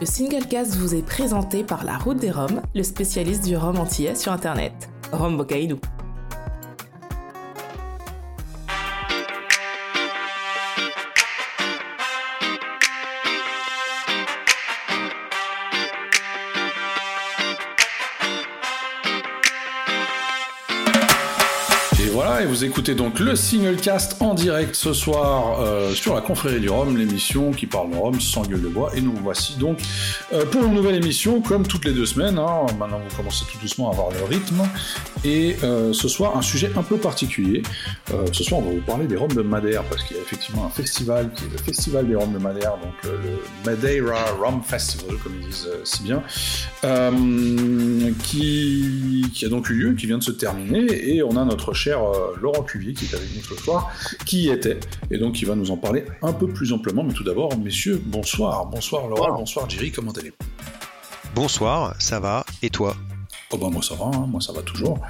Le 0.00 0.06
Singlecast 0.06 0.76
vous 0.76 0.94
est 0.94 1.04
présenté 1.04 1.62
par 1.62 1.84
La 1.84 1.98
Route 1.98 2.16
des 2.16 2.30
Roms, 2.30 2.62
le 2.74 2.82
spécialiste 2.82 3.44
du 3.44 3.54
rhum 3.54 3.78
antillais 3.78 4.14
sur 4.14 4.32
Internet. 4.32 4.88
Rome 5.12 5.36
Bocaïdou. 5.36 5.78
Écoutez 22.64 22.94
donc 22.94 23.20
le 23.20 23.36
single 23.36 23.76
cast 23.76 24.20
en 24.20 24.34
direct 24.34 24.74
ce 24.74 24.92
soir 24.92 25.60
euh, 25.60 25.94
sur 25.94 26.14
la 26.14 26.20
confrérie 26.20 26.60
du 26.60 26.68
Rhum, 26.68 26.96
l'émission 26.96 27.52
qui 27.52 27.66
parle 27.66 27.90
de 27.90 27.96
Rhum 27.96 28.20
sans 28.20 28.42
gueule 28.42 28.60
de 28.60 28.68
bois. 28.68 28.90
Et 28.94 29.00
nous 29.00 29.14
voici 29.14 29.56
donc 29.56 29.78
euh, 30.32 30.44
pour 30.44 30.64
une 30.64 30.74
nouvelle 30.74 30.96
émission, 30.96 31.40
comme 31.40 31.66
toutes 31.66 31.84
les 31.84 31.92
deux 31.92 32.06
semaines. 32.06 32.38
Hein. 32.38 32.66
Maintenant, 32.78 33.00
vous 33.08 33.16
commencez 33.16 33.44
tout 33.50 33.58
doucement 33.58 33.90
à 33.90 33.92
avoir 33.92 34.10
le 34.10 34.24
rythme. 34.24 34.62
Et 35.24 35.56
euh, 35.62 35.92
ce 35.92 36.08
soir, 36.08 36.36
un 36.36 36.42
sujet 36.42 36.70
un 36.76 36.82
peu 36.82 36.96
particulier. 36.96 37.62
ce 38.32 38.44
soir, 38.44 38.60
on 38.60 38.64
va 38.64 38.70
vous 38.72 38.80
parler 38.80 39.06
des 39.06 39.16
Rhums 39.16 39.32
de 39.32 39.42
Madère, 39.42 39.84
parce 39.84 40.02
qu'il 40.02 40.16
y 40.16 40.20
a 40.20 40.22
effectivement 40.22 40.66
un 40.66 40.70
festival 40.70 41.30
qui 41.34 41.44
est 41.44 41.52
le 41.52 41.58
Festival 41.58 42.06
des 42.06 42.14
Rhums 42.14 42.32
de 42.32 42.38
Madère, 42.38 42.72
donc 42.82 42.94
le 43.04 43.42
Madeira 43.64 44.24
Rum 44.40 44.62
Festival, 44.62 45.16
comme 45.22 45.34
ils 45.40 45.46
disent 45.46 45.68
si 45.84 46.02
bien, 46.02 46.22
qui, 48.22 49.26
qui, 49.32 49.44
a 49.44 49.48
donc 49.48 49.70
eu 49.70 49.74
lieu, 49.74 49.94
qui 49.94 50.06
vient 50.06 50.18
de 50.18 50.24
se 50.24 50.32
terminer. 50.32 51.14
Et 51.14 51.22
on 51.22 51.36
a 51.36 51.44
notre 51.44 51.72
cher 51.72 52.00
Laurent 52.40 52.49
Cuvier 52.66 52.94
qui 52.94 53.06
est 53.06 53.14
avec 53.14 53.34
nous 53.34 53.42
ce 53.42 53.54
soir, 53.56 53.90
qui 54.26 54.44
y 54.44 54.50
était, 54.50 54.78
et 55.10 55.18
donc 55.18 55.40
il 55.40 55.46
va 55.46 55.54
nous 55.54 55.70
en 55.70 55.76
parler 55.76 56.04
un 56.22 56.32
peu 56.32 56.48
plus 56.48 56.72
amplement. 56.72 57.02
Mais 57.02 57.14
tout 57.14 57.24
d'abord, 57.24 57.56
messieurs, 57.58 58.00
bonsoir. 58.04 58.66
Bonsoir 58.66 59.08
Laurent, 59.08 59.32
bonsoir. 59.38 59.68
Jerry, 59.68 59.90
comment 59.90 60.12
allez-vous? 60.12 60.36
Bonsoir, 61.34 61.94
ça 61.98 62.20
va, 62.20 62.44
et 62.62 62.70
toi? 62.70 62.96
Oh 63.52 63.56
ben 63.56 63.68
moi 63.68 63.82
ça 63.82 63.96
va, 63.96 64.04
hein. 64.04 64.26
moi 64.28 64.40
ça 64.40 64.52
va 64.52 64.62
toujours. 64.62 65.00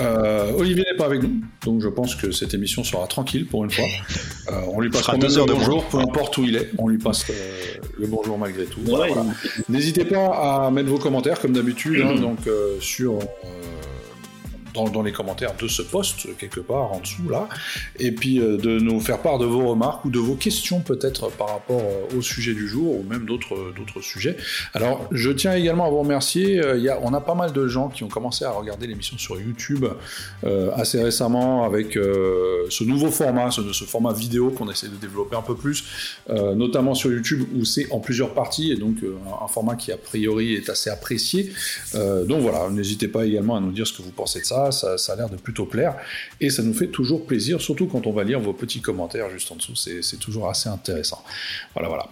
Euh, 0.00 0.52
Olivier 0.56 0.84
n'est 0.90 0.96
pas 0.96 1.04
avec 1.04 1.22
nous, 1.22 1.42
donc 1.62 1.82
je 1.82 1.88
pense 1.88 2.14
que 2.14 2.32
cette 2.32 2.54
émission 2.54 2.82
sera 2.82 3.06
tranquille 3.06 3.46
pour 3.46 3.64
une 3.64 3.70
fois. 3.70 3.84
Euh, 4.50 4.62
on 4.68 4.80
lui 4.80 4.88
passe 4.88 5.06
deux 5.18 5.36
heures 5.36 5.44
de 5.44 5.52
bonjour, 5.52 5.84
peu 5.88 5.98
importe 5.98 6.38
où 6.38 6.42
il 6.42 6.56
est, 6.56 6.70
on 6.78 6.88
lui 6.88 6.96
passe 6.96 7.26
euh, 7.28 7.74
le 7.98 8.06
bonjour 8.06 8.38
malgré 8.38 8.64
tout. 8.64 8.80
N'hésitez 9.68 10.06
pas 10.06 10.64
à 10.64 10.70
mettre 10.70 10.88
vos 10.88 10.96
commentaires 10.96 11.38
comme 11.38 11.52
d'habitude, 11.52 12.00
hein, 12.00 12.14
donc 12.14 12.38
sur 12.80 13.18
dans, 14.84 15.02
les 15.02 15.12
commentaires 15.12 15.54
de 15.60 15.68
ce 15.68 15.82
post, 15.82 16.28
quelque 16.38 16.60
part 16.60 16.92
en 16.92 17.00
dessous 17.00 17.28
là, 17.28 17.48
et 17.98 18.12
puis 18.12 18.40
euh, 18.40 18.56
de 18.56 18.78
nous 18.78 19.00
faire 19.00 19.18
part 19.18 19.38
de 19.38 19.44
vos 19.44 19.68
remarques 19.68 20.04
ou 20.04 20.10
de 20.10 20.18
vos 20.18 20.34
questions 20.34 20.80
peut-être 20.80 21.30
par 21.30 21.48
rapport 21.48 21.80
euh, 21.80 22.18
au 22.18 22.22
sujet 22.22 22.54
du 22.54 22.68
jour 22.68 23.00
ou 23.00 23.04
même 23.08 23.24
d'autres 23.26 23.72
d'autres 23.76 24.00
sujets. 24.00 24.36
Alors 24.74 25.06
je 25.10 25.30
tiens 25.30 25.54
également 25.54 25.86
à 25.86 25.90
vous 25.90 26.00
remercier, 26.00 26.60
euh, 26.60 26.78
y 26.78 26.88
a, 26.88 26.98
on 27.02 27.12
a 27.14 27.20
pas 27.20 27.34
mal 27.34 27.52
de 27.52 27.66
gens 27.66 27.88
qui 27.88 28.04
ont 28.04 28.08
commencé 28.08 28.44
à 28.44 28.50
regarder 28.50 28.86
l'émission 28.86 29.18
sur 29.18 29.40
YouTube 29.40 29.84
assez 30.74 31.02
récemment 31.02 31.64
avec 31.64 31.94
ce 31.94 32.84
nouveau 32.84 33.10
format, 33.10 33.50
ce 33.50 33.84
format 33.84 34.12
vidéo 34.12 34.50
qu'on 34.50 34.70
essaie 34.70 34.88
de 34.88 34.96
développer 34.96 35.36
un 35.36 35.42
peu 35.42 35.54
plus, 35.54 35.84
notamment 36.28 36.94
sur 36.94 37.10
YouTube 37.10 37.46
où 37.54 37.64
c'est 37.64 37.90
en 37.90 38.00
plusieurs 38.00 38.34
parties 38.34 38.72
et 38.72 38.76
donc 38.76 38.96
un, 39.42 39.48
format 39.48 39.76
qui 39.76 39.92
a 39.92 39.96
priori 39.96 40.54
est 40.54 40.68
assez 40.68 40.90
apprécié. 40.90 41.52
donc 41.94 42.42
voilà, 42.42 42.68
n'hésitez 42.70 43.08
pas 43.08 43.26
également 43.26 43.56
à 43.56 43.60
nous 43.60 43.72
dire 43.72 43.86
ce 43.86 43.92
que 43.92 44.02
vous 44.02 44.12
pensez 44.12 44.40
de 44.40 44.44
ça 44.46 44.67
ça, 44.72 44.96
a 45.08 45.16
l'air 45.16 45.28
de 45.28 45.36
plutôt 45.36 45.66
plaire, 45.66 45.96
et 46.40 46.50
ça 46.50 46.62
nous 46.62 46.74
fait 46.74 46.88
toujours 46.88 47.26
plaisir, 47.26 47.60
surtout 47.60 47.86
quand 47.86 48.06
on 48.06 48.12
va 48.12 48.24
lire 48.24 48.40
vos 48.40 48.52
petits 48.52 48.80
commentaires 48.80 49.30
juste 49.30 49.50
en 49.52 49.56
dessous, 49.56 49.76
c'est 49.76 50.18
toujours 50.18 50.48
assez 50.48 50.68
intéressant. 50.68 51.22
Voilà, 51.74 51.88
voilà. 51.88 52.08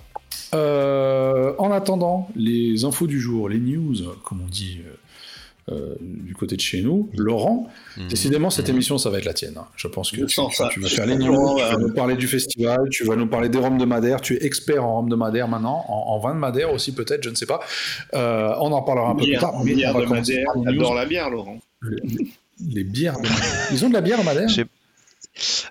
Euh, 0.55 1.55
en 1.59 1.73
attendant, 1.73 2.29
les 2.37 2.85
infos 2.85 3.07
du 3.07 3.21
jour, 3.21 3.49
les 3.49 3.59
news, 3.59 3.95
comme 4.23 4.41
on 4.43 4.49
dit 4.49 4.81
euh, 4.87 5.75
euh, 5.75 5.95
du 6.01 6.35
côté 6.35 6.57
de 6.57 6.61
chez 6.61 6.83
nous, 6.83 7.11
Laurent, 7.17 7.69
mmh. 7.97 8.09
décidément 8.09 8.51
cette 8.51 8.69
mmh. 8.69 8.73
émission 8.73 8.99
ça 8.99 9.11
va 9.11 9.19
être 9.19 9.25
la 9.25 9.35
tienne. 9.35 9.55
Hein. 9.59 9.67
Je 9.77 9.89
pense 9.89 10.13
que 10.13 10.25
tu, 10.25 10.81
vas 10.81 10.89
faire 10.89 11.07
les 11.07 11.17
news, 11.17 11.57
tu 11.57 11.63
vas 11.63 11.77
nous 11.79 11.93
parler 11.93 12.17
du 12.17 12.29
festival, 12.29 12.79
tu 12.91 13.05
vas 13.05 13.17
nous 13.17 13.27
parler 13.27 13.49
des 13.49 13.59
rhums 13.59 13.79
de 13.79 13.85
Madère, 13.85 14.21
tu 14.21 14.35
es 14.35 14.45
expert 14.45 14.85
en 14.85 14.99
rhum 14.99 15.09
de 15.09 15.17
Madère 15.17 15.49
maintenant, 15.49 15.85
en, 15.89 16.19
vin 16.21 16.35
de 16.35 16.39
Madère 16.39 16.73
aussi 16.73 16.95
peut-être, 16.95 17.25
je 17.25 17.31
ne 17.31 17.35
sais 17.35 17.47
pas. 17.47 17.61
on 18.13 18.73
en 18.73 18.83
parlera 18.83 19.11
un 19.11 19.17
peu 19.17 19.25
plus 19.25 19.39
tard. 19.39 19.65
Mais 19.65 19.87
on 19.87 19.93
va 19.93 20.01
de 20.03 20.07
Madère, 20.07 20.47
adore 20.67 20.95
la 20.95 21.07
bière 21.07 21.31
Laurent 21.31 21.59
les 22.61 22.85
bières. 22.85 23.17
Ils 23.73 23.85
ont 23.85 23.89
de 23.89 23.95
la 23.95 24.01
bière 24.01 24.21
en 24.21 24.25
Madère 24.25 24.49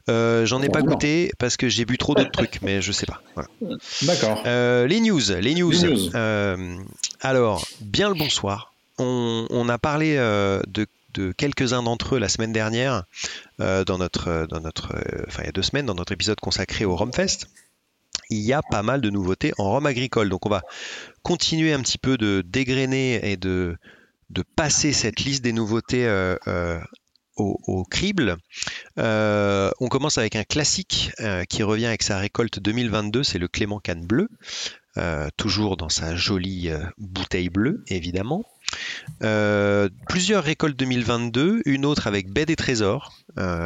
euh, 0.10 0.46
J'en 0.46 0.62
ai 0.62 0.70
pas 0.70 0.82
goûté 0.82 1.32
parce 1.40 1.58
que 1.58 1.70
j'ai 1.70 1.86
bu 1.86 1.98
trop 1.98 2.16
d'autres 2.16 2.32
trucs, 2.32 2.62
mais 2.62 2.82
je 2.82 2.92
sais 2.92 3.06
pas. 3.06 3.22
D'accord. 4.04 4.44
Euh, 4.46 4.88
les 4.88 5.00
news, 5.00 5.22
les 5.40 5.56
news. 5.56 5.74
Euh, 6.16 6.78
alors, 7.22 7.66
bien 7.82 8.10
le 8.10 8.16
bonsoir. 8.16 8.74
On, 8.98 9.68
a 9.68 9.78
parlé 9.78 10.16
de, 10.16 11.32
quelques-uns 11.34 11.84
d'entre 11.84 12.16
eux 12.16 12.20
la 12.20 12.30
semaine 12.30 12.54
dernière, 12.54 13.04
dans 13.60 13.98
notre, 13.98 14.48
dans 14.50 14.62
notre, 14.62 14.96
enfin 15.28 15.44
il 15.44 15.46
y 15.48 15.50
a 15.50 15.52
deux 15.52 15.64
semaines, 15.64 15.86
dans 15.86 15.96
notre 15.96 16.14
épisode 16.14 16.40
consacré 16.40 16.86
au 16.86 16.96
Romfest. 16.96 17.48
Il 18.30 18.40
y 18.40 18.54
a 18.54 18.62
pas 18.64 18.82
mal 18.82 19.02
de 19.02 19.10
nouveautés 19.10 19.54
en 19.58 19.70
Rome 19.70 19.86
agricole, 19.86 20.30
donc 20.30 20.46
on 20.46 20.50
va 20.50 20.64
continuer 21.22 21.74
un 21.74 21.82
petit 21.82 21.98
peu 21.98 22.18
de 22.18 22.44
dégrainer 22.46 23.32
et 23.32 23.38
de 23.38 23.78
de 24.30 24.44
passer 24.56 24.94
cette 24.94 25.22
liste 25.22 25.44
des 25.44 25.54
nouveautés 25.54 26.06
euh, 26.06 26.36
euh, 26.48 26.80
au, 27.38 27.84
crible. 27.84 28.38
Euh, 28.98 29.70
on 29.82 29.88
commence 29.88 30.18
avec 30.18 30.38
un 30.38 30.46
classique 30.46 31.12
qui 31.50 31.64
revient 31.64 31.88
avec 31.88 32.02
sa 32.02 32.18
récolte 32.18 32.60
2022, 32.60 33.24
c'est 33.24 33.40
le 33.40 33.50
Clément 33.50 33.80
Canne 33.80 34.06
bleu, 34.06 34.30
toujours 35.36 35.76
dans 35.76 35.90
sa 35.90 36.16
jolie 36.16 36.70
bouteille 36.98 37.50
bleue, 37.50 37.84
évidemment. 37.90 38.46
plusieurs 40.08 40.46
récoltes 40.46 40.78
2022, 40.78 41.64
une 41.66 41.86
autre 41.86 42.08
avec 42.08 42.32
Baie 42.32 42.46
des 42.46 42.56
Trésors 42.56 43.14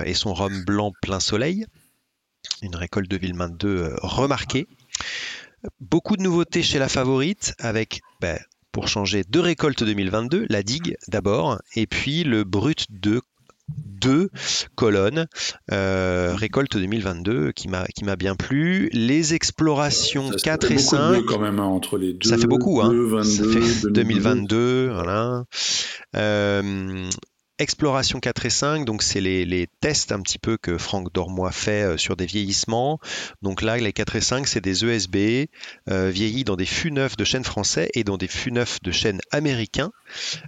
et 0.03 0.15
son 0.15 0.33
rhum 0.33 0.65
blanc 0.65 0.91
plein 1.03 1.19
soleil, 1.19 1.67
une 2.63 2.75
récolte 2.75 3.07
2022 3.07 3.97
remarquée. 4.01 4.67
Beaucoup 5.79 6.17
de 6.17 6.23
nouveautés 6.23 6.63
chez 6.63 6.79
la 6.79 6.89
favorite 6.89 7.53
avec 7.59 8.01
ben, 8.19 8.39
pour 8.79 8.87
changer 8.87 9.25
deux 9.27 9.41
récoltes 9.41 9.83
2022, 9.83 10.45
la 10.47 10.63
digue 10.63 10.95
d'abord, 11.09 11.59
et 11.75 11.85
puis 11.85 12.23
le 12.23 12.45
brut 12.45 12.85
de 12.89 13.19
deux 13.67 14.29
colonnes, 14.75 15.27
euh, 15.73 16.33
récolte 16.33 16.77
2022 16.77 17.51
qui 17.51 17.67
m'a 17.67 17.83
qui 17.87 18.05
m'a 18.05 18.15
bien 18.15 18.35
plu. 18.35 18.89
Les 18.93 19.33
explorations 19.33 20.29
4 20.29 20.71
et 20.71 20.77
5 20.77 21.25
quand 21.25 21.39
même 21.39 21.59
hein, 21.59 21.65
entre 21.65 21.97
les 21.97 22.13
deux. 22.13 22.29
Ça 22.29 22.37
fait 22.37 22.47
beaucoup 22.47 22.79
hein. 22.79 22.93
ça 23.25 23.43
fait 23.43 23.91
2022, 23.91 24.91
voilà. 24.93 25.43
Euh, 26.15 27.09
Exploration 27.61 28.21
4 28.21 28.45
et 28.45 28.49
5, 28.49 28.85
donc 28.85 29.03
c'est 29.03 29.19
les, 29.19 29.67
tests 29.81 30.13
un 30.13 30.21
petit 30.21 30.39
peu 30.39 30.55
que 30.55 30.77
Franck 30.77 31.11
Dormois 31.13 31.51
fait 31.51 31.83
euh, 31.83 31.97
sur 31.97 32.15
des 32.15 32.25
vieillissements. 32.25 33.01
Donc 33.41 33.61
là, 33.61 33.75
les 33.75 33.91
4 33.91 34.15
et 34.15 34.21
5, 34.21 34.47
c'est 34.47 34.61
des 34.61 34.85
ESB 34.85 35.49
euh, 35.89 36.09
vieillis 36.09 36.45
dans 36.45 36.55
des 36.55 36.65
fûts 36.65 36.93
neufs 36.93 37.17
de 37.17 37.25
chêne 37.25 37.43
français 37.43 37.89
et 37.95 38.05
dans 38.05 38.15
des 38.15 38.29
fûts 38.29 38.53
neufs 38.53 38.81
de 38.81 38.91
chêne 38.91 39.19
américain. 39.31 39.91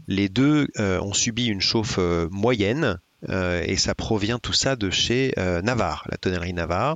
Les 0.08 0.30
deux 0.30 0.70
euh, 0.80 1.02
ont 1.02 1.12
subi 1.12 1.48
une 1.48 1.60
chauffe 1.60 2.00
moyenne, 2.32 2.98
et 3.30 3.76
ça 3.78 3.94
provient 3.94 4.40
tout 4.40 4.54
ça 4.54 4.76
de 4.76 4.90
chez 4.90 5.34
Navarre, 5.38 6.08
la 6.10 6.18
tonnerie 6.18 6.54
Navarre. 6.54 6.96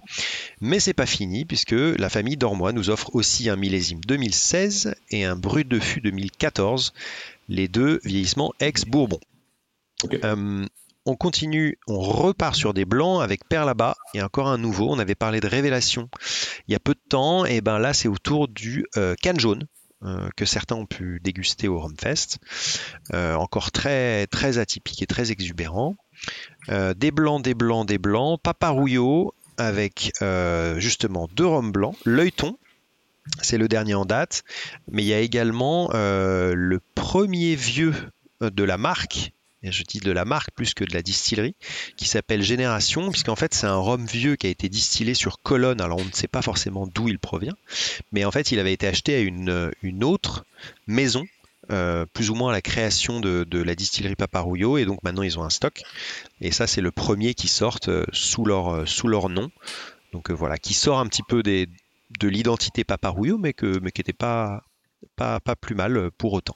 Mais 0.60 0.80
c'est 0.80 0.96
pas 0.96 1.06
fini 1.06 1.46
puisque 1.46 1.76
la 1.76 2.10
famille 2.10 2.36
Dormois 2.36 2.72
nous 2.72 2.90
offre 2.90 3.14
aussi 3.14 3.48
un 3.48 3.56
millésime 3.56 4.00
2016 4.08 4.96
et 5.12 5.24
un 5.24 5.36
brut 5.36 5.68
de 5.68 5.80
fût 5.80 6.02
2014, 6.02 6.94
les 7.48 7.68
deux 7.68 8.00
vieillissements 8.04 8.54
ex-Bourbon. 8.60 9.20
Euh, 10.14 10.66
on 11.06 11.16
continue, 11.16 11.78
on 11.88 12.00
repart 12.00 12.56
sur 12.56 12.74
des 12.74 12.86
blancs 12.86 13.22
avec 13.22 13.48
Père 13.48 13.66
là-bas 13.66 13.96
et 14.14 14.22
encore 14.22 14.48
un 14.48 14.58
nouveau. 14.58 14.90
On 14.90 15.00
avait 15.00 15.16
parlé 15.16 15.40
de 15.40 15.48
révélation 15.48 16.10
il 16.68 16.72
y 16.72 16.76
a 16.76 16.80
peu 16.80 16.94
de 16.94 17.02
temps, 17.10 17.46
et 17.46 17.62
ben 17.62 17.78
là 17.78 17.94
c'est 17.94 18.08
autour 18.08 18.48
du 18.48 18.86
euh, 18.98 19.16
canne 19.22 19.40
jaune. 19.40 19.64
Euh, 20.04 20.30
que 20.36 20.46
certains 20.46 20.76
ont 20.76 20.86
pu 20.86 21.20
déguster 21.24 21.68
au 21.68 21.80
Rumfest. 21.80 22.38
encore 23.14 23.72
très, 23.72 24.28
très 24.28 24.58
atypique 24.58 25.02
et 25.02 25.08
très 25.08 25.32
exubérant. 25.32 25.96
des 26.68 27.12
blancs, 27.12 27.44
des 27.44 27.54
blancs, 27.54 27.88
des 27.88 27.98
blancs. 27.98 28.40
Paparouillot 28.42 29.34
avec 29.58 30.12
justement 30.78 31.28
deux 31.34 31.46
rhums 31.46 31.72
blancs. 31.72 31.96
L'œilleton, 32.04 32.58
c'est 33.42 33.58
le 33.58 33.68
dernier 33.68 33.96
en 33.96 34.06
date. 34.06 34.44
Mais 34.92 35.02
il 35.02 35.08
y 35.08 35.14
a 35.14 35.20
également 35.20 35.90
le 35.94 36.80
premier 36.94 37.56
vieux 37.56 37.96
de 38.42 38.64
la 38.64 38.78
marque 38.78 39.34
je 39.72 39.84
dis 39.84 40.00
de 40.00 40.12
la 40.12 40.26
marque 40.26 40.52
plus 40.52 40.74
que 40.74 40.84
de 40.84 40.94
la 40.94 41.02
distillerie, 41.02 41.56
qui 41.98 42.08
s'appelle 42.08 42.42
Génération, 42.42 43.10
puisqu'en 43.12 43.36
fait 43.36 43.54
c'est 43.54 43.68
un 43.68 43.78
rhum 43.78 44.06
vieux 44.06 44.36
qui 44.36 44.48
a 44.48 44.50
été 44.50 44.70
distillé 44.70 45.14
sur 45.14 45.42
Colonne, 45.42 45.82
alors 45.82 46.00
on 46.00 46.06
ne 46.06 46.12
sait 46.12 46.28
pas 46.28 46.42
forcément 46.42 46.88
d'où 46.88 47.08
il 47.08 47.20
provient, 47.20 47.56
mais 48.12 48.26
en 48.26 48.32
fait 48.32 48.52
il 48.52 48.60
avait 48.60 48.74
été 48.74 48.88
acheté 48.88 49.16
à 49.16 49.20
une, 49.20 50.04
autre 50.04 50.46
maison, 50.88 51.26
euh, 51.72 52.06
plus 52.06 52.30
ou 52.30 52.36
moins 52.36 52.52
à 52.52 52.54
la 52.54 52.62
création 52.62 53.20
de, 53.20 53.62
la 53.62 53.76
distillerie 53.76 54.16
Paparouillot, 54.16 54.78
et 54.78 54.86
donc 54.86 55.02
maintenant 55.04 55.24
ils 55.24 55.40
ont 55.40 55.44
un 55.44 55.50
stock, 55.50 55.82
et 56.42 56.52
ça 56.52 56.68
c'est 56.68 56.82
le 56.82 56.92
premier 56.92 57.34
qui 57.34 57.48
sort 57.48 57.80
euh, 57.88 58.06
sous, 58.12 58.46
leur, 58.46 58.70
euh, 58.70 58.86
sous 58.86 59.08
leur 59.08 59.30
nom, 59.30 59.50
donc 60.14 60.32
voilà, 60.32 60.58
qui 60.58 60.74
sort 60.74 61.00
un 61.00 61.08
petit 61.08 61.24
peu 61.24 61.44
des, 61.44 61.68
de 62.20 62.28
l'identité 62.28 62.84
Paparouillot, 62.84 63.38
mais, 63.38 63.54
qui 63.54 63.66
n'était 63.66 64.14
pas 64.14 64.62
plus 65.62 65.76
mal 65.76 66.12
pour 66.12 66.34
autant. 66.34 66.56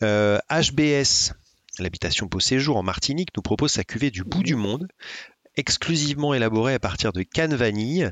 HBS, 0.00 1.32
l'habitation 1.78 2.28
pour 2.28 2.42
séjour 2.42 2.76
en 2.76 2.82
Martinique, 2.82 3.30
nous 3.36 3.42
propose 3.42 3.72
sa 3.72 3.84
cuvée 3.84 4.10
du 4.10 4.24
bout 4.24 4.42
du 4.42 4.56
monde 4.56 4.86
exclusivement 5.56 6.34
élaborée 6.34 6.74
à 6.74 6.80
partir 6.80 7.12
de 7.12 7.22
canne 7.22 7.54
vanille. 7.54 8.10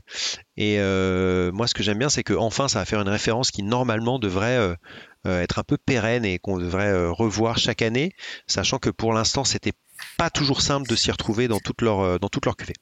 Et 0.56 0.78
moi, 0.78 1.66
ce 1.66 1.74
que 1.74 1.82
j'aime 1.82 1.98
bien, 1.98 2.08
c'est 2.08 2.22
que 2.22 2.34
enfin, 2.34 2.68
ça 2.68 2.78
va 2.78 2.84
faire 2.84 3.00
une 3.00 3.08
référence 3.08 3.50
qui 3.50 3.62
normalement 3.62 4.18
devrait 4.18 4.76
être 5.24 5.58
un 5.58 5.64
peu 5.64 5.76
pérenne 5.76 6.24
et 6.24 6.38
qu'on 6.38 6.58
devrait 6.58 7.06
revoir 7.08 7.58
chaque 7.58 7.82
année, 7.82 8.14
sachant 8.46 8.78
que 8.78 8.90
pour 8.90 9.12
l'instant, 9.12 9.44
c'était 9.44 9.72
pas 10.18 10.30
toujours 10.30 10.60
simple 10.60 10.88
de 10.88 10.94
s'y 10.94 11.10
retrouver 11.10 11.48
dans 11.48 11.58
toute 11.58 11.82
leur, 11.82 12.20
dans 12.20 12.28
toute 12.28 12.46
leur 12.46 12.56
cuvée. 12.56 12.74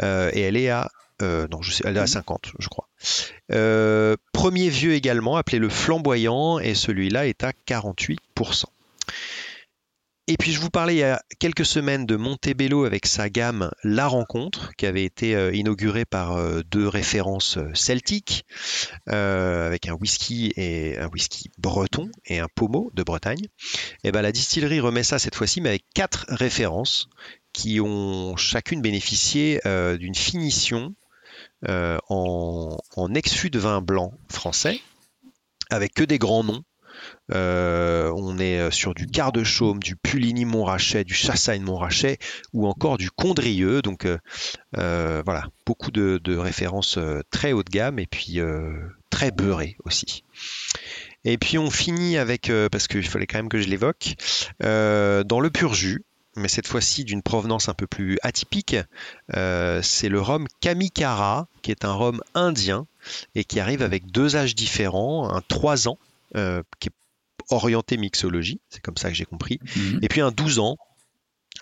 et 0.00 0.40
elle 0.40 0.56
est 0.56 0.70
à 0.70 0.90
non, 1.20 1.62
je 1.62 1.72
sais, 1.72 1.84
elle 1.86 1.96
est 1.96 2.00
à 2.00 2.06
50, 2.08 2.52
je 2.58 2.68
crois. 2.68 2.88
premier 4.32 4.68
vieux 4.68 4.94
également, 4.94 5.36
appelé 5.36 5.60
le 5.60 5.68
flamboyant, 5.68 6.58
et 6.58 6.74
celui-là 6.74 7.28
est 7.28 7.44
à 7.44 7.52
48%. 7.68 8.64
Et 10.30 10.36
puis 10.36 10.52
je 10.52 10.60
vous 10.60 10.68
parlais 10.68 10.94
il 10.94 10.98
y 10.98 11.04
a 11.04 11.22
quelques 11.38 11.64
semaines 11.64 12.04
de 12.04 12.16
Montebello 12.16 12.84
avec 12.84 13.06
sa 13.06 13.30
gamme 13.30 13.70
La 13.82 14.06
Rencontre, 14.06 14.76
qui 14.76 14.84
avait 14.84 15.04
été 15.04 15.34
euh, 15.34 15.54
inaugurée 15.54 16.04
par 16.04 16.36
euh, 16.36 16.60
deux 16.70 16.86
références 16.86 17.56
euh, 17.56 17.70
celtiques, 17.72 18.44
avec 19.06 19.88
un 19.88 19.94
whisky 19.94 20.52
et 20.56 20.98
un 20.98 21.08
whisky 21.08 21.50
breton 21.56 22.10
et 22.26 22.40
un 22.40 22.48
pommeau 22.54 22.90
de 22.92 23.02
Bretagne. 23.02 23.46
Et 24.04 24.12
ben 24.12 24.20
la 24.20 24.30
distillerie 24.30 24.80
remet 24.80 25.02
ça 25.02 25.18
cette 25.18 25.34
fois-ci, 25.34 25.62
mais 25.62 25.70
avec 25.70 25.84
quatre 25.94 26.26
références 26.28 27.08
qui 27.54 27.80
ont 27.80 28.36
chacune 28.36 28.82
bénéficié 28.82 29.60
d'une 29.98 30.14
finition 30.14 30.94
en, 31.66 32.76
en 32.96 33.08
de 33.08 33.58
vin 33.58 33.80
blanc 33.80 34.12
français, 34.28 34.78
avec 35.70 35.94
que 35.94 36.04
des 36.04 36.18
grands 36.18 36.44
noms 36.44 36.64
euh, 37.34 38.10
on 38.16 38.38
est 38.38 38.58
euh, 38.58 38.70
sur 38.70 38.94
du 38.94 39.06
quart 39.06 39.32
de 39.32 39.44
chaume, 39.44 39.80
du 39.80 39.96
Puligny 39.96 40.44
Montrachet, 40.44 41.04
du 41.04 41.14
Chassagne 41.14 41.62
Montrachet 41.62 42.18
ou 42.52 42.66
encore 42.66 42.98
du 42.98 43.10
Condrieux. 43.10 43.82
Donc 43.82 44.06
euh, 44.06 45.22
voilà, 45.24 45.48
beaucoup 45.66 45.90
de, 45.90 46.36
références 46.36 46.98
très 47.30 47.52
haut 47.52 47.62
de 47.62 47.70
gamme 47.70 47.98
et 47.98 48.06
puis 48.06 48.40
très 49.10 49.30
beurrées 49.30 49.76
aussi. 49.84 50.24
Et 51.24 51.36
puis 51.36 51.58
on 51.58 51.70
finit 51.70 52.16
avec, 52.16 52.50
parce 52.70 52.86
qu'il 52.86 53.06
fallait 53.06 53.26
quand 53.26 53.38
même 53.38 53.48
que 53.48 53.60
je 53.60 53.68
l'évoque, 53.68 54.14
dans 54.60 55.40
le 55.40 55.50
pur 55.50 55.74
jus, 55.74 56.04
mais 56.36 56.48
cette 56.48 56.68
fois-ci 56.68 57.04
d'une 57.04 57.22
provenance 57.22 57.68
un 57.68 57.74
peu 57.74 57.86
plus 57.86 58.18
atypique, 58.22 58.76
c'est 59.32 60.08
le 60.08 60.20
rhum 60.20 60.46
Kamikara, 60.60 61.48
qui 61.62 61.70
est 61.70 61.84
un 61.84 61.92
rhum 61.92 62.22
indien 62.34 62.86
et 63.34 63.44
qui 63.44 63.58
arrive 63.58 63.82
avec 63.82 64.10
deux 64.10 64.36
âges 64.36 64.54
différents, 64.54 65.34
un 65.34 65.42
3 65.48 65.88
ans, 65.88 65.98
qui 66.34 66.88
est 66.88 66.97
orienté 67.50 67.96
mixologie, 67.96 68.60
c'est 68.68 68.80
comme 68.80 68.96
ça 68.96 69.08
que 69.08 69.14
j'ai 69.14 69.24
compris. 69.24 69.58
Mhm. 69.76 70.00
Et 70.02 70.08
puis 70.08 70.20
un 70.20 70.30
12 70.30 70.58
ans, 70.58 70.76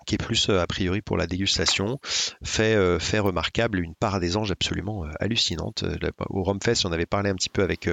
qui 0.07 0.15
est 0.15 0.19
plus 0.19 0.49
euh, 0.49 0.61
a 0.61 0.67
priori 0.67 1.03
pour 1.03 1.17
la 1.17 1.27
dégustation, 1.27 1.99
fait, 2.43 2.75
euh, 2.75 2.99
fait 2.99 3.19
remarquable 3.19 3.81
une 3.81 3.95
part 3.95 4.21
des 4.21 4.37
anges 4.37 4.53
absolument 4.53 5.05
euh, 5.05 5.11
hallucinante. 5.21 5.85
Au 6.29 6.43
Romfest, 6.43 6.85
on 6.85 6.93
avait 6.93 7.07
parlé 7.07 7.31
un 7.31 7.35
petit 7.35 7.49
peu 7.49 7.63
avec 7.63 7.89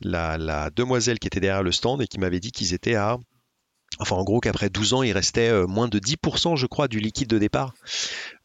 la, 0.00 0.70
demoiselle 0.70 1.18
qui 1.18 1.26
était 1.26 1.40
derrière 1.40 1.62
le 1.62 1.72
stand 1.72 2.02
et 2.02 2.06
qui 2.06 2.18
m'avait 2.18 2.40
dit 2.40 2.52
qu'ils 2.52 2.74
étaient 2.74 2.96
à 2.96 3.18
Enfin, 4.00 4.16
en 4.16 4.24
gros, 4.24 4.40
qu'après 4.40 4.70
12 4.70 4.94
ans, 4.94 5.02
il 5.04 5.12
restait 5.12 5.52
moins 5.68 5.86
de 5.86 6.00
10%, 6.00 6.56
je 6.56 6.66
crois, 6.66 6.88
du 6.88 6.98
liquide 6.98 7.28
de 7.28 7.38
départ. 7.38 7.74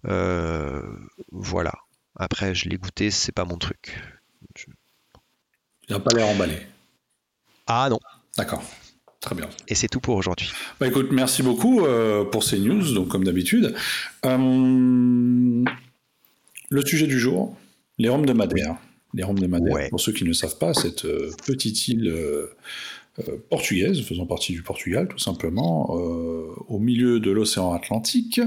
voilà. 0.04 1.74
Après, 2.16 2.54
je 2.54 2.70
l'ai 2.70 2.78
goûté, 2.78 3.10
c'est 3.10 3.32
pas 3.32 3.46
mon 3.46 3.58
truc. 3.58 4.00
Il 5.88 5.94
n'a 5.94 6.00
pas 6.00 6.12
l'air 6.14 6.28
emballé. 6.28 6.68
Ah 7.66 7.88
non, 7.90 8.00
D'accord. 8.40 8.64
Très 9.20 9.36
bien. 9.36 9.50
Et 9.68 9.76
c'est 9.76 9.90
tout 9.90 10.00
pour 10.00 10.16
aujourd'hui. 10.16 10.50
Bah 10.80 10.88
écoute, 10.88 11.10
merci 11.12 11.44
beaucoup 11.44 11.86
euh, 11.86 12.24
pour 12.24 12.46
ces 12.46 12.58
news, 12.58 12.94
donc 12.94 13.10
comme 13.10 13.26
d'habitude. 13.26 13.76
Euh, 14.26 15.66
le 16.70 16.86
sujet 16.86 17.06
du 17.06 17.20
jour, 17.20 17.58
les 17.98 18.08
Roms 18.08 18.26
de 18.26 18.32
Madère. 18.32 18.78
Les 19.14 19.24
Roms 19.24 19.38
de 19.38 19.48
Madère, 19.48 19.90
pour 19.90 20.00
ceux 20.00 20.14
qui 20.14 20.24
ne 20.24 20.32
savent 20.32 20.58
pas, 20.58 20.74
cette 20.74 21.04
euh, 21.04 21.32
petite 21.46 21.90
île 21.90 22.16
portugaise, 23.50 24.02
faisant 24.04 24.26
partie 24.26 24.54
du 24.54 24.62
Portugal 24.62 25.10
tout 25.10 25.20
simplement, 25.20 25.90
au 25.90 26.80
milieu 26.80 27.20
de 27.20 27.32
l'océan 27.32 27.74
Atlantique, 27.74 28.40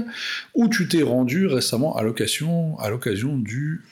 où 0.55 0.69
tu 0.69 0.87
t'es 0.87 1.03
rendu 1.03 1.45
récemment 1.45 1.95
à 1.95 2.01
l'occasion 2.01 3.37
du 3.37 3.83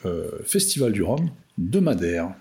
Festival 0.45 0.93
du 0.93 1.03
Rhum 1.03 1.29
de 1.59 1.79
Madère. 1.79 2.33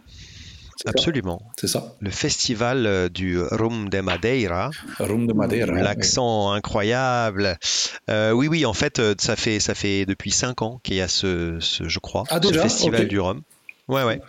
Absolument. 0.87 1.43
C'est 1.59 1.67
ça. 1.67 1.95
Le 2.01 2.11
festival 2.11 2.87
euh, 2.87 3.09
du 3.09 3.41
Rum 3.41 3.89
de 3.89 4.01
Madeira. 4.01 4.71
Rum 4.99 5.27
de 5.27 5.33
Madeira. 5.33 5.73
L'accent 5.75 6.53
incroyable. 6.53 7.59
Euh, 8.09 8.33
oui, 8.33 8.49
oui, 8.49 8.65
en 8.65 8.73
fait, 8.73 8.99
euh, 8.99 9.15
ça 9.19 9.37
fait, 9.37 9.61
ça 9.61 9.75
fait 9.75 10.07
depuis 10.07 10.31
5 10.31 10.63
ans 10.63 10.81
qu'il 10.83 10.97
y 10.97 11.01
a 11.01 11.09
ce, 11.09 11.59
je 11.61 11.99
crois, 11.99 12.25
ah, 12.31 12.41
ce 12.43 12.53
festival 12.53 13.09
du 13.09 13.21
rhum. 13.21 13.43
Ouais, 13.89 14.05
ouais. 14.05 14.21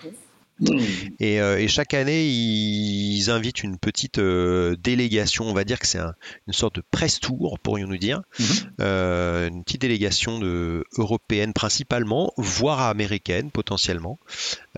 Euh, 1.22 1.58
et, 1.58 1.68
chaque 1.68 1.94
année, 1.94 2.26
ils 2.26 3.30
invitent 3.30 3.64
une 3.64 3.78
petite 3.78 4.20
euh, 4.20 4.76
délégation, 4.76 5.46
on 5.46 5.54
va 5.54 5.64
dire 5.64 5.80
que 5.80 5.88
c'est 5.88 6.00
une 6.00 6.54
sorte 6.54 6.76
de 6.76 6.84
presse 6.92 7.20
tour, 7.20 7.60
pourrions-nous 7.60 7.98
dire, 7.98 8.22
mhm. 8.40 8.48
euh, 8.82 9.48
une 9.48 9.64
petite 9.64 9.82
délégation 9.82 10.40
de, 10.40 10.84
européenne 10.98 11.54
principalement, 11.54 12.34
voire 12.38 12.82
américaine 12.82 13.52
potentiellement. 13.52 14.20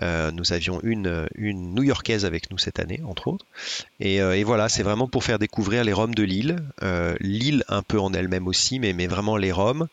nous 0.00 0.52
avions 0.52 0.80
une, 0.82 1.26
une 1.34 1.74
new-yorkaise 1.74 2.24
avec 2.24 2.50
nous 2.50 2.58
cette 2.58 2.78
année, 2.78 3.00
entre 3.06 3.28
autres. 3.28 3.46
Et, 4.00 4.44
voilà, 4.44 4.68
c'est 4.68 4.82
vraiment 4.82 5.08
pour 5.08 5.24
faire 5.24 5.38
découvrir 5.38 5.84
les 5.84 5.92
Roms 5.92 6.14
de 6.14 6.22
l'île, 6.22 6.56
l'île 7.20 7.64
un 7.68 7.82
peu 7.82 7.98
en 7.98 8.12
elle-même 8.12 8.46
aussi, 8.46 8.78
mais, 8.78 8.92
mais 8.92 9.06
vraiment 9.06 9.36
les 9.36 9.52
Roms, 9.52 9.88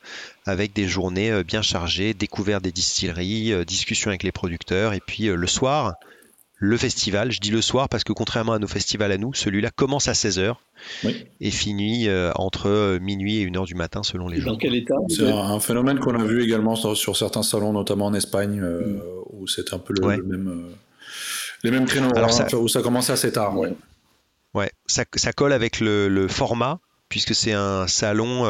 avec 0.45 0.73
des 0.73 0.88
journées 0.88 1.43
bien 1.43 1.61
chargées, 1.61 2.13
découverte 2.13 2.63
des 2.63 2.71
distilleries, 2.71 3.65
discussion 3.65 4.09
avec 4.09 4.23
les 4.23 4.31
producteurs, 4.31 4.93
et 4.93 4.99
puis 4.99 5.25
le 5.25 5.47
soir, 5.47 5.95
le 6.61 6.77
festival. 6.77 7.31
Je 7.31 7.39
dis 7.39 7.49
le 7.49 7.61
soir 7.61 7.89
parce 7.89 8.03
que 8.03 8.13
contrairement 8.13 8.53
à 8.53 8.59
nos 8.59 8.67
festivals 8.67 9.11
à 9.11 9.17
nous, 9.17 9.33
celui-là 9.33 9.71
commence 9.71 10.07
à 10.07 10.13
16h 10.13 10.55
et 11.41 11.51
finit 11.51 12.07
euh, 12.07 12.31
entre 12.35 12.69
euh, 12.69 12.99
minuit 12.99 13.38
et 13.38 13.47
1h 13.47 13.65
du 13.65 13.73
matin 13.73 14.03
selon 14.03 14.27
les 14.27 14.39
jours. 14.39 14.53
Dans 14.53 14.57
quel 14.57 14.75
état 14.75 14.93
C'est 15.09 15.27
un, 15.27 15.59
phénomène 15.59 15.99
qu'on 15.99 16.13
a 16.13 16.23
vu 16.23 16.43
également 16.43 16.75
sur, 16.75 17.17
certains 17.17 17.41
salons, 17.41 17.73
notamment 17.73 18.05
en 18.05 18.13
Espagne, 18.13 18.61
euh, 18.61 18.81
mm. 18.81 19.01
où 19.31 19.47
c'est 19.47 19.73
un 19.73 19.79
peu 19.79 19.93
le, 19.99 20.23
même, 20.23 20.67
les 21.63 21.71
mêmes 21.71 21.85
créneaux, 21.85 22.15
Alors, 22.15 22.39
hein, 22.39 22.47
où 22.53 22.67
ça 22.67 22.83
commence 22.83 23.09
assez 23.09 23.31
tard. 23.31 23.57
Ouais, 23.57 23.74
ouais 24.53 24.71
ça, 24.86 25.33
colle 25.33 25.53
avec 25.53 25.79
le, 25.79 26.27
format, 26.27 26.79
puisque 27.10 27.33
c'est 27.33 27.53
un 27.53 27.88
salon 27.88 28.45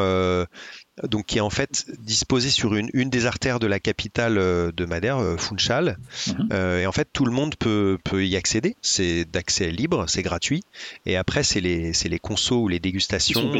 donc 1.02 1.26
qui 1.26 1.38
est 1.38 1.42
en 1.42 1.50
fait 1.50 1.86
disposé 2.00 2.50
sur 2.50 2.74
une, 2.74 2.90
une 2.92 3.08
des 3.08 3.24
artères 3.26 3.58
de 3.58 3.66
la 3.66 3.80
capitale 3.80 4.36
euh, 4.36 4.72
de 4.72 4.84
Madère, 4.84 5.18
euh, 5.18 5.36
Funchal. 5.36 5.96
Mhm. 6.26 6.48
Euh, 6.52 6.80
et 6.80 6.86
en 6.86 6.92
fait, 6.92 7.08
tout 7.12 7.24
le 7.24 7.32
monde 7.32 7.54
peut, 7.56 7.98
peut 8.04 8.26
y 8.26 8.36
accéder. 8.36 8.76
C'est 8.82 9.24
d'accès 9.24 9.70
libre, 9.70 10.04
c'est 10.08 10.22
gratuit. 10.22 10.62
Et 11.06 11.16
après, 11.16 11.44
c'est 11.44 11.60
les, 11.60 11.92
les 12.04 12.18
consos 12.18 12.62
ou 12.62 12.68
les 12.68 12.78
dégustations 12.78 13.52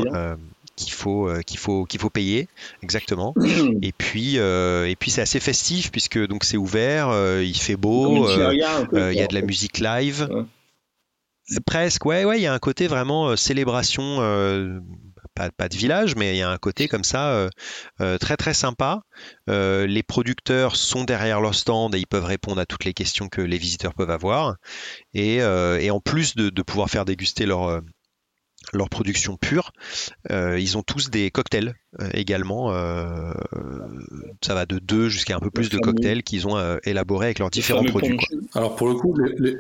qu'il 0.75 0.93
faut 0.93 1.31
qu'il 1.45 1.59
faut 1.59 1.85
qu'il 1.85 2.01
faut 2.01 2.09
payer 2.09 2.49
exactement 2.83 3.35
et 3.83 3.93
puis 3.93 4.37
et 4.37 4.97
puis 4.99 5.11
c'est 5.11 5.21
assez 5.21 5.39
festif 5.39 5.93
puisque 5.93 6.19
donc 6.27 6.45
c'est 6.45 6.57
ouvert 6.57 7.11
il 7.43 7.57
fait 7.59 7.77
beau 7.77 8.27
il 8.27 8.57
y 8.57 9.21
a 9.21 9.27
de 9.27 9.35
la 9.35 9.43
musique 9.43 9.81
live 9.81 10.47
presque 11.67 12.07
ouais 12.07 12.25
ouais 12.25 12.39
il 12.39 12.43
y 12.43 12.47
a 12.47 12.55
un 12.55 12.59
côté 12.59 12.87
vraiment 12.87 13.37
célébration 13.37 14.19
pas, 15.35 15.69
de 15.69 15.77
village, 15.77 16.17
mais 16.17 16.35
il 16.35 16.39
y 16.39 16.43
a 16.43 16.51
un 16.51 16.59
côté 16.59 16.89
comme 16.89 17.05
ça 17.05 17.33
euh, 17.33 17.49
euh, 18.01 18.19
très 18.19 18.37
très 18.37 18.55
sympa. 18.55 19.03
Euh, 19.49 19.87
les 19.87 20.03
producteurs 20.03 20.77
sont 20.77 21.05
derrière 21.05 21.41
leur 21.41 21.55
stand 21.55 21.95
et 21.95 21.99
ils 21.99 22.07
peuvent 22.07 22.25
répondre 22.25 22.61
à 22.61 22.67
toutes 22.67 22.85
les 22.85 22.95
questions 22.95 23.29
que 23.29 23.41
les 23.41 23.59
visiteurs 23.59 23.95
peuvent 23.95 24.11
avoir. 24.11 24.57
Et, 25.15 25.43
en 25.43 26.01
plus 26.01 26.35
de, 26.35 26.63
pouvoir 26.63 26.89
faire 26.91 27.05
déguster 27.05 27.47
leur 27.47 27.83
leur 28.73 28.89
production 28.89 29.37
pure. 29.37 29.73
ils 30.31 30.79
ont 30.79 30.83
tous 30.83 31.11
des 31.11 31.31
cocktails 31.31 31.75
également. 32.15 32.73
ça 34.41 34.55
va 34.55 34.67
de 34.67 34.79
deux 34.79 35.09
jusqu'à 35.09 35.37
un 35.37 35.41
peu 35.41 35.51
plus 35.51 35.69
de 35.69 35.79
cocktails 35.79 36.23
qu'ils 36.23 36.47
ont 36.47 36.79
élaborés 36.85 37.27
avec 37.27 37.39
leurs 37.39 37.51
différents 37.51 37.85
produits. 37.85 38.19
Alors 38.55 38.77
pour 38.77 38.89
le 38.89 38.95
coup, 38.95 39.17
les, 39.39 39.57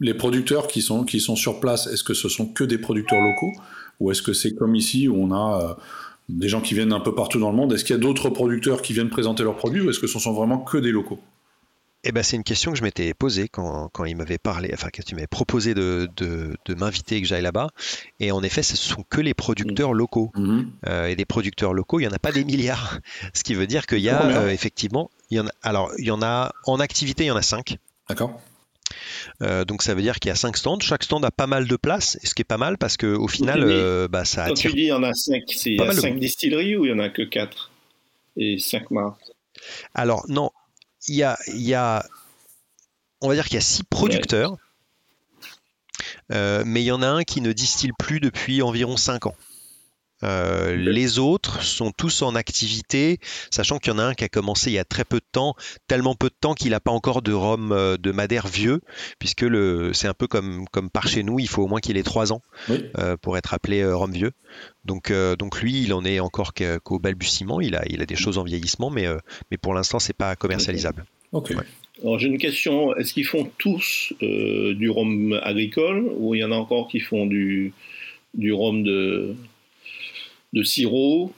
les, 0.00 0.14
producteurs 0.14 0.66
qui 0.66 0.82
sont, 0.82 1.04
qui 1.04 1.20
sont 1.20 1.36
sur 1.36 1.60
place, 1.60 1.86
est-ce 1.86 2.02
que 2.02 2.14
ce 2.14 2.28
sont 2.28 2.46
que 2.46 2.64
des 2.64 2.78
producteurs 2.78 3.20
locaux? 3.20 3.52
Ou 4.00 4.10
est-ce 4.10 4.22
que 4.22 4.32
c'est 4.32 4.54
comme 4.54 4.74
ici 4.74 5.08
où 5.08 5.16
on 5.16 5.32
a 5.32 5.62
euh, 5.62 5.74
des 6.28 6.48
gens 6.48 6.60
qui 6.60 6.74
viennent 6.74 6.92
un 6.92 7.00
peu 7.00 7.14
partout 7.14 7.40
dans 7.40 7.50
le 7.50 7.56
monde? 7.56 7.72
Est-ce 7.72 7.84
qu'il 7.84 7.94
y 7.94 7.98
a 7.98 8.02
d'autres 8.02 8.30
producteurs 8.30 8.82
qui 8.82 8.92
viennent 8.92 9.10
présenter 9.10 9.42
leurs 9.42 9.56
produits 9.56 9.80
ou 9.80 9.90
est-ce 9.90 10.00
que 10.00 10.06
ce 10.06 10.18
sont 10.18 10.32
vraiment 10.32 10.58
que 10.58 10.78
des 10.78 10.90
locaux? 10.90 11.20
Eh 12.08 12.12
ben, 12.12 12.22
c'est 12.22 12.36
une 12.36 12.44
question 12.44 12.70
que 12.70 12.78
je 12.78 12.84
m'étais 12.84 13.14
posée 13.14 13.48
quand, 13.48 13.88
quand 13.92 14.04
il 14.04 14.16
m'avait 14.16 14.38
parlé, 14.38 14.70
enfin, 14.72 14.90
que 14.90 15.02
tu 15.02 15.16
m'avais 15.16 15.26
proposé 15.26 15.74
de, 15.74 16.08
de, 16.16 16.56
de 16.64 16.74
m'inviter 16.74 17.16
et 17.16 17.22
que 17.22 17.26
j'aille 17.26 17.42
là-bas. 17.42 17.70
Et 18.20 18.30
en 18.30 18.44
effet, 18.44 18.62
ce 18.62 18.76
sont 18.76 19.02
que 19.02 19.20
les 19.20 19.34
producteurs 19.34 19.92
locaux. 19.92 20.30
Mm-hmm. 20.36 20.66
Euh, 20.86 21.06
et 21.06 21.16
des 21.16 21.24
producteurs 21.24 21.72
locaux, 21.72 21.98
il 21.98 22.04
n'y 22.04 22.08
en 22.08 22.14
a 22.14 22.20
pas 22.20 22.30
des 22.30 22.44
milliards. 22.44 23.00
Ce 23.34 23.42
qui 23.42 23.54
veut 23.54 23.66
dire 23.66 23.86
qu'il 23.86 23.98
y 23.98 24.08
a 24.08 24.24
euh, 24.24 24.50
effectivement, 24.50 25.10
il 25.30 25.38
y 25.38 25.40
en 25.40 25.48
a, 25.48 25.50
alors, 25.62 25.90
il 25.98 26.04
y 26.04 26.12
en 26.12 26.22
a 26.22 26.52
en 26.66 26.78
activité, 26.78 27.24
il 27.24 27.28
y 27.28 27.30
en 27.32 27.36
a 27.36 27.42
cinq. 27.42 27.78
D'accord. 28.08 28.40
Donc 29.40 29.82
ça 29.82 29.94
veut 29.94 30.02
dire 30.02 30.18
qu'il 30.20 30.28
y 30.28 30.32
a 30.32 30.36
5 30.36 30.56
stands. 30.56 30.80
Chaque 30.80 31.04
stand 31.04 31.24
a 31.24 31.30
pas 31.30 31.46
mal 31.46 31.66
de 31.66 31.76
place, 31.76 32.18
ce 32.22 32.34
qui 32.34 32.42
est 32.42 32.44
pas 32.44 32.58
mal 32.58 32.78
parce 32.78 32.96
qu'au 32.96 33.28
final, 33.28 34.08
bah, 34.08 34.24
ça 34.24 34.44
attire. 34.44 34.54
Quand 34.54 34.70
tu 34.70 34.76
dis 34.76 34.82
il 34.82 34.88
y 34.88 34.92
en 34.92 35.02
a 35.02 35.12
5, 35.12 35.42
c'est 35.48 35.70
il 35.70 35.76
y 35.76 35.82
a 35.82 35.92
5 35.92 36.18
distilleries 36.18 36.76
ou 36.76 36.84
il 36.84 36.90
y 36.90 36.94
en 36.94 36.98
a 36.98 37.08
que 37.08 37.22
4 37.22 37.70
et 38.36 38.58
5 38.58 38.90
marques? 38.90 39.32
Alors 39.94 40.24
non, 40.28 40.50
il 41.08 41.16
y 41.16 41.22
a, 41.22 41.38
il 41.48 41.62
y 41.62 41.74
a 41.74 42.04
on 43.20 43.28
va 43.28 43.34
dire 43.34 43.44
qu'il 43.44 43.54
y 43.54 43.58
a 43.58 43.62
6 43.62 43.84
producteurs. 43.84 44.56
mais 46.30 46.82
il 46.82 46.86
y 46.86 46.92
en 46.92 47.02
a 47.02 47.08
un 47.08 47.24
qui 47.24 47.40
ne 47.40 47.52
distille 47.52 47.92
plus 47.98 48.20
depuis 48.20 48.62
environ 48.62 48.96
5 48.96 49.26
ans. 49.26 49.34
Euh, 50.22 50.76
les 50.76 51.18
autres 51.18 51.62
sont 51.62 51.92
tous 51.92 52.22
en 52.22 52.34
activité, 52.34 53.18
sachant 53.50 53.78
qu'il 53.78 53.92
y 53.92 53.96
en 53.96 53.98
a 53.98 54.04
un 54.04 54.14
qui 54.14 54.24
a 54.24 54.28
commencé 54.28 54.70
il 54.70 54.74
y 54.74 54.78
a 54.78 54.84
très 54.84 55.04
peu 55.04 55.18
de 55.18 55.26
temps, 55.30 55.54
tellement 55.88 56.14
peu 56.14 56.28
de 56.28 56.34
temps 56.40 56.54
qu'il 56.54 56.70
n'a 56.70 56.80
pas 56.80 56.90
encore 56.90 57.20
de 57.20 57.32
rhum 57.32 57.72
euh, 57.72 57.96
de 57.98 58.12
Madère 58.12 58.46
vieux, 58.46 58.80
puisque 59.18 59.46
c'est 59.92 60.08
un 60.08 60.14
peu 60.14 60.26
comme, 60.26 60.66
comme 60.68 60.88
par 60.90 61.06
chez 61.08 61.22
nous, 61.22 61.38
il 61.38 61.48
faut 61.48 61.62
au 61.62 61.66
moins 61.66 61.80
qu'il 61.80 61.96
ait 61.98 62.02
3 62.02 62.32
ans 62.32 62.40
euh, 62.70 63.16
pour 63.18 63.36
être 63.36 63.52
appelé 63.52 63.84
rhum 63.84 64.12
vieux. 64.12 64.32
Donc, 64.84 65.12
donc 65.38 65.60
lui, 65.60 65.82
il 65.82 65.92
en 65.92 66.04
est 66.04 66.20
encore 66.20 66.54
qu'au 66.54 66.98
balbutiement, 66.98 67.60
il 67.60 67.74
a, 67.74 67.84
il 67.88 68.00
a 68.00 68.06
des 68.06 68.16
choses 68.16 68.38
en 68.38 68.44
vieillissement, 68.44 68.88
mais, 68.88 69.06
mais 69.50 69.58
pour 69.58 69.74
l'instant, 69.74 69.98
c'est 69.98 70.16
pas 70.16 70.36
commercialisable. 70.36 71.04
Alors 72.02 72.18
j'ai 72.18 72.28
une 72.28 72.38
question, 72.38 72.94
est-ce 72.96 73.12
qu'ils 73.12 73.26
font 73.26 73.50
tous 73.58 74.14
du 74.20 74.88
rhum 74.88 75.38
agricole 75.42 76.08
ou 76.16 76.34
il 76.34 76.40
y 76.40 76.44
en 76.44 76.52
a 76.52 76.54
encore 76.54 76.88
qui 76.88 77.00
font 77.00 77.26
du, 77.26 77.72
du 78.34 78.52
rhum 78.52 78.84
de, 78.84 79.34
de 80.56 80.62
sirop 80.64 81.32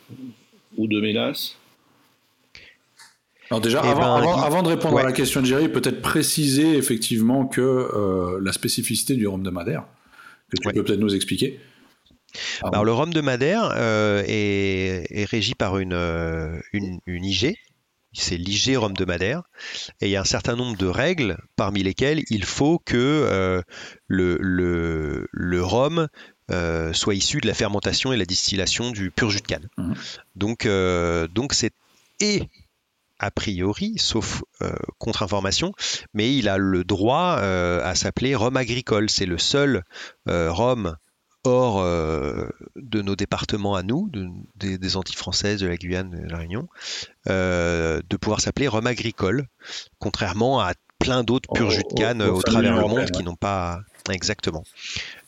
ou 0.76 0.86
de 0.86 1.00
mélasse 1.00 1.58
alors 3.50 3.60
déjà, 3.62 3.80
eh 3.82 3.94
ben, 3.94 4.16
avant, 4.44 4.62
de 4.62 4.68
répondre 4.68 4.98
à 4.98 5.02
la 5.02 5.12
question 5.12 5.40
de 5.40 5.46
Jerry, 5.46 5.68
peut-être 5.68 6.02
préciser 6.02 6.76
effectivement 6.76 7.46
que 7.46 7.60
euh, 7.62 8.38
la 8.42 8.52
spécificité 8.52 9.14
du 9.14 9.26
rhum 9.26 9.42
de 9.42 9.48
Madère, 9.48 9.84
que 10.50 10.60
tu 10.60 10.68
peux 10.74 10.84
peut-être 10.84 11.00
nous 11.00 11.14
expliquer. 11.14 11.58
Alors 12.62 12.84
le 12.84 12.92
rhum 12.92 13.10
de 13.10 13.22
Madère 13.22 13.72
euh, 13.74 14.22
est, 14.26 15.24
régi 15.30 15.54
par 15.54 15.78
une, 15.78 15.94
euh, 15.94 16.60
une, 16.74 17.00
IG, 17.06 17.56
c'est 18.12 18.36
l'IG 18.36 18.76
rhum 18.76 18.92
de 18.92 19.06
Madère, 19.06 19.44
et 20.02 20.08
il 20.08 20.10
y 20.10 20.16
a 20.16 20.20
un 20.20 20.24
certain 20.24 20.54
nombre 20.54 20.76
de 20.76 20.86
règles 20.86 21.38
parmi 21.56 21.82
lesquelles 21.82 22.22
il 22.28 22.44
faut 22.44 22.78
que 22.78 23.62
le, 24.08 24.36
le, 24.40 25.26
le, 25.32 25.64
rhum 25.64 26.08
euh, 26.50 26.92
soit 26.94 27.14
issu 27.14 27.40
de 27.40 27.46
la 27.46 27.54
fermentation 27.54 28.12
et 28.12 28.16
la 28.16 28.24
distillation 28.24 28.90
du 28.90 29.10
pur 29.10 29.28
jus 29.30 29.40
de 29.40 29.46
canne. 29.46 29.68
Mhm. 29.76 29.94
Donc, 30.34 30.64
euh, 30.66 31.28
donc 31.28 31.52
c'est 31.52 31.72
et 32.20 32.42
a 33.18 33.30
priori, 33.30 33.94
sauf 33.98 34.42
euh, 34.62 34.72
contre-information, 34.98 35.72
mais 36.14 36.34
il 36.34 36.48
a 36.48 36.56
le 36.56 36.84
droit 36.84 37.32
à 37.34 37.94
s'appeler 37.94 38.34
rhum 38.34 38.56
agricole. 38.56 39.10
C'est 39.10 39.26
le 39.26 39.38
seul 39.38 39.82
rhum 40.26 40.96
hors 41.44 41.82
de 41.82 43.02
nos 43.02 43.16
départements 43.16 43.74
à 43.74 43.82
nous, 43.82 44.10
des, 44.56 44.96
Antilles 44.96 45.16
françaises, 45.16 45.60
de 45.60 45.66
la 45.66 45.76
Guyane, 45.76 46.10
de 46.10 46.28
la 46.28 46.38
Réunion, 46.38 46.68
de 47.26 48.16
pouvoir 48.16 48.40
s'appeler 48.40 48.68
rhum 48.68 48.86
agricole, 48.86 49.46
contrairement 49.98 50.60
à 50.60 50.72
plein 50.98 51.24
d'autres 51.24 51.52
pur 51.52 51.70
jus 51.70 51.82
de 51.88 51.94
canne 51.94 52.22
au, 52.22 52.42
travers 52.42 52.82
du 52.82 52.88
monde 52.88 53.10
qui 53.10 53.22
n'ont 53.22 53.36
pas 53.36 53.80
exactement. 54.10 54.64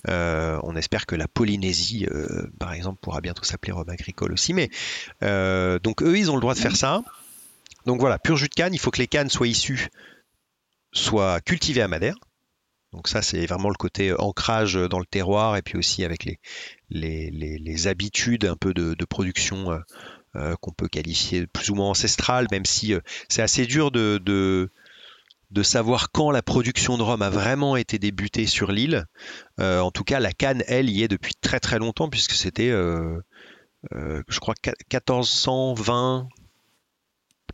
Euh, 0.09 0.59
on 0.63 0.77
espère 0.77 1.07
que 1.07 1.15
la 1.15 1.29
Polynésie, 1.29 2.07
euh, 2.11 2.47
par 2.59 2.73
exemple, 2.73 2.99
pourra 3.01 3.21
bientôt 3.21 3.45
s'appeler 3.45 3.73
Rhum 3.73 3.89
agricole 3.89 4.33
aussi. 4.33 4.55
Mais 4.55 4.71
euh, 5.23 5.79
donc 5.79 6.03
eux, 6.03 6.19
ils 6.19 6.31
ont 6.31 6.35
le 6.35 6.41
droit 6.41 6.55
de 6.55 6.61
faire 6.61 6.77
ça. 6.77 7.03
Donc 7.87 8.01
voilà, 8.01 8.19
pur 8.19 8.37
jus 8.37 8.49
de 8.49 8.55
canne, 8.55 8.75
il 8.75 8.79
faut 8.79 8.91
que 8.91 8.99
les 8.99 9.07
cannes 9.07 9.31
soient 9.31 9.49
issues, 9.49 9.89
soient 10.93 11.41
cultivées 11.41 11.83
à 11.83 11.89
Madère. 11.89 12.17
Donc 12.93 13.09
ça, 13.09 13.23
c'est 13.23 13.47
vraiment 13.47 13.69
le 13.69 13.77
côté 13.77 14.13
ancrage 14.19 14.75
dans 14.75 14.99
le 14.99 15.07
terroir 15.07 15.57
et 15.57 15.63
puis 15.63 15.79
aussi 15.79 16.05
avec 16.05 16.27
les, 16.91 17.87
habitudes 17.87 18.45
un 18.45 18.57
peu 18.57 18.75
de, 18.75 19.05
production 19.05 19.81
qu'on 20.61 20.73
peut 20.73 20.89
qualifier 20.89 21.47
plus 21.47 21.71
ou 21.71 21.77
moins 21.77 21.91
ancestrales, 21.91 22.49
même 22.51 22.65
si 22.65 22.95
c'est 23.29 23.43
assez 23.43 23.65
dur 23.67 23.93
de 23.93 24.71
savoir 25.63 26.11
quand 26.13 26.31
la 26.31 26.43
production 26.43 26.97
de 26.97 27.03
rhum 27.03 27.23
a 27.23 27.31
vraiment 27.31 27.77
été 27.77 27.99
débutée 27.99 28.47
sur 28.47 28.71
l'île. 28.71 29.07
Euh, 29.59 29.81
en 29.81 29.91
tout 29.91 30.05
cas, 30.05 30.21
la 30.21 30.33
canne, 30.33 30.63
elle, 30.67 30.89
y 30.89 31.03
est 31.03 31.09
depuis 31.09 31.35
très 31.41 31.61
très 31.61 31.79
longtemps, 31.79 32.09
puisque 32.09 32.33
c'était, 32.33 32.71
euh, 32.71 33.21
euh, 33.93 34.23
je 34.29 34.41
crois, 34.41 34.55
1420 34.93 36.29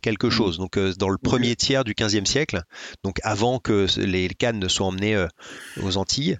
quelque 0.03 0.29
chose, 0.29 0.59
donc 0.59 0.77
dans 0.77 1.09
le 1.09 1.17
premier 1.17 1.55
tiers 1.55 1.83
du 1.83 1.95
15e 1.95 2.25
siècle, 2.25 2.61
donc 3.03 3.17
avant 3.23 3.57
que 3.57 3.87
les 3.99 4.29
cannes 4.29 4.59
ne 4.59 4.67
soient 4.67 4.85
emmenées 4.85 5.25
aux 5.81 5.97
Antilles 5.97 6.37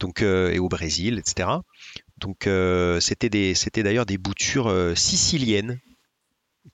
donc, 0.00 0.20
et 0.20 0.58
au 0.58 0.68
Brésil, 0.68 1.18
etc. 1.18 1.48
Donc 2.18 2.46
c'était, 3.00 3.54
c'était 3.54 3.82
d'ailleurs 3.82 4.04
des 4.04 4.18
boutures 4.18 4.70
siciliennes 4.96 5.80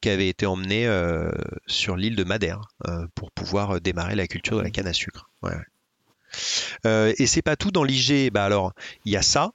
qui 0.06 0.10
avait 0.10 0.28
été 0.28 0.46
emmené 0.46 0.86
euh, 0.86 1.32
sur 1.66 1.96
l'île 1.96 2.14
de 2.14 2.22
Madère 2.22 2.68
euh, 2.86 3.08
pour 3.16 3.32
pouvoir 3.32 3.72
euh, 3.72 3.80
démarrer 3.80 4.14
la 4.14 4.28
culture 4.28 4.56
de 4.56 4.62
la 4.62 4.70
canne 4.70 4.86
à 4.86 4.92
sucre. 4.92 5.28
et 6.84 7.26
c'est 7.26 7.42
pas 7.42 7.56
tout 7.56 7.72
dans 7.72 7.82
l'IG. 7.82 8.30
Bah 8.30 8.44
alors, 8.44 8.72
il 9.04 9.10
y 9.10 9.16
a 9.16 9.22
ça. 9.22 9.50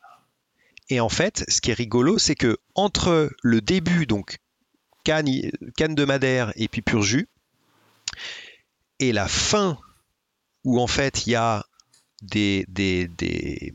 Et 0.89 1.00
en 1.00 1.08
fait, 1.08 1.46
ce 1.48 1.62
qui 1.62 1.72
est 1.72 1.74
rigolo, 1.74 2.17
c'est 2.17 2.36
que 2.36 2.58
entre 2.75 3.31
le 3.41 3.62
début, 3.62 4.05
donc 4.05 4.39
canne, 5.05 5.29
canne 5.77 5.96
de 5.96 6.03
Madère 6.03 6.51
et 6.58 6.67
puis 6.67 6.81
pur 6.81 7.01
jus, 7.01 7.29
et 9.00 9.13
la 9.13 9.29
fin 9.29 9.79
où 10.65 10.81
en 10.81 10.88
fait 10.88 11.27
il 11.27 11.29
y 11.29 11.36
a 11.36 11.65
des, 12.24 12.65
des, 12.67 13.08
des, 13.08 13.74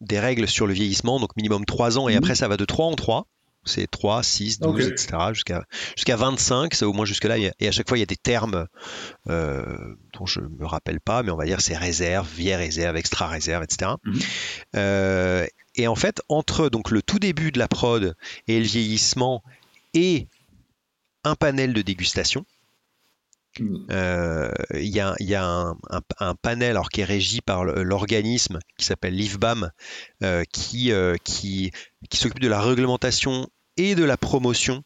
des, 0.00 0.18
règles 0.18 0.48
sur 0.48 0.66
le 0.66 0.74
vieillissement, 0.74 1.20
donc 1.20 1.36
minimum 1.36 1.64
3 1.64 1.96
ans, 1.96 2.08
et 2.08 2.14
mmh. 2.16 2.18
après 2.18 2.34
ça 2.34 2.48
va 2.48 2.56
de 2.56 2.64
3 2.64 2.86
en 2.86 2.96
3 2.96 3.28
c'est 3.66 3.90
3, 3.90 4.22
6, 4.22 4.60
12, 4.60 4.86
etc. 4.88 5.18
Jusqu'à 5.32 5.64
jusqu'à 5.96 6.16
25, 6.16 6.74
c'est 6.74 6.84
au 6.84 6.92
moins 6.92 7.04
jusque-là. 7.04 7.36
Et 7.38 7.68
à 7.68 7.72
chaque 7.72 7.88
fois, 7.88 7.98
il 7.98 8.00
y 8.00 8.04
a 8.04 8.06
des 8.06 8.16
termes 8.16 8.66
euh, 9.28 9.96
dont 10.18 10.26
je 10.26 10.40
ne 10.40 10.48
me 10.48 10.66
rappelle 10.66 11.00
pas, 11.00 11.22
mais 11.22 11.30
on 11.30 11.36
va 11.36 11.44
dire 11.44 11.60
c'est 11.60 11.76
réserve, 11.76 12.28
vieille 12.34 12.54
réserve, 12.54 12.96
extra 12.96 13.26
réserve, 13.26 13.64
etc. 13.64 13.92
Mhm. 14.04 14.18
Euh, 14.76 15.46
et 15.74 15.88
en 15.88 15.96
fait, 15.96 16.22
entre 16.28 16.68
donc 16.68 16.90
le 16.90 17.02
tout 17.02 17.18
début 17.18 17.52
de 17.52 17.58
la 17.58 17.68
prod 17.68 18.14
et 18.48 18.58
le 18.58 18.66
vieillissement 18.66 19.42
et 19.94 20.28
un 21.24 21.34
panel 21.34 21.72
de 21.72 21.82
dégustation, 21.82 22.46
mhm. 23.58 23.86
euh, 23.90 24.52
il 24.74 24.88
y 24.88 25.00
a, 25.00 25.14
y 25.20 25.34
a 25.34 25.44
un, 25.44 25.76
un, 26.20 26.34
panel 26.34 26.70
alors, 26.70 26.88
qui 26.88 27.00
est 27.00 27.04
régi 27.04 27.40
par 27.40 27.64
l'organisme 27.64 28.58
qui 28.78 28.86
s'appelle 28.86 29.14
l'IFBAM, 29.14 29.70
qui, 30.52 30.92
qui, 31.24 31.72
qui 32.08 32.16
s'occupe 32.16 32.40
de 32.40 32.48
la 32.48 32.60
réglementation 32.60 33.48
et 33.76 33.94
de 33.94 34.04
la 34.04 34.16
promotion 34.16 34.82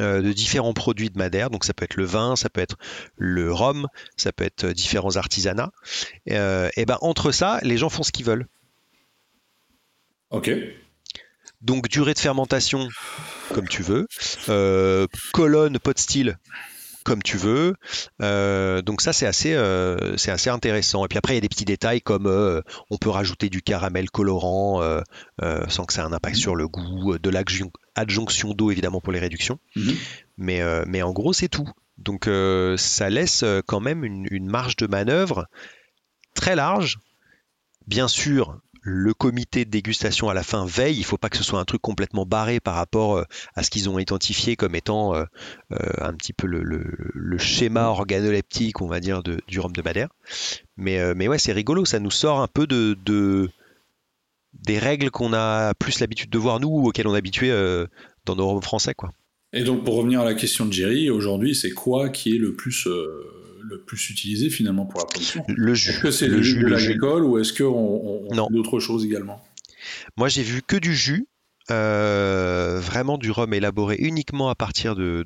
euh, 0.00 0.22
de 0.22 0.32
différents 0.32 0.72
produits 0.72 1.10
de 1.10 1.18
Madère. 1.18 1.50
Donc 1.50 1.64
ça 1.64 1.72
peut 1.74 1.84
être 1.84 1.96
le 1.96 2.04
vin, 2.04 2.36
ça 2.36 2.48
peut 2.48 2.60
être 2.60 2.76
le 3.16 3.52
rhum, 3.52 3.86
ça 4.16 4.32
peut 4.32 4.44
être 4.44 4.66
différents 4.68 5.16
artisanats. 5.16 5.70
Euh, 6.30 6.68
et 6.76 6.84
ben 6.84 6.98
entre 7.00 7.30
ça, 7.32 7.60
les 7.62 7.76
gens 7.76 7.90
font 7.90 8.02
ce 8.02 8.10
qu'ils 8.10 8.24
veulent. 8.24 8.46
Ok. 10.30 10.50
Donc 11.60 11.88
durée 11.88 12.14
de 12.14 12.18
fermentation, 12.18 12.88
comme 13.52 13.68
tu 13.68 13.82
veux. 13.82 14.06
Euh, 14.48 15.06
colonne, 15.32 15.78
pot 15.78 15.96
style, 15.96 16.38
comme 17.04 17.22
tu 17.22 17.36
veux. 17.36 17.74
Euh, 18.22 18.82
donc 18.82 19.00
ça 19.00 19.12
c'est 19.12 19.26
assez, 19.26 19.54
euh, 19.54 20.16
c'est 20.16 20.30
assez 20.30 20.50
intéressant. 20.50 21.04
Et 21.04 21.08
puis 21.08 21.18
après 21.18 21.34
il 21.34 21.36
y 21.36 21.38
a 21.38 21.42
des 21.42 21.48
petits 21.48 21.64
détails 21.64 22.00
comme 22.00 22.26
euh, 22.26 22.62
on 22.90 22.96
peut 22.96 23.10
rajouter 23.10 23.50
du 23.50 23.62
caramel 23.62 24.10
colorant 24.10 24.80
sans 25.68 25.84
que 25.84 25.92
ça 25.92 26.02
ait 26.02 26.04
un 26.04 26.12
impact 26.12 26.36
sur 26.36 26.56
le 26.56 26.66
goût, 26.66 27.18
de 27.18 27.30
l'adjonction 27.30 28.54
d'eau 28.54 28.70
évidemment 28.70 29.00
pour 29.00 29.12
les 29.12 29.20
réductions. 29.20 29.58
Mhm. 29.76 29.94
Mais, 30.38 30.62
mais 30.86 31.02
en 31.02 31.12
gros 31.12 31.32
c'est 31.32 31.48
tout. 31.48 31.68
Donc 31.98 32.28
ça 32.76 33.10
laisse 33.10 33.44
quand 33.66 33.80
même 33.80 34.04
une, 34.04 34.26
une 34.30 34.46
marge 34.46 34.76
de 34.76 34.86
manœuvre 34.86 35.46
très 36.34 36.56
large. 36.56 36.98
Bien 37.86 38.08
sûr, 38.08 38.60
le 38.86 39.14
comité 39.14 39.64
de 39.64 39.70
dégustation 39.70 40.28
à 40.28 40.34
la 40.34 40.42
fin 40.42 40.66
veille. 40.66 40.96
Il 40.96 41.00
ne 41.00 41.04
faut 41.04 41.16
pas 41.16 41.30
que 41.30 41.38
ce 41.38 41.42
soit 41.42 41.58
un 41.58 41.64
truc 41.64 41.80
complètement 41.80 42.26
barré 42.26 42.60
par 42.60 42.74
rapport 42.74 43.16
euh, 43.16 43.24
à 43.54 43.62
ce 43.62 43.70
qu'ils 43.70 43.88
ont 43.88 43.98
identifié 43.98 44.56
comme 44.56 44.74
étant 44.74 45.14
euh, 45.14 45.24
euh, 45.72 45.76
un 46.02 46.12
petit 46.12 46.34
peu 46.34 46.46
le, 46.46 47.38
schéma 47.38 47.86
organoleptique, 47.86 48.82
on 48.82 48.86
va 48.86 49.00
dire, 49.00 49.22
du 49.22 49.58
rhum 49.58 49.72
de 49.72 49.82
Madère. 49.82 50.08
Mais, 50.76 51.14
mais 51.14 51.28
ouais, 51.28 51.38
c'est 51.38 51.52
rigolo, 51.52 51.84
ça 51.84 51.98
nous 51.98 52.10
sort 52.10 52.40
un 52.40 52.46
peu 52.46 52.66
de, 52.66 53.48
des 54.52 54.78
règles 54.78 55.10
qu'on 55.10 55.32
a 55.32 55.74
plus 55.74 56.00
l'habitude 56.00 56.30
de 56.30 56.38
voir 56.38 56.60
nous, 56.60 56.68
auxquelles 56.68 57.08
on 57.08 57.14
est 57.14 57.18
habitué 57.18 57.50
dans 58.24 58.36
nos 58.36 58.48
rhums 58.48 58.62
français. 58.62 58.94
Quoi. 58.94 59.10
Et 59.52 59.64
donc 59.64 59.84
pour 59.84 59.96
revenir 59.96 60.20
à 60.20 60.24
la 60.24 60.34
question 60.34 60.66
de 60.66 60.72
Jerry, 60.72 61.10
aujourd'hui, 61.10 61.54
c'est 61.54 61.72
quoi 61.72 62.10
qui 62.10 62.36
est 62.36 62.38
le 62.38 62.54
plus 62.54 62.86
le 63.68 63.80
plus 63.80 64.10
utilisé 64.10 64.50
finalement 64.50 64.86
pour 64.86 65.00
la 65.00 65.06
production 65.06 65.44
Le 65.48 65.74
jus. 65.74 65.90
Est-ce 65.90 66.00
que 66.00 66.10
c'est 66.10 66.28
le, 66.28 66.42
jus 66.42 66.60
de 66.60 66.66
l'agricole 66.66 67.24
ou 67.24 67.38
est-ce 67.38 67.52
qu'on 67.52 68.28
on, 68.30 68.50
d'autres 68.50 68.80
choses 68.80 69.04
également? 69.04 69.44
Moi 70.16 70.28
j'ai 70.28 70.42
vu 70.42 70.62
que 70.62 70.76
du 70.76 70.94
jus. 70.94 71.26
Euh, 71.70 72.78
vraiment 72.78 73.16
du 73.16 73.30
rhum 73.30 73.54
élaboré 73.54 73.96
uniquement 73.98 74.50
à 74.50 74.54
partir 74.54 74.94
de, 74.94 75.24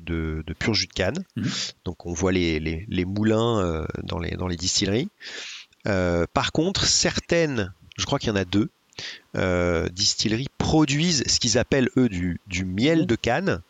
pur 0.57 0.73
jus 0.73 0.87
de 0.87 0.93
canne. 0.93 1.25
Mhm. 1.35 1.49
Donc 1.83 2.05
on 2.05 2.13
voit 2.13 2.31
les, 2.31 2.87
moulins 3.05 3.59
euh, 3.59 3.85
dans, 4.03 4.19
les, 4.19 4.31
dans 4.31 4.47
les 4.47 4.55
distilleries. 4.55 5.09
par 5.83 6.53
contre, 6.53 6.85
certaines, 6.85 7.73
je 7.97 8.05
crois 8.05 8.19
qu'il 8.19 8.29
y 8.29 8.31
en 8.31 8.37
a 8.37 8.45
deux, 8.45 8.69
distilleries 9.91 10.47
produisent 10.69 11.23
ce 11.25 11.39
qu'ils 11.39 11.57
appellent 11.57 11.89
eux 11.97 12.09
du, 12.09 12.65
miel 12.65 13.07
de 13.07 13.15
canne, 13.15 13.61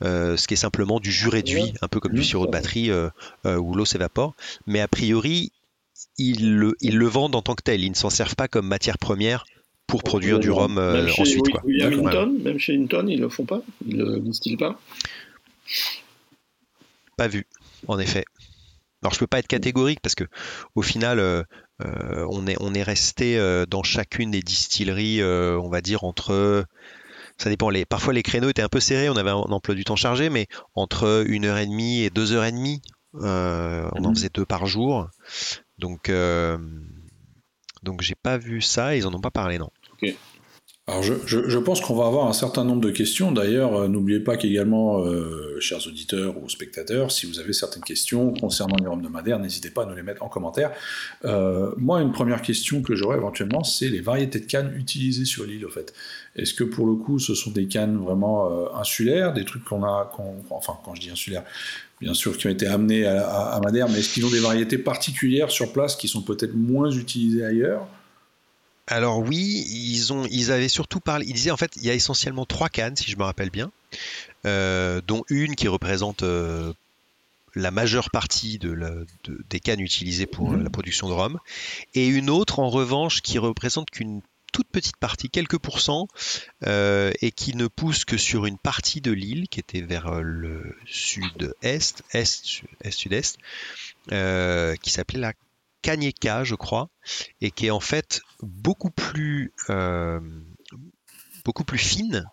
ce 0.00 0.46
qui 0.46 0.54
est 0.54 0.56
simplement 0.56 1.00
du 1.00 1.12
jus 1.12 1.28
réduit, 1.28 1.74
un 1.82 1.88
peu 1.88 2.00
comme 2.00 2.14
du 2.14 2.24
sirop 2.24 2.46
de 2.46 2.50
batterie 2.50 2.90
où 3.44 3.74
l'eau 3.74 3.84
s'évapore. 3.84 4.34
Mais 4.66 4.80
a 4.80 4.88
priori, 4.88 5.52
ils 6.18 6.56
le, 6.56 6.74
ils 6.80 6.96
le, 6.96 7.06
vendent 7.06 7.34
en 7.34 7.42
tant 7.42 7.54
que 7.54 7.62
tel. 7.62 7.82
Ils 7.84 7.90
ne 7.90 7.94
s'en 7.94 8.10
servent 8.10 8.36
pas 8.36 8.48
comme 8.48 8.66
matière 8.66 8.98
première 8.98 9.44
pour 9.86 10.02
produire 10.02 10.38
du 10.38 10.50
rhum 10.50 10.78
euh, 10.78 11.08
ensuite. 11.18 11.48
Quoi. 11.48 11.62
même 11.64 12.58
chez 12.58 12.74
Hinton, 12.74 13.06
ils 13.08 13.20
le 13.20 13.28
font 13.28 13.44
pas 13.44 13.62
Ils 13.86 13.98
le 13.98 14.20
distillent 14.20 14.56
pas 14.56 14.78
Pas 17.16 17.28
vu, 17.28 17.46
en 17.86 17.98
effet. 17.98 18.24
Alors 19.02 19.12
je 19.12 19.18
peux 19.18 19.26
pas 19.26 19.38
être 19.38 19.46
catégorique 19.46 20.00
parce 20.00 20.14
que 20.14 20.24
au 20.74 20.82
final, 20.82 21.18
euh, 21.18 21.42
euh, 21.42 21.44
on, 21.80 22.46
est, 22.46 22.56
on 22.60 22.74
est 22.74 22.82
resté 22.82 23.38
dans 23.68 23.82
chacune 23.82 24.30
des 24.30 24.42
distilleries, 24.42 25.22
on 25.22 25.68
va 25.68 25.80
dire 25.80 26.04
entre 26.04 26.64
ça 27.38 27.50
dépend. 27.50 27.68
Les, 27.70 27.84
parfois 27.84 28.12
les 28.12 28.22
créneaux 28.22 28.48
étaient 28.48 28.62
un 28.62 28.68
peu 28.68 28.80
serrés, 28.80 29.08
on 29.08 29.16
avait 29.16 29.30
un 29.30 29.34
emploi 29.34 29.74
du 29.74 29.84
temps 29.84 29.96
chargé, 29.96 30.30
mais 30.30 30.46
entre 30.74 31.24
une 31.26 31.44
heure 31.44 31.58
et 31.58 31.66
demie 31.66 32.00
et 32.02 32.10
deux 32.10 32.32
heures 32.32 32.44
et 32.44 32.52
demie, 32.52 32.80
on 33.14 33.20
en 33.20 34.08
mhm. 34.08 34.14
faisait 34.14 34.30
deux 34.32 34.46
par 34.46 34.66
jour. 34.66 35.08
Donc, 35.78 36.08
euh, 36.08 36.56
donc 37.82 38.00
j'ai 38.02 38.14
pas 38.14 38.38
vu 38.38 38.62
ça, 38.62 38.96
ils 38.96 39.06
en 39.06 39.14
ont 39.14 39.20
pas 39.20 39.30
parlé, 39.30 39.58
non. 39.58 39.70
Alors 40.88 41.02
je, 41.02 41.14
je, 41.26 41.58
pense 41.58 41.80
qu'on 41.80 41.96
va 41.96 42.06
avoir 42.06 42.28
un 42.28 42.32
certain 42.32 42.62
nombre 42.62 42.80
de 42.80 42.92
questions. 42.92 43.32
D'ailleurs, 43.32 43.74
euh, 43.74 43.88
n'oubliez 43.88 44.20
pas 44.20 44.36
qu'également, 44.36 45.00
euh, 45.00 45.58
chers 45.58 45.84
auditeurs 45.88 46.40
ou 46.40 46.48
spectateurs, 46.48 47.10
si 47.10 47.26
vous 47.26 47.40
avez 47.40 47.52
certaines 47.52 47.82
questions 47.82 48.32
concernant 48.32 48.76
les 48.76 49.02
de 49.02 49.08
Madère, 49.08 49.40
n'hésitez 49.40 49.70
pas 49.70 49.82
à 49.82 49.86
nous 49.86 49.96
les 49.96 50.04
mettre 50.04 50.22
en 50.22 50.28
commentaire. 50.28 50.70
Euh, 51.24 51.72
moi, 51.76 52.00
une 52.00 52.12
première 52.12 52.40
question 52.40 52.82
que 52.82 52.94
j'aurais 52.94 53.16
éventuellement, 53.16 53.64
c'est 53.64 53.88
les 53.88 54.00
variétés 54.00 54.38
de 54.38 54.46
cannes 54.46 54.72
utilisées 54.76 55.24
sur 55.24 55.44
l'île, 55.44 55.66
au 55.66 55.70
fait. 55.70 55.92
Est-ce 56.36 56.54
que 56.54 56.62
pour 56.62 56.86
le 56.86 56.94
coup, 56.94 57.18
ce 57.18 57.34
sont 57.34 57.50
des 57.50 57.66
cannes 57.66 57.96
vraiment 57.96 58.72
insulaires, 58.76 59.32
des 59.32 59.44
trucs 59.44 59.64
qu'on 59.64 59.82
a, 59.82 60.08
enfin, 60.50 60.74
quand 60.84 60.94
je 60.94 61.00
dis 61.00 61.10
insulaires, 61.10 61.42
bien 62.00 62.14
sûr, 62.14 62.38
qui 62.38 62.46
ont 62.46 62.50
été 62.50 62.68
amenés 62.68 63.06
à, 63.06 63.26
à 63.26 63.60
Madère, 63.60 63.88
mais 63.88 63.98
est-ce 63.98 64.14
qu'ils 64.14 64.24
ont 64.24 64.30
des 64.30 64.38
variétés 64.38 64.78
particulières 64.78 65.50
sur 65.50 65.72
place 65.72 65.96
qui 65.96 66.06
sont 66.06 66.22
peut-être 66.22 66.54
moins 66.54 66.92
utilisées 66.92 67.44
ailleurs? 67.44 67.88
Alors 68.86 69.18
oui, 69.18 69.66
ils 69.68 70.12
ont, 70.12 70.26
ils 70.30 70.52
avaient 70.52 70.68
surtout 70.68 71.00
parlé. 71.00 71.26
Ils 71.26 71.34
disaient 71.34 71.50
en 71.50 71.56
fait, 71.56 71.72
il 71.76 71.84
y 71.84 71.90
a 71.90 71.94
essentiellement 71.94 72.44
trois 72.44 72.68
cannes, 72.68 72.96
si 72.96 73.10
je 73.10 73.16
me 73.16 73.24
rappelle 73.24 73.50
bien, 73.50 73.72
euh, 74.46 75.00
dont 75.06 75.24
une 75.28 75.56
qui 75.56 75.66
représente 75.66 76.22
euh, 76.22 76.72
la 77.54 77.72
majeure 77.72 78.10
partie 78.10 78.58
de 78.58 79.06
des 79.50 79.60
cannes 79.60 79.80
utilisées 79.80 80.26
pour 80.26 80.50
mhm. 80.50 80.62
la 80.62 80.70
production 80.70 81.08
de 81.08 81.14
rhum, 81.14 81.38
et 81.94 82.06
une 82.06 82.30
autre 82.30 82.60
en 82.60 82.70
revanche 82.70 83.22
qui 83.22 83.38
représente 83.38 83.90
qu'une 83.90 84.20
toute 84.52 84.68
petite 84.68 84.96
partie, 84.96 85.28
quelques 85.30 85.58
pourcents, 85.58 86.06
euh, 86.66 87.12
et 87.20 87.32
qui 87.32 87.56
ne 87.56 87.66
pousse 87.66 88.04
que 88.04 88.16
sur 88.16 88.46
une 88.46 88.56
partie 88.56 89.00
de 89.00 89.10
l'île 89.10 89.48
qui 89.48 89.58
était 89.58 89.82
vers 89.82 90.22
le 90.22 90.76
sud-est, 90.86 92.04
est, 92.12 92.62
est-sud-est, 92.82 93.36
qui 94.08 94.90
s'appelait 94.90 95.20
la 95.20 95.32
Kanyeka, 95.82 96.44
je 96.44 96.54
crois, 96.54 96.88
et 97.40 97.50
qui 97.50 97.66
est 97.66 97.70
en 97.70 97.80
fait 97.80 98.22
beaucoup 98.42 98.90
plus, 98.90 99.52
euh, 99.70 100.20
beaucoup 101.44 101.64
plus 101.64 101.78
fine, 101.78 102.24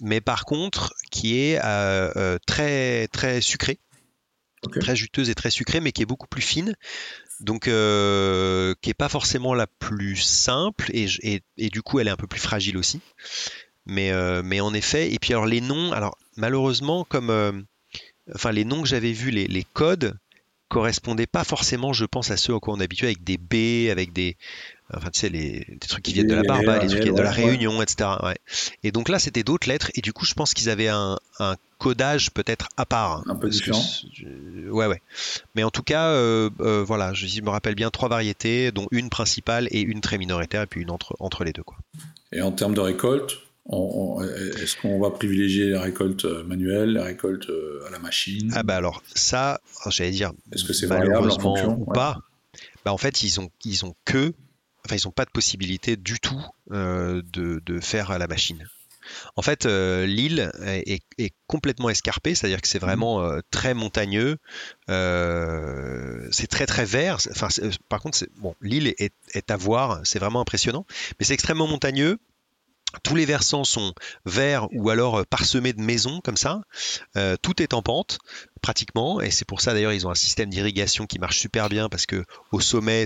mais 0.00 0.20
par 0.20 0.44
contre 0.44 0.94
qui 1.10 1.38
est 1.38 1.58
euh, 1.64 2.12
euh, 2.16 2.38
très, 2.46 3.08
très 3.08 3.40
sucrée, 3.40 3.78
très 4.80 4.96
juteuse 4.96 5.30
et 5.30 5.34
très 5.34 5.50
sucrée, 5.50 5.80
mais 5.80 5.92
qui 5.92 6.02
est 6.02 6.06
beaucoup 6.06 6.28
plus 6.28 6.42
fine. 6.42 6.74
Donc, 7.40 7.62
qui 7.62 7.70
est 8.90 8.94
pas 8.94 9.08
forcément 9.08 9.54
la 9.54 9.66
plus 9.66 10.16
simple 10.16 10.90
et, 10.92 11.06
et, 11.56 11.70
du 11.70 11.80
coup, 11.80 11.98
elle 11.98 12.08
est 12.08 12.10
un 12.10 12.16
peu 12.16 12.26
plus 12.26 12.40
fragile 12.40 12.76
aussi. 12.76 13.00
Mais, 13.86 14.12
mais 14.42 14.60
en 14.60 14.74
effet, 14.74 15.10
et 15.10 15.18
puis 15.18 15.32
alors 15.32 15.46
les 15.46 15.62
noms, 15.62 15.92
alors 15.92 16.18
malheureusement, 16.36 17.04
comme 17.04 17.64
enfin 18.34 18.52
les 18.52 18.66
noms 18.66 18.82
que 18.82 18.88
j'avais 18.88 19.12
vus, 19.12 19.30
les, 19.30 19.46
les 19.46 19.64
codes, 19.64 20.18
correspondait 20.70 21.26
pas 21.26 21.44
forcément, 21.44 21.92
je 21.92 22.06
pense, 22.06 22.30
à 22.30 22.36
ceux 22.36 22.54
à 22.54 22.60
quoi 22.60 22.74
on 22.74 22.80
est 22.80 22.84
habitué 22.84 23.08
avec 23.08 23.24
des 23.24 23.36
B, 23.36 23.90
avec 23.90 24.12
des, 24.12 24.38
enfin 24.94 25.10
tu 25.10 25.20
sais, 25.20 25.28
les, 25.28 25.66
des 25.68 25.86
trucs 25.88 26.02
qui 26.02 26.12
viennent 26.12 26.26
de 26.26 26.34
la 26.34 26.42
Barba, 26.42 26.78
les 26.78 26.86
trucs 26.86 27.00
qui 27.00 27.04
viennent 27.04 27.14
de 27.14 27.22
la 27.22 27.30
Réunion, 27.30 27.82
etc. 27.82 28.10
Et 28.82 28.92
donc 28.92 29.08
là, 29.08 29.18
c'était 29.18 29.42
d'autres 29.42 29.68
lettres, 29.68 29.90
et 29.94 30.00
du 30.00 30.12
coup, 30.12 30.24
je 30.24 30.34
pense 30.34 30.54
qu'ils 30.54 30.70
avaient 30.70 30.88
un, 30.88 31.18
codage 31.78 32.30
peut-être 32.32 32.68
à 32.76 32.84
part. 32.84 33.22
Un 33.26 33.36
peu 33.36 33.48
différent. 33.48 33.82
ouais, 34.70 34.86
ouais. 34.86 35.00
Mais 35.54 35.64
en 35.64 35.70
tout 35.70 35.82
cas, 35.82 36.08
euh, 36.08 36.50
euh, 36.60 36.84
voilà, 36.84 37.14
je, 37.14 37.40
me 37.40 37.48
rappelle 37.48 37.74
bien 37.74 37.90
trois 37.90 38.10
variétés, 38.10 38.70
dont 38.70 38.86
une 38.90 39.08
principale 39.08 39.66
et 39.70 39.80
une 39.80 40.02
très 40.02 40.18
minoritaire, 40.18 40.62
et 40.62 40.66
puis 40.66 40.82
une 40.82 40.90
entre, 40.90 41.16
entre 41.20 41.44
les 41.44 41.52
deux. 41.52 41.62
Quoi. 41.62 41.78
Et 42.32 42.42
en 42.42 42.52
termes 42.52 42.74
de 42.74 42.80
récolte, 42.80 43.38
est-ce 43.66 44.76
qu'on 44.76 45.00
va 45.00 45.10
privilégier 45.10 45.70
la 45.70 45.80
récolte 45.80 46.26
euh, 46.26 46.44
manuelle, 46.44 46.92
la 46.92 47.04
récolte 47.04 47.50
à 47.86 47.90
la 47.90 47.98
machine? 47.98 48.52
Ah 48.54 48.62
bah 48.62 48.76
alors 48.76 49.02
ça, 49.14 49.60
j'allais 49.88 50.10
dire. 50.10 50.32
Est-ce 50.52 50.64
que 50.64 50.74
c'est 50.74 50.86
variable 50.86 51.30
en 51.30 51.38
fonction? 51.38 51.78
Ou 51.80 51.90
pas 51.90 52.18
bah 52.84 52.92
en 52.92 52.98
fait 52.98 53.22
ils 53.22 53.40
ont 53.40 53.50
ils 53.64 53.84
ont 53.84 53.94
que, 54.04 54.32
enfin 54.84 54.96
ils 54.96 55.08
ont 55.08 55.12
pas 55.12 55.24
de 55.24 55.30
possibilité 55.30 55.96
du 55.96 56.20
tout 56.20 56.42
euh, 56.72 57.22
de, 57.32 57.60
de, 57.64 57.80
faire 57.80 58.10
à 58.10 58.18
la 58.18 58.26
machine. 58.26 58.66
En 59.34 59.42
fait, 59.42 59.64
l'île 59.64 60.52
est, 60.62 61.02
est, 61.18 61.32
complètement 61.48 61.90
escarpée, 61.90 62.36
c'est-à-dire 62.36 62.60
que 62.60 62.68
c'est 62.68 62.78
vraiment 62.78 63.40
très 63.50 63.74
montagneux, 63.74 64.36
c'est 64.86 66.46
très 66.48 66.66
très 66.66 66.84
vert. 66.84 67.18
Enfin, 67.30 67.48
par 67.88 68.00
contre, 68.00 68.24
bon, 68.36 68.54
l'île 68.60 68.86
est, 68.86 69.12
est, 69.34 69.50
à 69.50 69.56
voir, 69.56 70.00
c'est 70.04 70.20
vraiment 70.20 70.40
impressionnant, 70.40 70.86
mais 71.18 71.24
c'est 71.24 71.34
extrêmement 71.34 71.66
montagneux 71.66 72.18
tous 73.02 73.14
les 73.14 73.24
versants 73.24 73.64
sont 73.64 73.94
verts 74.24 74.66
ou 74.72 74.90
alors 74.90 75.20
euh, 75.20 75.24
parsemés 75.24 75.72
de 75.72 75.80
maisons 75.80 76.20
comme 76.20 76.36
ça. 76.36 76.60
Euh, 77.16 77.36
tout 77.40 77.62
est 77.62 77.74
en 77.74 77.82
pente 77.82 78.18
pratiquement 78.62 79.20
et 79.20 79.30
c'est 79.30 79.46
pour 79.46 79.60
ça 79.60 79.72
d'ailleurs 79.72 79.92
ils 79.92 80.06
ont 80.06 80.10
un 80.10 80.14
système 80.14 80.50
d'irrigation 80.50 81.06
qui 81.06 81.18
marche 81.18 81.38
super 81.38 81.68
bien 81.68 81.88
parce 81.88 82.06
que 82.06 82.24
au 82.52 82.60
sommet 82.60 83.04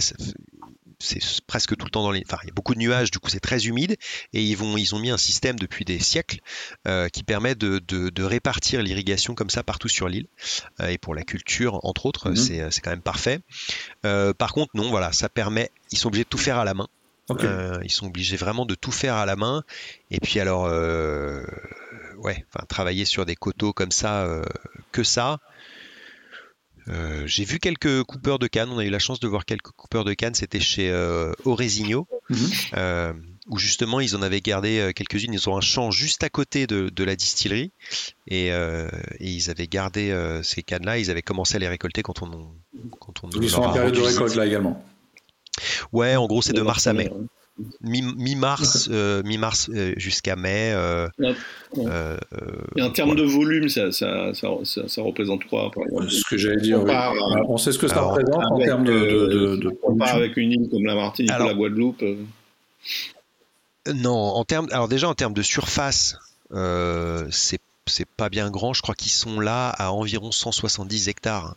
c'est 1.05 1.21
presque 1.47 1.77
tout 1.77 1.85
le 1.85 1.91
temps 1.91 2.03
dans 2.03 2.11
les. 2.11 2.23
Enfin, 2.27 2.39
il 2.43 2.49
y 2.49 2.51
a 2.51 2.55
beaucoup 2.55 2.75
de 2.75 2.81
nuages, 2.81 3.11
du 3.11 3.19
coup 3.19 3.31
c'est 3.31 3.41
très 3.41 3.67
humide 3.67 3.97
et 4.33 4.43
ils 4.43 4.57
vont, 4.57 4.77
ils 4.77 4.95
ont 4.95 4.99
mis 4.99 5.11
un 5.11 5.19
système 5.19 5.59
depuis 5.59 5.85
des 5.85 5.99
siècles 5.99 6.41
euh, 6.89 7.09
qui 7.09 7.23
permet 7.23 7.55
de, 7.55 8.23
répartir 8.25 8.83
l'irrigation 8.83 9.35
comme 9.35 9.51
ça 9.51 9.63
partout 9.63 9.89
sur 9.89 10.09
l'île 10.09 10.27
et 10.83 10.99
pour 10.99 11.15
la 11.15 11.23
culture 11.23 11.79
entre 11.85 12.07
autres, 12.07 12.31
mhm. 12.31 12.37
c'est 12.71 12.81
quand 12.81 12.91
même 12.91 13.03
parfait. 13.03 13.41
par 14.03 14.53
contre, 14.53 14.71
non, 14.75 14.91
voilà, 14.91 15.13
ça 15.13 15.29
permet. 15.29 15.71
Ils 15.93 15.99
sont 15.99 16.09
obligés 16.09 16.25
de 16.25 16.29
tout 16.29 16.39
faire 16.39 16.59
à 16.59 16.65
la 16.65 16.75
main. 16.75 16.89
Euh, 17.31 17.79
ils 17.83 17.91
sont 17.91 18.07
obligés 18.07 18.37
vraiment 18.37 18.67
de 18.67 18.75
tout 18.75 18.93
faire 18.93 19.15
à 19.15 19.27
la 19.27 19.37
main. 19.37 19.63
Et 20.11 20.21
puis 20.21 20.41
alors, 20.41 20.67
euh, 20.67 21.45
ouais, 22.19 22.45
travailler 22.69 23.05
sur 23.05 23.25
des 23.25 23.37
coteaux 23.37 23.73
comme 23.73 23.93
ça, 23.93 24.25
euh, 24.25 24.45
que 24.93 25.03
ça. 25.03 25.39
J'ai 27.27 27.45
vu 27.45 27.59
quelques 27.59 28.03
coupeurs 28.05 28.39
de 28.39 28.47
canne. 28.47 28.71
On 28.71 28.79
a 28.79 28.85
eu 28.85 28.91
la 28.91 28.99
chance 28.99 29.21
de 29.21 29.29
voir 29.29 29.45
quelques 29.45 29.71
coupeurs 29.71 30.05
de 30.05 30.15
canne. 30.15 30.35
C'était 30.35 30.61
chez 30.61 30.93
Oresigno, 31.45 32.07
mhm. 32.31 33.23
où 33.49 33.59
justement 33.59 34.01
ils 34.01 34.17
en 34.17 34.23
avaient 34.23 34.41
gardé 34.41 34.93
quelques-unes. 34.95 35.33
Ils 35.33 35.49
ont 35.49 35.57
un 35.57 35.63
champ 35.63 35.91
juste 35.91 36.25
à 36.25 36.29
côté 36.29 36.67
de, 36.67 37.05
la 37.05 37.17
distillerie, 37.17 37.73
et, 38.29 38.51
ils 39.21 39.51
avaient 39.51 39.69
gardé 39.69 40.15
ces 40.43 40.63
cannes-là. 40.63 40.99
Ils 40.99 41.11
avaient 41.11 41.23
commencé 41.23 41.57
à 41.57 41.59
les 41.59 41.69
récolter 41.69 42.03
quand 42.03 42.23
on, 42.23 42.55
quand 43.01 43.25
on. 43.25 43.31
Ils 43.41 43.51
sont 43.51 43.63
en 43.63 43.73
période 43.73 43.95
de 43.95 44.01
récolte 44.01 44.35
là 44.35 44.47
également. 44.47 44.85
Ouais, 45.93 46.17
en 46.17 46.27
gros, 46.27 46.43
c'est 46.43 46.53
de 46.53 46.63
mars 46.63 46.87
à 46.87 46.93
mai. 46.93 47.11
Mi-mars, 47.81 48.89
euh, 48.91 49.23
mi-mars 49.23 49.71
euh, 49.73 49.95
jusqu'à 49.97 50.35
mai. 50.35 50.73
Euh, 50.75 51.09
et 52.77 52.83
en 52.83 52.91
termes 52.91 53.15
de 53.15 53.23
volume, 53.23 53.69
ça, 53.69 53.93
ça, 53.93 54.33
ça, 54.35 54.49
ça, 54.89 55.03
représente 55.03 55.45
quoi 55.45 55.71
Ce 56.09 56.29
que 56.29 56.37
j'allais 56.37 56.61
dire, 56.61 56.85
on 57.49 57.57
sait 57.57 57.71
ce 57.71 57.79
que 57.79 57.87
ça 57.87 58.01
représente 58.01 58.45
en 58.45 58.59
termes 58.59 58.85
de, 58.85 59.57
de, 59.57 59.79
On 59.85 59.97
part 59.97 60.17
avec 60.17 60.37
une 60.37 60.53
île 60.53 60.69
comme 60.69 60.85
la 60.85 60.97
Martinique 60.97 61.33
ou 61.39 61.45
la 61.45 61.55
Guadeloupe. 61.55 62.05
Non, 63.95 64.11
en 64.13 64.45
termes, 64.45 64.69
alors 64.73 64.89
déjà 64.89 65.09
en 65.09 65.15
termes 65.15 65.35
de 65.35 65.43
surface, 65.43 66.19
c'est 67.31 67.61
c'est 67.87 68.09
pas 68.09 68.31
bien 68.31 68.51
grand. 68.51 68.73
Je 68.73 68.83
crois 68.83 68.95
qu'ils 68.95 69.13
sont 69.13 69.41
là 69.41 69.69
à 69.69 69.93
environ 69.93 70.33
170 70.33 71.09
hectares 71.09 71.55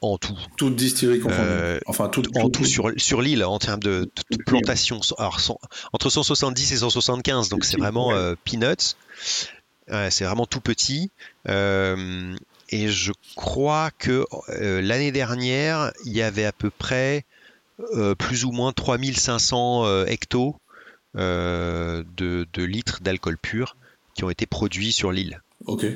en 0.00 0.18
tout. 0.18 0.38
Toute 0.56 0.76
distillerie 0.76 1.20
confondue. 1.20 1.42
Euh, 1.42 1.80
enfin, 1.86 2.08
tout, 2.08 2.22
en 2.38 2.50
tout, 2.50 2.64
sur, 2.64 2.92
sur 2.96 3.22
l'île 3.22 3.44
en 3.44 3.58
termes 3.58 3.80
de, 3.80 4.10
plantation. 4.44 5.00
Alors, 5.18 5.40
entre 5.92 6.10
170 6.10 6.72
et 6.72 6.76
175, 6.76 7.48
donc 7.48 7.64
c'est 7.64 7.78
vraiment 7.78 8.12
euh, 8.12 8.34
peanuts. 8.44 8.96
c'est 10.10 10.24
vraiment 10.24 10.46
tout 10.46 10.60
petit. 10.60 11.10
Euh, 11.48 12.34
et 12.70 12.88
je 12.88 13.12
crois 13.36 13.90
que 13.98 14.24
l'année 14.48 15.12
dernière, 15.12 15.92
il 16.04 16.12
y 16.12 16.22
avait 16.22 16.44
à 16.44 16.52
peu 16.52 16.70
près 16.70 17.24
plus 18.18 18.44
ou 18.44 18.52
moins 18.52 18.72
3500 18.72 20.04
hectos 20.06 20.56
de, 21.14 22.04
de, 22.16 22.62
litres 22.62 23.00
d'alcool 23.02 23.38
pur 23.38 23.76
qui 24.14 24.24
ont 24.24 24.30
été 24.30 24.46
produits 24.46 24.92
sur 24.92 25.12
l'île. 25.12 25.42
Ok. 25.66 25.86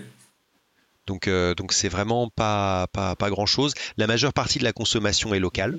Donc, 1.10 1.26
euh, 1.26 1.56
donc 1.56 1.72
c'est 1.72 1.88
vraiment 1.88 2.28
pas, 2.28 2.86
pas, 2.92 3.16
pas, 3.16 3.30
grand 3.30 3.44
chose. 3.44 3.74
La 3.96 4.06
majeure 4.06 4.32
partie 4.32 4.60
de 4.60 4.64
la 4.64 4.72
consommation 4.72 5.34
est 5.34 5.40
locale. 5.40 5.76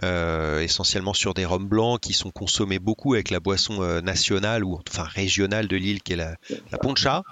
essentiellement 0.00 1.12
sur 1.12 1.34
des 1.34 1.44
rhums 1.44 1.68
blancs 1.68 2.00
qui 2.00 2.14
sont 2.14 2.30
consommés 2.30 2.78
beaucoup 2.78 3.12
avec 3.12 3.28
la 3.30 3.38
boisson 3.38 4.00
nationale 4.00 4.64
ou 4.64 4.80
enfin 4.88 5.02
régionale 5.02 5.68
de 5.68 5.76
l'île 5.76 6.02
qui 6.02 6.14
est 6.14 6.16
la, 6.16 6.36
la 6.72 6.78
poncha. 6.78 7.22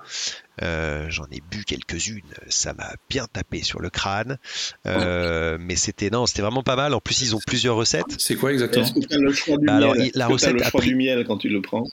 J'en 0.61 1.25
ai 1.31 1.41
bu 1.51 1.65
quelques-unes, 1.65 2.35
ça 2.49 2.75
m'a 2.75 2.93
bien 3.09 3.27
tapé 3.33 3.63
sur 3.63 3.81
le 3.81 3.89
crâne, 3.89 4.37
mais 4.85 5.77
c'était 5.77 6.11
non, 6.11 6.27
c'était 6.27 6.43
vraiment 6.43 6.63
pas 6.63 6.77
mal. 6.77 6.93
En 6.93 7.01
plus, 7.01 7.23
ils 7.23 7.35
ont 7.35 7.41
plusieurs 7.47 7.77
recettes. 7.77 8.17
C'est 8.19 8.37
quoi 8.37 8.53
exactement? 8.53 8.85
Est-ce 8.85 8.93
que 8.93 9.15
as 9.15 9.19
le 9.19 9.33
choix 9.33 9.57
du 9.57 9.65
Bah, 9.65 9.77
alors, 9.77 9.95
miel? 9.95 10.11
la 10.15 10.27
recette 10.27 10.53
le 10.53 10.63
a 10.63 10.71
choix 10.71 10.81
pris- 10.81 10.91
du 10.91 10.97
miel 10.97 11.25
quand 11.27 11.39
tu 11.39 11.49
le 11.49 11.63
prends? 11.63 11.85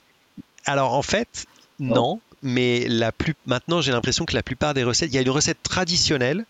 Alors 0.66 0.92
en 0.92 1.02
fait, 1.02 1.46
non. 1.78 2.20
Mais 2.44 2.86
la 2.88 3.10
plus 3.10 3.34
maintenant, 3.46 3.80
j'ai 3.80 3.90
l'impression 3.90 4.26
que 4.26 4.34
la 4.34 4.42
plupart 4.42 4.74
des 4.74 4.84
recettes, 4.84 5.08
il 5.10 5.14
y 5.14 5.18
a 5.18 5.22
une 5.22 5.30
recette 5.30 5.62
traditionnelle 5.62 6.44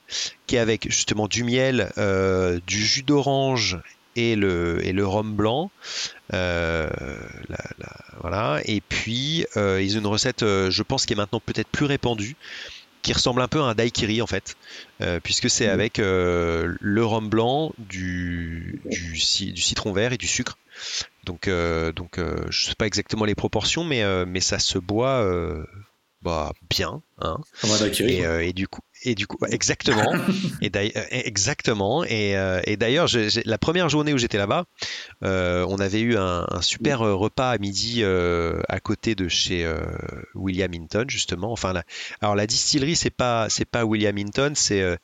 qui 0.49 0.57
est 0.57 0.59
avec 0.59 0.91
justement 0.91 1.29
du 1.29 1.45
miel, 1.45 1.93
euh, 1.99 2.59
du 2.67 2.85
jus 2.85 3.05
d'orange 3.05 3.79
et 4.17 4.35
le 4.35 4.85
et 4.85 4.93
le 4.93 5.07
rhum 5.07 5.33
blanc. 5.35 5.71
Euh, 6.33 6.91
voilà. 8.21 8.61
Et 8.65 8.81
puis 8.81 9.47
euh, 9.57 9.81
ils 9.81 9.97
ont 9.97 10.01
une 10.01 10.09
recette, 10.09 10.41
je 10.41 10.83
pense, 10.83 11.07
qui 11.07 11.13
est 11.13 11.17
maintenant 11.17 11.41
peut-être 11.41 11.69
plus 11.69 11.87
répandue, 11.87 12.35
qui 13.05 13.13
ressemble 13.13 13.41
un 13.43 13.47
peu 13.49 13.61
à 13.61 13.65
un 13.67 13.75
daiquiri 13.75 14.21
en 14.23 14.27
fait, 14.27 14.57
euh, 15.01 15.21
puisque 15.23 15.49
c'est 15.49 15.69
avec 15.69 16.01
euh, 16.01 16.75
le 16.81 17.05
rhum 17.05 17.29
blanc, 17.29 17.73
du, 17.79 18.81
du, 18.91 19.17
ci- 19.19 19.53
du 19.53 19.61
citron 19.63 19.93
vert 19.93 20.13
et 20.13 20.19
du 20.19 20.27
sucre. 20.27 20.59
Donc, 21.25 21.47
euh, 21.47 21.93
donc 21.93 22.19
je 22.51 22.65
sais 22.65 22.75
pas 22.75 22.87
exactement 22.87 23.25
les 23.25 23.35
proportions, 23.37 23.85
mais, 23.85 24.03
mais 24.27 24.41
ça 24.41 24.59
se 24.59 24.79
boit 24.79 25.23
bah, 26.25 26.53
bien. 26.71 27.03
Hein. 27.21 27.39
Et, 28.09 28.25
euh, 28.27 28.45
et 28.45 28.53
du 28.53 28.67
coup, 28.67 28.81
et 29.05 29.15
du 29.15 29.27
coup, 29.27 29.37
exactement, 29.51 30.13
et 30.63 30.71
d'ailleurs- 30.71 30.93
euh, 30.97 31.03
exactement. 31.11 32.03
Et, 32.05 32.37
euh, 32.37 32.61
et 32.65 32.77
d'ailleurs, 32.77 33.07
la 33.45 33.59
première 33.59 33.89
journée 33.91 34.13
où 34.15 34.19
j'étais 34.19 34.39
là-bas, 34.39 34.65
euh, 35.23 35.65
on 35.69 35.79
avait 35.79 36.01
eu 36.01 36.17
un, 36.17 36.47
un 36.51 36.63
super 36.63 37.01
repas 37.01 37.51
à 37.51 37.59
midi 37.59 38.03
à 38.05 38.81
côté 38.81 39.15
de 39.15 39.29
chez 39.29 39.71
William 40.35 40.73
Hinton, 40.73 41.05
justement. 41.09 41.53
Enfin, 41.53 41.73
la, 41.75 41.85
alors 42.23 42.35
la 42.35 42.47
distillerie, 42.47 42.97
c'est 42.97 43.11
pas, 43.11 43.49
c'est 43.51 43.67
pas 43.67 43.85
William 43.85 44.17
Hinton, 44.17 44.53
c'est 44.57 44.99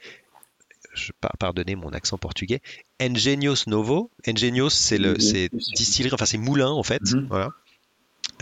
je, 0.95 1.13
par- 1.21 1.37
pardonnez 1.39 1.77
mon 1.77 1.91
accent 1.91 2.19
portugais, 2.19 2.61
Engenios 3.01 3.65
Novo. 3.69 4.11
Engenios, 4.27 4.71
c'est 4.71 4.99
le, 4.99 5.21
c'est 5.21 5.49
distillerie, 5.77 6.13
enfin 6.13 6.27
c'est 6.27 6.39
moulin 6.39 6.71
en 6.71 6.83
fait, 6.83 7.03
Mhm. 7.13 7.27
voilà. 7.29 7.51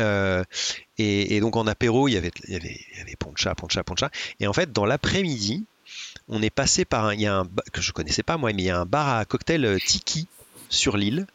Euh, 0.00 0.44
et, 0.98 1.40
donc 1.40 1.56
en 1.56 1.66
apéro, 1.66 2.08
il 2.08 2.12
y 2.12 2.16
avait, 2.16 2.32
il 2.48 2.54
y 2.54 2.56
avait, 2.56 2.80
il 2.92 2.98
y 2.98 3.00
avait 3.00 3.16
poncha, 3.16 3.54
poncha, 3.54 3.84
poncha. 3.84 4.10
Et 4.40 4.46
en 4.46 4.52
fait, 4.52 4.72
dans 4.72 4.84
l'après-midi, 4.84 5.64
on 6.28 6.42
est 6.42 6.50
passé 6.50 6.84
par 6.84 7.06
un, 7.06 7.14
il 7.14 7.20
y 7.20 7.26
a 7.26 7.36
un 7.36 7.48
que 7.72 7.80
je 7.80 7.92
connaissais 7.92 8.22
pas 8.22 8.36
moi, 8.36 8.52
mais 8.52 8.62
il 8.62 8.66
y 8.66 8.70
a 8.70 8.78
un 8.78 8.86
bar 8.86 9.08
à 9.08 9.24
cocktail 9.24 9.64
euh, 9.64 9.78
tiki 9.78 10.26
sur 10.68 10.96
l'île. 10.96 11.26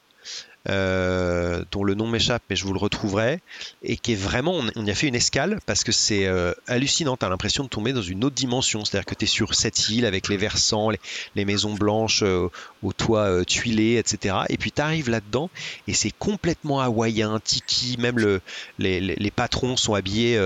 Euh, 0.69 1.63
dont 1.71 1.83
le 1.83 1.93
nom 1.93 2.07
m'échappe, 2.07 2.43
mais 2.49 2.55
je 2.55 2.65
vous 2.65 2.73
le 2.73 2.79
retrouverai, 2.79 3.41
et 3.83 3.97
qui 3.97 4.13
est 4.13 4.15
vraiment, 4.15 4.53
on, 4.53 4.69
on 4.75 4.85
y 4.85 4.91
a 4.91 4.95
fait 4.95 5.07
une 5.07 5.15
escale 5.15 5.59
parce 5.65 5.83
que 5.83 5.91
c'est 5.91 6.25
euh, 6.25 6.53
hallucinant. 6.67 7.17
T'as 7.17 7.29
l'impression 7.29 7.63
de 7.63 7.69
tomber 7.69 7.93
dans 7.93 8.01
une 8.01 8.23
autre 8.23 8.35
dimension, 8.35 8.85
c'est-à-dire 8.85 9.05
que 9.05 9.15
tu 9.15 9.25
es 9.25 9.27
sur 9.27 9.55
cette 9.55 9.89
île 9.89 10.05
avec 10.05 10.27
les 10.27 10.37
versants, 10.37 10.89
les, 10.89 10.99
les 11.35 11.45
maisons 11.45 11.73
blanches 11.73 12.23
euh, 12.23 12.49
au 12.81 12.93
toit 12.93 13.27
euh, 13.29 13.43
tuilé, 13.43 13.97
etc. 13.97 14.35
Et 14.49 14.57
puis 14.57 14.71
tu 14.71 14.81
arrives 14.81 15.09
là-dedans 15.09 15.49
et 15.87 15.93
c'est 15.93 16.11
complètement 16.11 16.79
hawaïen, 16.79 17.39
tiki, 17.43 17.97
même 17.99 18.19
le, 18.19 18.41
les, 18.79 19.31
patrons 19.31 19.77
sont 19.77 19.95
habillés 19.95 20.37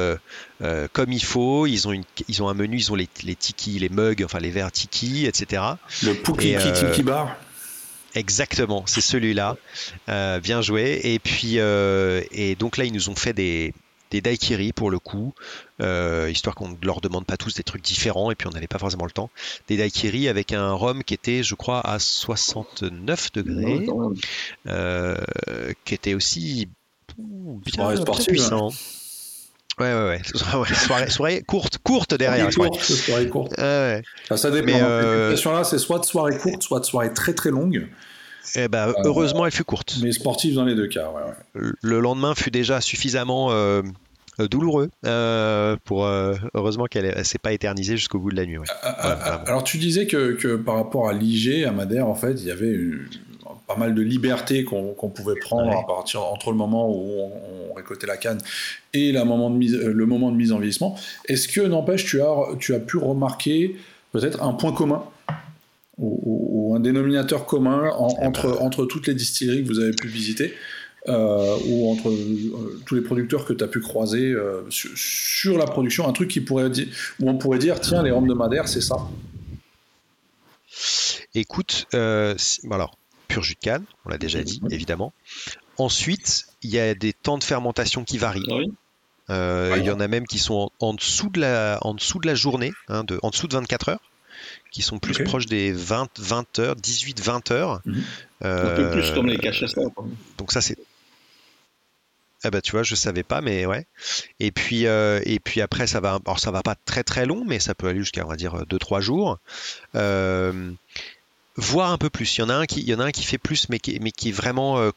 euh, 0.61 0.87
comme 0.93 1.11
il 1.11 1.23
faut, 1.23 1.67
ils 1.67 1.87
ont, 1.87 1.91
une, 1.91 2.03
ils 2.27 2.41
ont 2.41 2.49
un 2.49 2.53
menu, 2.53 2.77
ils 2.77 2.91
ont 2.91 2.95
les, 2.95 3.07
les 3.23 3.35
tiki, 3.35 3.77
les 3.77 3.89
mugs, 3.89 4.23
enfin 4.23 4.39
les 4.39 4.49
verres 4.49 4.71
tiki, 4.71 5.25
etc. 5.25 5.61
Le 6.03 6.13
Pukiki 6.13 6.49
et, 6.49 6.57
euh, 6.57 6.89
Tiki 6.91 7.03
Bar. 7.03 7.35
Exactement, 8.17 8.83
c'est 8.87 9.01
celui-là. 9.01 9.57
Euh, 10.09 10.39
bien 10.39 10.61
joué. 10.61 10.99
Et 11.03 11.19
puis, 11.19 11.59
euh, 11.59 12.21
et 12.31 12.55
donc 12.55 12.77
là, 12.77 12.85
ils 12.85 12.93
nous 12.93 13.09
ont 13.09 13.15
fait 13.15 13.33
des, 13.33 13.75
des 14.09 14.21
daiquiris 14.21 14.73
pour 14.73 14.89
le 14.89 14.97
coup, 14.97 15.35
euh, 15.81 16.27
histoire 16.31 16.55
qu'on 16.55 16.69
ne 16.69 16.75
leur 16.81 16.99
demande 16.99 17.25
pas 17.25 17.37
tous 17.37 17.53
des 17.53 17.63
trucs 17.63 17.83
différents, 17.83 18.31
et 18.31 18.35
puis 18.35 18.47
on 18.47 18.51
n'avait 18.51 18.67
pas 18.67 18.79
forcément 18.79 19.05
le 19.05 19.11
temps. 19.11 19.29
Des 19.67 19.77
daiquiris 19.77 20.29
avec 20.29 20.51
un 20.51 20.71
rhum 20.71 21.03
qui 21.03 21.13
était, 21.13 21.43
je 21.43 21.53
crois, 21.53 21.81
à 21.87 21.99
69 21.99 23.33
degrés, 23.33 23.85
euh, 24.67 25.17
qui 25.85 25.93
était 25.93 26.15
aussi 26.15 26.69
bien, 27.17 27.73
Soirée 27.75 27.95
bien 27.95 28.01
sportive, 28.03 28.27
puissant. 28.27 28.69
Ouais, 28.69 28.75
ouais, 29.79 29.93
ouais. 29.93 30.21
Ouais, 30.55 30.73
Soirée, 30.75 31.09
soirée 31.09 31.43
courte, 31.45 31.77
courte 31.79 32.13
derrière. 32.15 32.51
Soirée 32.51 32.69
courte, 32.69 32.83
soirée 32.83 33.27
courte. 33.29 33.57
Ouais, 33.57 33.63
ouais. 33.63 34.03
Enfin, 34.25 34.37
ça 34.37 34.51
dépend. 34.51 34.65
Mais, 34.65 34.79
hein. 34.81 34.85
euh, 34.87 35.35
Cette 35.35 35.45
là 35.45 35.63
c'est 35.63 35.77
soit 35.79 35.99
de 35.99 36.05
soirée 36.05 36.37
courte, 36.37 36.63
soit 36.63 36.79
de 36.79 36.85
soirée 36.85 37.13
très 37.13 37.33
très 37.33 37.49
longue, 37.51 37.87
Eh 38.55 38.67
ben, 38.67 38.93
heureusement, 39.05 39.45
elle 39.45 39.51
fut 39.51 39.63
courte. 39.63 39.97
mais 40.01 40.11
sportive 40.11 40.55
dans 40.55 40.65
les 40.65 40.75
deux 40.75 40.87
cas. 40.87 41.09
ouais, 41.11 41.61
ouais. 41.61 41.71
le 41.81 41.99
lendemain 41.99 42.33
fut 42.35 42.51
déjà 42.51 42.81
suffisamment 42.81 43.51
euh, 43.51 43.81
euh, 44.39 44.47
douloureux 44.47 44.89
euh, 45.05 45.75
pour 45.83 46.05
euh, 46.05 46.35
heureusement 46.53 46.85
qu'elle 46.85 47.17
ne 47.17 47.23
s'est 47.23 47.39
pas 47.39 47.53
éternisée 47.53 47.97
jusqu'au 47.97 48.19
bout 48.19 48.31
de 48.31 48.35
la 48.37 48.45
nuit. 48.45 48.57
ouais. 48.59 48.65
Ah, 48.83 48.87
Ouais, 48.89 48.93
ah, 49.03 49.15
vraiment. 49.15 49.45
Alors 49.45 49.63
tu 49.63 49.77
disais 49.77 50.05
que, 50.07 50.33
que 50.33 50.55
par 50.55 50.75
rapport 50.75 51.09
à 51.09 51.13
l'IG, 51.13 51.63
à 51.65 51.71
Madère, 51.71 52.07
en 52.07 52.15
fait, 52.15 52.33
il 52.33 52.45
y 52.45 52.51
avait 52.51 52.69
une- 52.71 53.07
pas 53.67 53.75
mal 53.75 53.93
de 53.93 54.01
liberté 54.01 54.63
qu'on 54.63 54.93
pouvait 55.13 55.35
prendre 55.39 55.67
Ouais. 55.69 55.75
à 55.77 55.83
partir 55.83 56.23
entre 56.23 56.51
le 56.51 56.57
moment 56.57 56.89
où 56.89 56.93
on, 57.19 57.31
on 57.71 57.73
récoltait 57.73 58.07
la 58.07 58.15
canne 58.17 58.39
et 58.93 59.11
la 59.11 59.25
moment 59.25 59.49
de 59.49 59.57
mise, 59.57 59.75
le 59.75 60.05
moment 60.05 60.31
de 60.31 60.37
mise 60.37 60.51
en 60.53 60.57
vieillissement. 60.57 60.95
Est-ce 61.27 61.47
que 61.49 61.61
n'empêche 61.61 62.05
tu 62.05 62.21
as 62.21 62.33
tu 62.59 62.73
as 62.73 62.79
pu 62.79 62.97
remarquer 62.97 63.75
peut-être 64.13 64.41
un 64.41 64.53
point 64.53 64.71
commun 64.71 65.03
ou, 65.97 66.19
ou- 66.23 66.69
ou 66.71 66.75
un 66.75 66.79
dénominateur 66.79 67.45
commun 67.45 67.89
en- 67.89 68.07
entre 68.25 68.61
entre 68.61 68.85
toutes 68.85 69.07
les 69.07 69.13
distilleries 69.15 69.63
que 69.63 69.67
vous 69.67 69.79
avez 69.79 69.91
pu 69.91 70.07
visiter 70.07 70.53
euh, 71.09 71.55
ou 71.67 71.89
entre 71.91 72.09
euh, 72.09 72.81
tous 72.85 72.95
les 72.95 73.01
producteurs 73.01 73.45
que 73.45 73.53
tu 73.53 73.63
as 73.63 73.67
pu 73.67 73.79
croiser 73.81 74.31
euh, 74.31 74.61
sur, 74.69 74.91
sur 74.95 75.57
la 75.57 75.65
production, 75.65 76.07
un 76.07 76.13
truc 76.13 76.29
qui 76.29 76.41
pourrait 76.41 76.69
dire, 76.69 76.87
où 77.19 77.29
on 77.29 77.37
pourrait 77.37 77.59
dire 77.59 77.79
tiens 77.81 78.01
les 78.03 78.11
rhums 78.11 78.27
de 78.27 78.33
Madère 78.33 78.67
c'est 78.67 78.81
ça. 78.81 78.97
Écoute, 81.35 81.87
alors, 81.93 82.97
pur 83.27 83.43
jus 83.43 83.55
de 83.55 83.59
canne, 83.59 83.83
on 84.05 84.09
l'a 84.09 84.17
déjà 84.17 84.41
dit, 84.43 84.61
évidemment. 84.71 85.13
Ensuite, 85.77 86.47
il 86.63 86.69
y 86.71 86.79
a 86.79 86.93
des 86.95 87.13
temps 87.13 87.37
de 87.37 87.43
fermentation 87.43 88.03
qui 88.03 88.17
varient. 88.17 88.45
Oui. 88.49 88.71
Euh. 89.29 89.75
Il 89.77 89.83
y 89.85 89.91
en 89.91 89.99
a 89.99 90.07
même 90.07 90.25
qui 90.25 90.39
sont 90.39 90.71
en, 90.79 90.87
en 90.87 90.93
dessous, 90.93 91.29
de 91.29 91.41
la, 91.41 91.79
en 91.81 91.93
dessous 91.93 92.19
de 92.19 92.27
la 92.27 92.35
journée, 92.35 92.71
hein, 92.87 93.03
de, 93.03 93.19
en 93.23 93.29
dessous 93.29 93.47
de 93.47 93.53
24 93.53 93.89
heures, 93.89 94.11
qui 94.71 94.81
sont 94.81 94.99
plus 94.99 95.23
proches 95.23 95.45
des 95.47 95.71
20, 95.73 96.09
20 96.19 96.59
heures, 96.59 96.75
18, 96.75 97.21
20 97.21 97.51
heures. 97.51 97.81
Mhm. 97.85 98.03
Un 98.41 98.75
peu 98.75 98.89
plus 98.91 99.01
Euh, 99.09 99.13
comme 99.15 99.27
les 99.27 99.37
cachasseurs. 99.37 99.93
quoi. 99.93 100.05
Donc 100.37 100.51
ça 100.51 100.61
c'est. 100.61 100.77
Ah 102.43 102.51
bah 102.51 102.61
tu 102.61 102.71
vois, 102.71 102.83
je 102.83 102.93
savais 102.93 103.23
pas, 103.23 103.41
mais 103.41 103.65
ouais. 103.65 103.87
Et 104.39 104.51
puis 104.51 104.85
euh, 104.85 105.19
et 105.25 105.39
puis 105.39 105.59
après 105.59 105.87
ça 105.87 105.99
va, 105.99 106.19
alors 106.23 106.39
ça 106.39 106.51
va 106.51 106.61
pas 106.61 106.75
très 106.75 107.03
très 107.03 107.25
long, 107.25 107.43
mais 107.45 107.59
ça 107.59 107.73
peut 107.73 107.87
aller 107.87 107.97
jusqu'à 107.99 108.23
on 108.23 108.29
va 108.29 108.35
dire 108.35 108.63
2-3 108.69 109.01
jours, 109.01 109.39
euh, 109.95 110.71
voire 111.57 111.91
un 111.91 111.97
peu 111.97 112.09
plus. 112.09 112.37
Il 112.37 112.41
y 112.41 112.43
en 112.43 112.49
a 112.49 112.55
un 112.55 112.65
qui, 112.65 112.81
il 112.81 112.87
y 112.87 112.93
en 112.93 112.99
a 112.99 113.05
un 113.05 113.11
qui 113.11 113.23
fait 113.23 113.37
plus, 113.37 113.67
mais 113.69 113.79
qui, 113.79 113.99
mais 113.99 114.11
qui 114.11 114.29
est 114.29 114.31
vraiment 114.31 114.77
euh, 114.77 114.91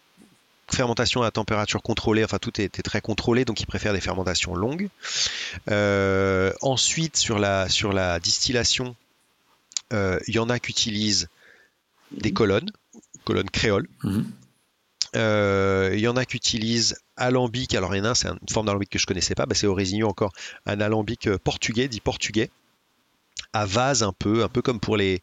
fermentation 0.71 1.23
à 1.23 1.31
température 1.31 1.83
contrôlée. 1.83 2.23
Enfin 2.23 2.39
tout 2.39 2.61
est, 2.61 2.79
est 2.79 2.83
très 2.83 3.01
contrôlé, 3.01 3.45
donc 3.45 3.61
il 3.61 3.67
préfère 3.67 3.93
des 3.93 4.01
fermentations 4.01 4.55
longues. 4.55 4.89
Euh, 5.71 6.53
ensuite 6.61 7.17
sur 7.17 7.39
la 7.39 7.69
sur 7.69 7.93
la 7.93 8.21
distillation, 8.21 8.95
euh, 9.93 10.21
il 10.29 10.35
y 10.35 10.39
en 10.39 10.51
a 10.51 10.59
qui 10.59 10.71
utilisent 10.71 11.29
des 12.13 12.33
colonnes, 12.33 12.71
colonnes 13.25 13.51
créoles. 13.51 13.89
Mhm. 14.05 14.31
Il 15.13 15.99
y 15.99 16.07
en 16.07 16.17
a 16.17 16.25
qui 16.25 16.37
utilisent 16.37 16.97
alambic. 17.17 17.75
Alors, 17.75 17.97
il 17.97 17.99
y 17.99 18.01
en 18.01 18.05
a 18.05 18.11
un, 18.11 18.15
c'est 18.15 18.29
une 18.29 18.39
forme 18.49 18.67
d'alambic 18.67 18.91
que 18.91 18.99
je 19.01 19.07
connaissais 19.07 19.35
pas. 19.35 19.45
Bah, 19.45 19.57
c'est 19.57 19.67
Orésigno 19.67 20.09
encore 20.09 20.33
un 20.67 20.81
alambic 20.81 21.29
portugais, 21.39 21.89
dit 21.89 22.01
portugais, 22.01 22.49
à 23.53 23.67
vase 23.67 24.03
un 24.05 24.13
peu, 24.13 24.45
un 24.45 24.49
peu 24.49 24.63
comme 24.63 24.79
pour 24.79 24.97
les, 24.97 25.23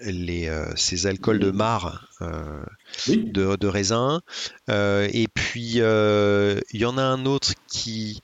les 0.00 0.48
euh, 0.48 0.70
ces 0.76 1.06
alcools 1.06 1.38
de 1.38 1.50
mar 1.50 2.08
euh, 2.20 2.62
Oui. 3.08 3.24
de, 3.32 3.56
de 3.56 3.66
raisin. 3.66 4.20
Euh, 4.68 5.08
et 5.12 5.26
puis, 5.28 5.74
euh, 5.80 6.60
il 6.72 6.80
y 6.80 6.84
en 6.84 6.98
a 6.98 7.02
un 7.02 7.24
autre 7.24 7.54
qui, 7.68 8.22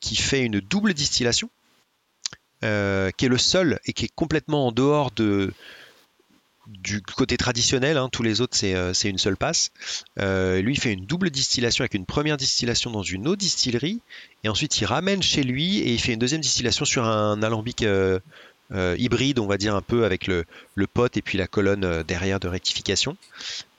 qui 0.00 0.16
fait 0.16 0.44
une 0.44 0.60
double 0.60 0.94
distillation, 0.94 1.48
euh, 2.64 3.10
qui 3.16 3.26
est 3.26 3.28
le 3.28 3.38
seul 3.38 3.78
et 3.86 3.92
qui 3.92 4.06
est 4.06 4.14
complètement 4.14 4.66
en 4.66 4.72
dehors 4.72 5.12
de, 5.12 5.52
du 6.66 7.02
côté 7.02 7.36
traditionnel. 7.36 7.96
hein. 7.96 8.08
tous 8.10 8.24
les 8.24 8.40
autres, 8.40 8.56
c'est 8.56 8.74
euh, 8.74 8.92
c'est 8.94 9.10
une 9.10 9.18
seule 9.18 9.36
passe. 9.36 9.70
Euh, 10.18 10.60
lui, 10.60 10.74
il 10.74 10.80
fait 10.80 10.92
une 10.92 11.06
double 11.06 11.30
distillation 11.30 11.82
avec 11.82 11.94
une 11.94 12.06
première 12.06 12.36
distillation 12.36 12.90
dans 12.90 13.02
une 13.02 13.28
autre 13.28 13.38
distillerie, 13.38 14.00
et 14.42 14.48
ensuite 14.48 14.76
il 14.80 14.86
ramène 14.86 15.22
chez 15.22 15.44
lui 15.44 15.78
et 15.78 15.92
il 15.92 16.00
fait 16.00 16.14
une 16.14 16.18
deuxième 16.18 16.40
distillation 16.40 16.84
sur 16.84 17.04
un 17.04 17.42
alambic. 17.44 17.84
Euh, 18.72 18.96
hybride, 18.98 19.38
on 19.38 19.46
va 19.46 19.58
dire 19.58 19.74
un 19.74 19.82
peu 19.82 20.04
avec 20.04 20.26
le, 20.26 20.44
le 20.74 20.86
pot 20.86 21.16
et 21.16 21.22
puis 21.22 21.38
la 21.38 21.46
colonne 21.46 21.84
euh, 21.84 22.02
derrière 22.02 22.40
de 22.40 22.48
rectification. 22.48 23.16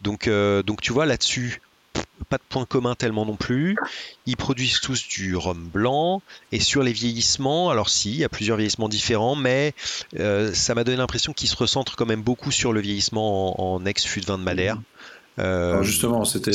Donc, 0.01 0.27
euh, 0.27 0.63
donc 0.63 0.81
tu 0.81 0.93
vois 0.93 1.05
là-dessus, 1.05 1.61
pas 2.29 2.37
de 2.37 2.43
point 2.47 2.65
commun 2.65 2.95
tellement 2.95 3.25
non 3.25 3.35
plus. 3.35 3.75
Ils 4.25 4.37
produisent 4.37 4.79
tous 4.79 5.07
du 5.07 5.35
rhum 5.35 5.69
blanc. 5.71 6.21
Et 6.51 6.59
sur 6.59 6.83
les 6.83 6.93
vieillissements, 6.93 7.69
alors 7.69 7.89
si, 7.89 8.11
il 8.11 8.17
y 8.17 8.23
a 8.23 8.29
plusieurs 8.29 8.57
vieillissements 8.57 8.89
différents, 8.89 9.35
mais 9.35 9.73
euh, 10.19 10.53
ça 10.53 10.75
m'a 10.75 10.83
donné 10.83 10.97
l'impression 10.97 11.33
qu'ils 11.33 11.49
se 11.49 11.55
recentrent 11.55 11.95
quand 11.95 12.05
même 12.05 12.21
beaucoup 12.21 12.51
sur 12.51 12.73
le 12.73 12.81
vieillissement 12.81 13.75
en, 13.75 13.85
ex-fût 13.85 14.21
de 14.21 14.25
vin 14.25 14.37
de 14.37 14.43
Madère. 14.43 14.79
Euh, 15.39 15.81
justement, 15.83 16.25
c'était. 16.25 16.51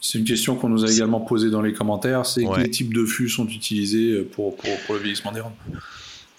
C'est 0.00 0.18
une 0.18 0.24
question 0.24 0.54
qu'on 0.54 0.68
nous 0.68 0.84
a 0.84 0.92
également 0.92 1.20
posée 1.20 1.50
dans 1.50 1.60
les 1.60 1.72
commentaires. 1.72 2.24
C'est 2.24 2.44
quels 2.44 2.70
types 2.70 2.94
de 2.94 3.04
fûts 3.04 3.28
sont 3.28 3.48
utilisés 3.48 4.22
pour, 4.22 4.56
pour, 4.56 4.94
le 4.94 5.00
vieillissement 5.00 5.32
des 5.32 5.40
rhums? 5.40 5.52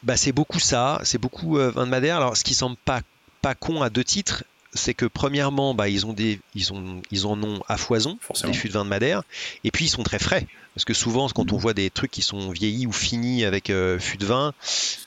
Bah, 0.04 0.18
C'est 0.18 0.32
beaucoup 0.32 0.60
ça. 0.60 1.00
C'est 1.04 1.18
beaucoup 1.18 1.56
vin 1.56 1.86
de 1.86 1.92
Madère. 1.92 2.18
Alors, 2.18 2.38
ce 2.38 2.44
qui 2.44 2.54
semble 2.54 2.78
pas, 2.78 3.02
pas 3.42 3.56
con 3.56 3.82
à 3.82 3.90
deux 3.90 4.04
titres, 4.04 4.44
c'est 4.74 4.94
que 4.94 5.06
premièrement, 5.06 5.74
bah, 5.74 5.90
ils, 5.90 6.06
ont 6.06 6.14
des, 6.14 6.40
ils, 6.54 6.74
ont, 6.74 7.02
ils 7.12 7.26
en 7.26 7.42
ont 7.42 7.62
à 7.68 7.78
foison, 7.78 8.20
des 8.44 8.54
fûts 8.54 8.68
de 8.68 8.74
vin 8.74 8.84
de 8.84 8.90
Madère, 8.90 9.24
et 9.64 9.72
puis 9.72 9.86
ils 9.86 9.90
sont 9.90 10.04
très 10.04 10.20
frais. 10.20 10.46
Parce 10.76 10.86
que 10.86 10.94
souvent, 10.94 11.28
quand 11.30 11.52
on 11.52 11.58
voit 11.58 11.74
des 11.74 11.90
trucs 11.90 12.12
qui 12.12 12.22
sont 12.22 12.52
vieillis 12.52 12.86
ou 12.86 12.92
finis 12.92 13.44
avec 13.44 13.70
euh, 13.70 14.00
fût 14.00 14.18
de 14.18 14.26
vin, 14.26 14.54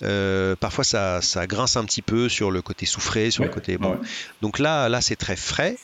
euh, 0.02 0.56
parfois 0.56 0.84
ça, 0.84 1.22
ça, 1.22 1.46
grince 1.46 1.76
un 1.76 1.84
petit 1.84 2.02
peu 2.02 2.28
sur 2.28 2.50
le 2.50 2.60
côté 2.60 2.86
soufré, 2.86 3.30
sur 3.30 3.44
le 3.44 3.50
côté. 3.50 3.78
Bon. 3.78 3.98
Donc 4.40 4.58
là, 4.58 4.88
là 4.88 5.00
c'est 5.00 5.16
très 5.16 5.36
frais. 5.36 5.76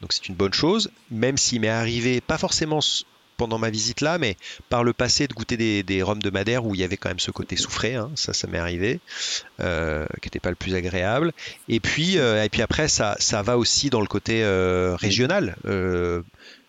Donc 0.00 0.12
c'est 0.12 0.28
une 0.28 0.34
bonne 0.34 0.52
chose, 0.52 0.90
même 1.10 1.38
s'il 1.38 1.60
m'est 1.60 1.68
arrivé, 1.68 2.20
pas 2.20 2.38
forcément 2.38 2.80
pendant 3.38 3.56
ma 3.56 3.70
visite 3.70 4.02
là, 4.02 4.18
mais 4.18 4.36
par 4.68 4.84
le 4.84 4.92
passé 4.92 5.26
de 5.26 5.32
goûter 5.32 5.56
des, 5.56 5.82
des 5.82 6.02
rhums 6.02 6.20
de 6.20 6.28
Madère 6.28 6.66
où 6.66 6.74
il 6.74 6.80
y 6.80 6.84
avait 6.84 6.98
quand 6.98 7.08
même 7.08 7.20
ce 7.20 7.30
côté 7.30 7.56
soufré, 7.56 7.94
hein, 7.94 8.10
ça, 8.16 8.34
ça 8.34 8.48
m'est 8.48 8.58
arrivé, 8.58 9.00
euh, 9.60 10.04
qui 10.20 10.26
n'était 10.26 10.40
pas 10.40 10.50
le 10.50 10.56
plus 10.56 10.74
agréable. 10.74 11.32
Et 11.68 11.80
puis, 11.80 12.18
euh, 12.18 12.44
et 12.44 12.48
puis 12.50 12.60
après, 12.60 12.88
ça, 12.88 13.16
ça 13.18 13.42
va 13.42 13.56
aussi 13.56 13.88
dans 13.88 14.00
le 14.00 14.06
côté 14.06 14.42
euh, 14.42 14.96
régional, 14.96 15.56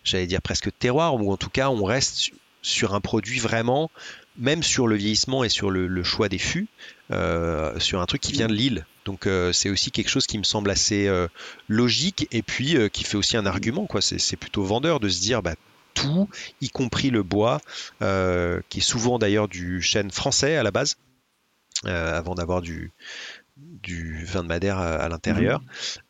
j'allais 0.04 0.28
dire 0.28 0.42
presque 0.42 0.70
terroir, 0.78 1.16
ou 1.16 1.34
en 1.34 1.38
tout 1.38 1.50
cas, 1.50 1.70
on 1.70 1.84
reste 1.84 2.32
sur 2.62 2.94
un 2.94 3.02
produit 3.02 3.40
vraiment, 3.40 3.90
même 4.38 4.64
sur 4.64 4.88
le 4.88 4.96
vieillissement 4.96 5.44
et 5.44 5.50
sur 5.50 5.72
le, 5.72 6.04
choix 6.04 6.30
des 6.30 6.38
fûts, 6.38 6.68
sur 7.10 8.02
un 8.02 8.06
truc 8.06 8.22
qui 8.22 8.32
vient 8.32 8.48
de 8.48 8.54
l'île. 8.54 8.86
Donc 9.06 9.28
c'est 9.54 9.70
aussi 9.70 9.92
quelque 9.92 10.10
chose 10.10 10.28
qui 10.28 10.38
me 10.38 10.44
semble 10.44 10.70
assez 10.70 11.10
logique 11.68 12.28
et 12.32 12.42
puis 12.42 12.78
qui 12.92 13.04
fait 13.04 13.18
aussi 13.18 13.38
un 13.38 13.46
argument. 13.46 13.86
Quoi. 13.86 14.02
C'est, 14.02 14.38
plutôt 14.38 14.64
vendeur 14.64 15.00
de 15.00 15.10
se 15.10 15.20
dire 15.20 15.42
bah, 15.42 15.56
tout, 15.94 16.30
y 16.62 16.70
compris 16.70 17.10
le 17.10 17.24
bois, 17.24 17.62
euh, 18.02 18.62
qui 18.70 18.80
est 18.80 18.82
souvent 18.82 19.20
d'ailleurs 19.20 19.48
du 19.48 19.82
chêne 19.82 20.12
français 20.12 20.56
à 20.56 20.64
la 20.64 20.72
base, 20.72 20.98
euh, 21.86 22.18
avant 22.18 22.36
d'avoir 22.36 22.62
du, 22.62 22.92
du 23.58 24.26
vin 24.26 24.44
de 24.44 24.48
Madère 24.48 24.78
à, 24.78 25.08
l'intérieur. 25.10 25.60
Mmh. 25.60 25.66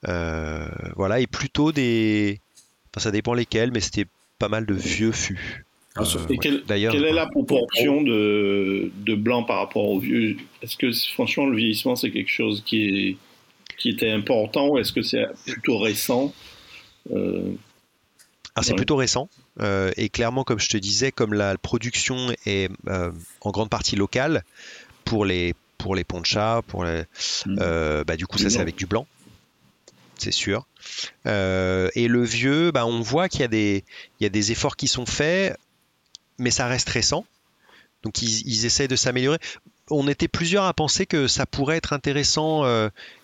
Euh, 0.09 0.67
voilà, 0.95 1.19
et 1.19 1.27
plutôt 1.27 1.71
des. 1.71 2.39
Enfin, 2.91 3.03
ça 3.03 3.11
dépend 3.11 3.33
lesquels, 3.33 3.71
mais 3.71 3.79
c'était 3.79 4.07
pas 4.39 4.49
mal 4.49 4.65
de 4.65 4.73
vieux 4.73 5.11
fûts. 5.11 5.65
Ah, 5.95 6.03
quelle, 6.39 6.63
est 6.69 7.11
la 7.11 7.25
proportion 7.25 8.01
de, 8.01 8.91
de, 8.95 9.15
blanc 9.15 9.43
par 9.43 9.57
rapport 9.57 9.89
au 9.89 9.99
vieux? 9.99 10.37
Est-ce 10.61 10.77
que 10.77 10.91
franchement 11.13 11.47
le 11.47 11.57
vieillissement 11.57 11.95
c'est 11.95 12.11
quelque 12.11 12.29
chose 12.29 12.63
qui, 12.65 12.83
est, 12.83 13.17
qui 13.77 13.89
était 13.89 14.11
important 14.11 14.69
ou 14.69 14.77
est-ce 14.77 14.93
que 14.93 15.01
c'est 15.01 15.25
plutôt 15.45 15.77
récent? 15.77 16.33
C'est 18.61 18.75
plutôt 18.75 18.95
récent. 18.95 19.29
Euh, 19.61 19.91
et 19.97 20.09
clairement, 20.09 20.43
comme 20.43 20.59
je 20.59 20.69
te 20.69 20.77
disais, 20.77 21.11
comme 21.11 21.33
la 21.33 21.57
production 21.57 22.33
est 22.45 22.71
euh, 22.87 23.11
en 23.41 23.51
grande 23.51 23.69
partie 23.69 23.95
locale 23.95 24.43
pour 25.05 25.25
les 25.25 25.55
pour 25.77 25.95
les 25.95 26.03
ponchas, 26.03 26.61
pour 26.63 26.83
les, 26.83 27.03
mmh. 27.45 27.55
euh, 27.59 28.03
bah, 28.03 28.17
du 28.17 28.27
coup, 28.27 28.37
ça 28.37 28.49
c'est 28.49 28.59
avec 28.59 28.75
du 28.75 28.85
blanc, 28.85 29.07
c'est 30.17 30.31
sûr. 30.31 30.67
et 31.25 32.07
le 32.07 32.23
vieux, 32.23 32.71
bah, 32.71 32.85
on 32.85 33.01
voit 33.01 33.29
qu'il 33.29 33.41
y 33.41 33.45
a 33.45 33.49
des 33.49 33.83
il 34.19 34.23
y 34.23 34.25
a 34.25 34.29
des 34.29 34.51
efforts 34.51 34.75
qui 34.75 34.87
sont 34.87 35.05
faits, 35.05 35.57
mais 36.37 36.51
ça 36.51 36.67
reste 36.67 36.89
récent. 36.89 37.25
Donc 38.03 38.21
ils, 38.21 38.47
ils 38.47 38.65
essayent 38.65 38.87
de 38.87 38.95
s'améliorer. 38.95 39.39
On 39.89 40.07
était 40.07 40.27
plusieurs 40.27 40.65
à 40.65 40.73
penser 40.73 41.05
que 41.05 41.27
ça 41.27 41.45
pourrait 41.45 41.77
être 41.77 41.93
intéressant 41.93 42.63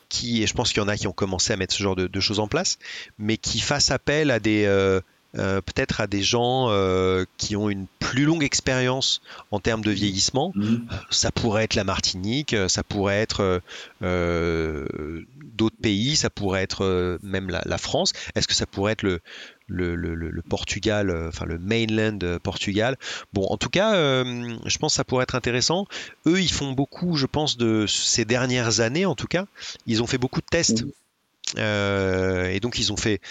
qui, 0.09 0.43
et 0.43 0.47
je 0.47 0.53
pense 0.53 0.71
qu'il 0.71 0.81
y 0.81 0.85
en 0.85 0.87
a 0.87 0.97
qui 0.97 1.07
ont 1.07 1.13
commencé 1.13 1.53
à 1.53 1.57
mettre 1.57 1.73
ce 1.73 1.81
genre 1.81 1.95
de, 1.95 2.07
de 2.07 2.19
choses 2.19 2.39
en 2.39 2.47
place, 2.47 2.77
mais 3.17 3.37
qui 3.37 3.59
fassent 3.59 3.91
appel 3.91 4.31
à 4.31 4.39
des, 4.39 4.65
euh, 4.65 5.01
peut-être 5.35 6.01
à 6.01 6.07
des 6.07 6.23
gens 6.23 6.67
euh, 6.69 7.25
qui 7.37 7.55
ont 7.55 7.69
une 7.69 7.87
plus 7.99 8.25
longue 8.25 8.43
expérience 8.43 9.21
en 9.51 9.59
termes 9.59 9.83
de 9.83 9.91
vieillissement. 9.91 10.51
Mhm. 10.55 10.87
Ça 11.09 11.31
pourrait 11.31 11.63
être 11.63 11.75
la 11.75 11.83
Martinique, 11.83 12.53
euh, 12.53 12.67
ça 12.67 12.83
pourrait 12.83 13.19
être 13.19 13.61
d'autres 14.01 15.77
pays, 15.81 16.15
ça 16.15 16.29
pourrait 16.29 16.63
être 16.63 17.19
même 17.23 17.49
la, 17.49 17.77
France. 17.77 18.13
Est-ce 18.35 18.47
que 18.47 18.53
ça 18.53 18.65
pourrait 18.65 18.93
être 18.93 19.03
le, 19.03 19.21
le, 19.67 20.41
Portugal, 20.47 21.27
enfin 21.27 21.45
le 21.45 21.57
mainland 21.57 22.39
Portugal? 22.41 22.97
Bon, 23.33 23.45
en 23.47 23.57
tout 23.57 23.69
cas, 23.69 23.93
je 24.23 24.77
pense 24.77 24.93
que 24.93 24.97
ça 24.97 25.03
pourrait 25.03 25.23
être 25.23 25.35
intéressant. 25.35 25.87
Eux, 26.25 26.41
ils 26.41 26.51
font 26.51 26.71
beaucoup, 26.71 27.15
je 27.15 27.25
pense, 27.25 27.57
de 27.57 27.85
ces 27.87 28.25
dernières 28.25 28.79
années, 28.79 29.05
en 29.05 29.15
tout 29.15 29.27
cas, 29.27 29.45
ils 29.87 30.01
ont 30.01 30.07
fait 30.07 30.17
beaucoup 30.17 30.41
de 30.41 30.47
tests. 30.49 30.83
Mhm. 30.83 32.51
et 32.51 32.59
donc, 32.59 32.79
ils 32.79 32.91
ont 32.91 32.97
fait 32.97 33.21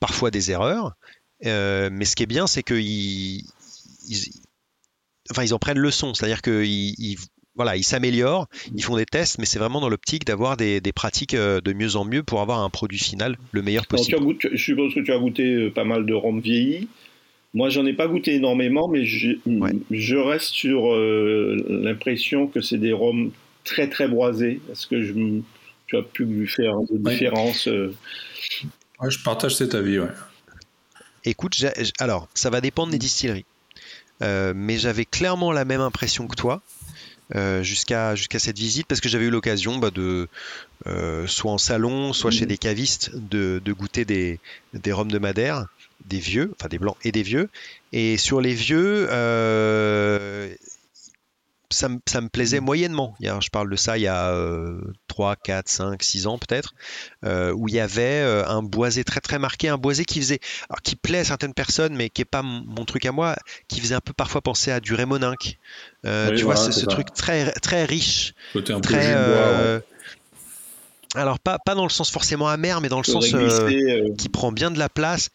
parfois 0.00 0.30
des 0.30 0.50
erreurs. 0.50 0.94
Euh, 1.46 1.90
mais 1.92 2.04
ce 2.04 2.16
qui 2.16 2.22
est 2.22 2.26
bien, 2.26 2.46
c'est 2.46 2.62
qu'ils 2.62 3.42
ils, 4.08 4.30
enfin, 5.30 5.42
ils 5.42 5.54
en 5.54 5.58
prennent 5.58 5.78
leçon. 5.78 6.14
C'est-à-dire 6.14 6.42
qu'ils 6.42 7.16
voilà, 7.56 7.76
ils 7.76 7.84
s'améliorent, 7.84 8.48
ils 8.74 8.82
font 8.82 8.96
des 8.96 9.06
tests, 9.06 9.38
mais 9.38 9.44
c'est 9.44 9.60
vraiment 9.60 9.80
dans 9.80 9.88
l'optique 9.88 10.24
d'avoir 10.24 10.56
des, 10.56 10.80
des, 10.80 10.92
pratiques 10.92 11.34
euh, 11.34 11.60
de 11.60 11.72
mieux 11.72 11.94
en 11.94 12.04
mieux 12.04 12.24
pour 12.24 12.40
avoir 12.40 12.60
un 12.60 12.70
produit 12.70 12.98
final 12.98 13.36
le 13.52 13.62
meilleur 13.62 13.86
possible. 13.86 14.18
je 14.52 14.56
suppose 14.56 14.92
que 14.92 15.00
tu 15.00 15.12
as 15.12 15.18
goûté 15.18 15.54
euh, 15.54 15.70
pas 15.70 15.84
mal 15.84 16.04
de 16.04 16.14
rhum 16.14 16.40
vieillis. 16.40 16.88
Moi, 17.52 17.68
j'en 17.68 17.86
ai 17.86 17.92
pas 17.92 18.08
goûté 18.08 18.34
énormément, 18.34 18.88
mais 18.88 19.04
je, 19.04 19.36
je 19.92 20.16
reste 20.16 20.52
sur 20.52 20.92
l'impression 21.68 22.48
que 22.48 22.60
c'est 22.60 22.78
des 22.78 22.92
rhums 22.92 23.30
très 23.62 23.88
très 23.88 24.08
boisés. 24.08 24.60
Est-ce 24.72 24.88
que 24.88 25.04
je, 25.04 25.12
tu 25.86 25.96
as 25.96 26.02
pu 26.02 26.48
faire 26.48 26.74
une 26.90 27.00
différence 27.04 27.68
Je 27.68 29.22
partage 29.22 29.54
cet 29.54 29.76
avis, 29.76 30.00
ouais. 30.00 30.08
Écoute, 31.24 31.64
alors, 31.98 32.28
ça 32.34 32.50
va 32.50 32.60
dépendre 32.60 32.92
des 32.92 32.98
distilleries. 32.98 33.46
Euh, 34.22 34.52
mais 34.54 34.78
j'avais 34.78 35.04
clairement 35.04 35.52
la 35.52 35.64
même 35.64 35.80
impression 35.80 36.26
que 36.26 36.36
toi. 36.36 36.62
Euh, 37.34 37.62
jusqu'à 37.62 38.14
jusqu'à 38.14 38.38
cette 38.38 38.58
visite 38.58 38.86
parce 38.86 39.00
que 39.00 39.08
j'avais 39.08 39.24
eu 39.24 39.30
l'occasion 39.30 39.78
bah, 39.78 39.90
de 39.90 40.28
euh, 40.86 41.26
soit 41.26 41.52
en 41.52 41.56
salon 41.56 42.12
soit 42.12 42.30
chez 42.30 42.44
des 42.44 42.58
cavistes 42.58 43.12
de, 43.14 43.62
goûter 43.72 44.04
des, 44.04 44.38
des 44.74 44.92
rhums 44.92 45.10
de 45.10 45.18
Madère 45.18 45.66
des 46.04 46.18
vieux 46.18 46.52
enfin 46.60 46.68
des 46.68 46.78
blancs 46.78 46.98
et 47.02 47.12
des 47.12 47.22
vieux 47.22 47.48
et 47.94 48.18
sur 48.18 48.42
les 48.42 48.52
vieux 48.52 49.08
ça, 51.74 51.88
me 51.88 52.28
plaisait 52.28 52.60
mm. 52.60 52.64
moyennement. 52.64 53.14
Je 53.20 53.48
parle 53.50 53.70
de 53.70 53.76
ça 53.76 53.98
il 53.98 54.02
y 54.02 54.08
a 54.08 54.32
3, 55.14 55.36
4, 55.36 55.68
5, 55.68 56.02
6 56.02 56.26
ans 56.26 56.38
peut-être, 56.38 56.74
euh, 57.24 57.52
où 57.52 57.68
il 57.68 57.74
y 57.74 57.80
avait 57.80 58.02
euh, 58.02 58.44
un 58.48 58.62
boisé 58.62 59.04
très 59.04 59.20
très 59.20 59.38
marqué, 59.38 59.68
un 59.68 59.78
boisé 59.78 60.04
qui 60.04 60.18
faisait, 60.18 60.40
alors 60.68 60.82
qui 60.82 60.96
plaît 60.96 61.20
à 61.20 61.24
certaines 61.24 61.54
personnes, 61.54 61.94
mais 61.94 62.10
qui 62.10 62.20
n'est 62.20 62.26
pas 62.26 62.42
mon 62.42 62.84
truc 62.84 63.06
à 63.06 63.12
moi, 63.12 63.36
qui 63.68 63.80
faisait 63.80 63.94
un 63.94 64.00
peu 64.00 64.12
parfois 64.12 64.40
penser 64.40 64.72
à 64.72 64.80
du 64.80 64.94
Rémoninck. 64.94 65.58
Euh, 66.04 66.34
tu 66.34 66.42
vois, 66.42 66.56
ce, 66.56 66.84
truc 66.86 67.12
très, 67.14 67.52
très 67.52 67.84
riche. 67.84 68.34
très, 68.82 69.14
alors 71.16 71.38
pas, 71.38 71.60
pas 71.60 71.76
dans 71.76 71.84
le 71.84 71.90
sens 71.90 72.10
forcément 72.10 72.48
amer, 72.48 72.80
mais 72.80 72.88
dans 72.88 72.98
le 72.98 73.04
sens 73.04 73.26
qui 74.18 74.28
prend 74.28 74.50
bien 74.50 74.72
de 74.72 74.80
la 74.80 74.88
place 74.88 75.30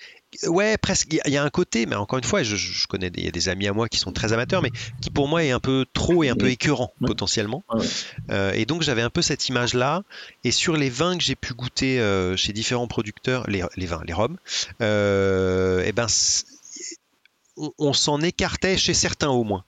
Ouais, 0.48 0.78
presque. 0.78 1.18
Il 1.26 1.32
y 1.32 1.38
a 1.38 1.44
un 1.44 1.50
côté, 1.50 1.86
mais 1.86 1.96
encore 1.96 2.20
une 2.20 2.24
fois, 2.24 2.44
je, 2.44 2.88
connais, 2.88 3.12
il 3.16 3.26
y 3.26 3.28
a 3.28 3.32
des 3.32 3.50
amis 3.50 3.68
à 3.68 3.74
moi 3.74 3.90
qui 3.90 3.98
sont 3.98 4.12
très 4.12 4.32
amateurs, 4.32 4.62
mais 4.62 4.72
qui 5.02 5.10
pour 5.10 5.28
moi 5.28 5.44
est 5.44 5.52
un 5.52 5.60
peu 5.60 5.86
trop 5.94 6.24
et 6.24 6.30
un 6.30 6.36
peu 6.36 6.50
écœurant 6.50 6.94
potentiellement. 7.06 7.64
Euh, 8.30 8.52
et 8.54 8.66
donc 8.66 8.84
j'avais 8.84 9.02
un 9.02 9.10
peu 9.10 9.22
cette 9.22 9.50
image-là. 9.50 10.04
Et 10.44 10.52
sur 10.52 10.78
les 10.78 10.90
vins 10.90 11.18
que 11.18 11.24
j'ai 11.24 11.36
pu 11.36 11.54
goûter 11.54 12.00
euh, 12.00 12.36
chez 12.38 12.54
différents 12.54 12.88
producteurs, 12.88 13.50
les, 13.50 13.62
vins, 13.86 14.02
les 14.06 14.14
rhums, 14.14 14.38
euh, 14.82 15.84
eh 15.86 15.92
ben, 15.92 16.08
on 17.78 17.94
s'en 17.94 18.22
écartait 18.22 18.78
chez 18.78 18.94
certains 18.94 19.30
au 19.30 19.44
moins. 19.44 19.64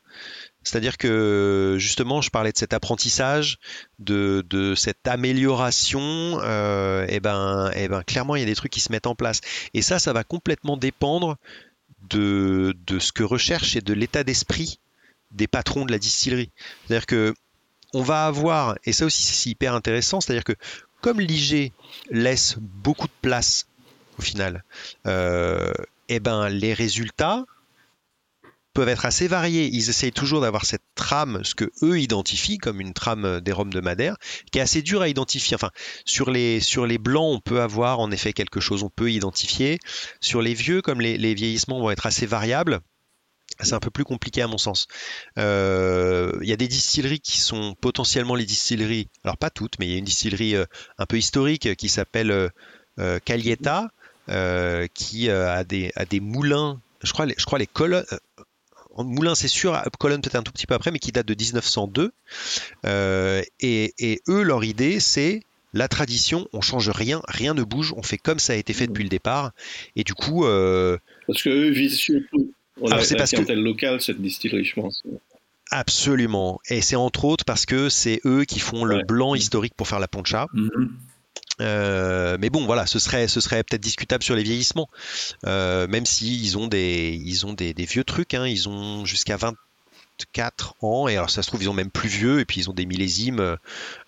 C'est-à-dire 0.63 0.97
que 0.97 1.78
justement, 1.80 2.21
je 2.21 2.30
parlais 2.30 2.52
de 2.52 2.58
cet 2.58 2.74
apprentissage, 2.74 3.58
de, 4.00 4.74
cette 4.76 5.08
amélioration. 5.08 6.39
Euh, 6.41 7.06
et 7.10 7.19
ben, 7.19 7.71
et 7.76 7.88
ben, 7.88 8.04
clairement, 8.04 8.36
il 8.36 8.41
y 8.41 8.43
a 8.43 8.45
des 8.45 8.56
trucs 8.56 8.71
qui 8.71 8.80
se 8.80 8.91
mettent 8.91 9.08
en 9.08 9.15
place. 9.15 9.41
Et 9.74 9.82
ça, 9.82 10.00
ça 10.00 10.13
va 10.13 10.24
complètement 10.24 10.78
dépendre 10.78 11.38
de, 12.10 12.76
ce 13.00 13.12
que 13.12 13.24
recherche 13.24 13.76
et 13.76 13.82
de 13.82 13.93
l'état 13.93 14.24
d'esprit 14.24 14.80
des 15.32 15.47
patrons 15.47 15.86
de 15.86 15.91
la 15.91 16.00
distillerie. 16.00 16.52
C'est-à-dire 16.86 17.06
que 17.06 17.34
on 17.93 18.04
va 18.04 18.26
avoir, 18.26 18.78
et 18.86 18.93
ça 18.93 19.06
aussi 19.06 19.24
c'est 19.24 19.50
hyper 19.50 19.74
intéressant, 19.74 20.21
c'est-à-dire 20.21 20.45
que 20.45 20.56
comme 21.02 21.19
l'IG 21.19 21.74
laisse 22.10 22.56
beaucoup 22.60 23.08
de 23.08 23.13
place 23.21 23.67
au 24.17 24.21
final, 24.21 24.63
euh, 25.08 25.74
et 26.08 26.19
ben 26.19 26.47
les 26.47 26.74
résultats 26.74 27.45
peuvent 28.74 28.90
être 28.90 29.06
assez 29.06 29.28
variés. 29.28 29.70
Ils 29.72 29.90
essayent 29.90 30.12
toujours 30.12 30.42
d'avoir 30.42 30.66
cette 30.66 30.84
trame, 30.96 31.44
ce 31.44 31.56
que 31.56 31.72
eux 31.84 32.00
identifient 32.00 32.58
comme 32.58 32.82
une 32.82 32.94
trame 32.94 33.40
des 33.42 33.52
rhums 33.52 33.74
de 33.74 33.82
Madère, 33.82 34.18
qui 34.52 34.60
est 34.60 34.62
assez 34.62 34.82
dur 34.82 35.02
à 35.02 35.08
identifier. 35.08 35.56
Enfin, 35.56 35.72
sur 36.06 36.32
les, 36.32 36.60
sur 36.60 36.86
les 36.86 36.98
blancs, 36.98 37.36
on 37.36 37.40
peut 37.40 37.62
avoir 37.62 38.00
en 38.00 38.12
effet 38.12 38.34
quelque 38.34 38.60
chose, 38.60 38.84
on 38.84 38.90
peut 38.90 39.12
identifier. 39.12 39.80
Sur 40.20 40.42
les 40.42 40.54
vieux, 40.54 40.82
comme 40.82 41.02
les, 41.02 41.18
les 41.18 41.34
vieillissements 41.34 41.80
vont 41.80 41.92
être 41.92 42.06
assez 42.06 42.26
variables, 42.26 42.82
c'est 43.60 43.74
un 43.74 43.80
peu 43.80 43.92
plus 43.92 44.04
compliqué 44.04 44.42
à 44.42 44.48
mon 44.48 44.58
sens. 44.58 44.88
Euh, 45.38 46.32
il 46.42 46.50
y 46.50 46.54
a 46.54 46.58
des 46.58 46.68
distilleries 46.68 47.20
qui 47.20 47.40
sont 47.40 47.76
potentiellement 47.80 48.36
les 48.36 48.46
distilleries, 48.46 49.08
alors 49.24 49.38
pas 49.38 49.50
toutes, 49.50 49.80
mais 49.80 49.88
il 49.88 49.92
y 49.92 49.96
a 49.96 49.98
une 49.98 50.06
distillerie 50.06 50.56
euh, 50.56 50.66
un 50.98 51.06
peu 51.06 51.18
historique 51.18 51.76
qui 51.76 51.90
s'appelle 51.90 52.32
euh, 53.00 53.20
Calieta, 53.26 53.90
qui 54.94 55.30
a 55.30 55.64
des, 55.64 55.92
a 55.96 56.06
des 56.06 56.20
moulins, 56.20 56.80
je 57.04 57.12
crois, 57.12 57.26
les, 57.26 57.36
je 57.38 57.46
crois 57.46 57.60
les 57.60 57.68
colonnes, 57.68 58.06
Moulin, 58.98 59.36
c'est 59.36 59.48
sûr, 59.48 59.82
Colonne 60.00 60.22
peut-être 60.22 60.36
un 60.36 60.44
tout 60.44 60.52
petit 60.52 60.68
peu 60.68 60.74
après, 60.74 60.92
mais 60.92 61.00
qui 61.00 61.12
date 61.12 61.28
de 61.28 61.36
1902. 61.36 62.12
Euh, 62.86 63.42
et, 63.60 64.22
eux, 64.28 64.44
leur 64.44 64.64
idée, 64.64 65.00
c'est 65.00 65.42
la 65.74 65.88
tradition, 65.88 66.48
on 66.52 66.62
change 66.62 66.90
rien, 66.90 67.22
rien 67.28 67.54
ne 67.54 67.64
bouge, 67.64 67.94
on 67.96 68.04
fait 68.04 68.18
comme 68.18 68.40
ça 68.40 68.54
a 68.54 68.56
été 68.58 68.74
fait 68.74 68.88
depuis 68.88 69.04
le 69.04 69.10
départ. 69.10 69.52
Et 69.96 70.04
du 70.04 70.14
coup. 70.14 70.46
Euh, 70.46 70.98
parce 71.28 71.44
qu'eux 71.44 71.70
visent 71.70 71.98
surtout 71.98 72.52
la, 72.82 73.02
c'est 73.04 73.16
parce 73.16 73.32
que... 73.32 73.52
locale, 73.54 74.02
cette 74.02 74.22
distillerie, 74.22 74.66
je 74.66 74.74
pense. 74.76 75.04
Absolument. 75.70 76.60
Et 76.70 76.82
c'est 76.82 76.98
entre 76.98 77.26
autres 77.26 77.46
parce 77.46 77.66
que 77.66 77.88
c'est 77.90 78.20
eux 78.26 78.44
qui 78.44 78.60
font 78.60 78.84
le 78.84 79.04
blanc 79.04 79.36
historique 79.36 79.74
pour 79.76 79.88
faire 79.88 80.00
la 80.00 80.08
poncha. 80.08 80.48
Mm-hmm. 80.54 80.90
Euh, 81.60 82.38
mais 82.40 82.50
bon, 82.50 82.66
voilà, 82.66 82.86
ce 82.86 83.00
serait, 83.00 83.28
ce 83.28 83.42
serait 83.42 83.64
peut-être 83.64 83.82
discutable 83.82 84.24
sur 84.24 84.36
les 84.36 84.44
vieillissements, 84.44 84.90
euh, 85.46 85.88
même 85.88 86.06
s'ils 86.06 86.44
ils 86.44 86.58
ont 86.58 86.68
des, 86.68 87.20
ils 87.24 87.46
ont 87.46 87.54
des, 87.54 87.74
vieux 87.74 88.04
trucs. 88.04 88.34
Hein, 88.34 88.48
ils 88.48 88.70
ont 88.70 89.06
jusqu'à 89.06 89.38
24 89.38 90.76
ans, 90.82 91.08
et 91.08 91.18
alors 91.18 91.30
ça 91.30 91.44
se 91.44 91.48
trouve 91.48 91.62
ils 91.64 91.70
ont 91.70 91.74
même 91.74 91.92
plus 91.92 92.10
vieux, 92.10 92.40
et 92.40 92.46
puis 92.46 92.62
ils 92.62 92.70
ont 92.70 92.74
des 92.74 92.86
millésimes, 92.86 93.58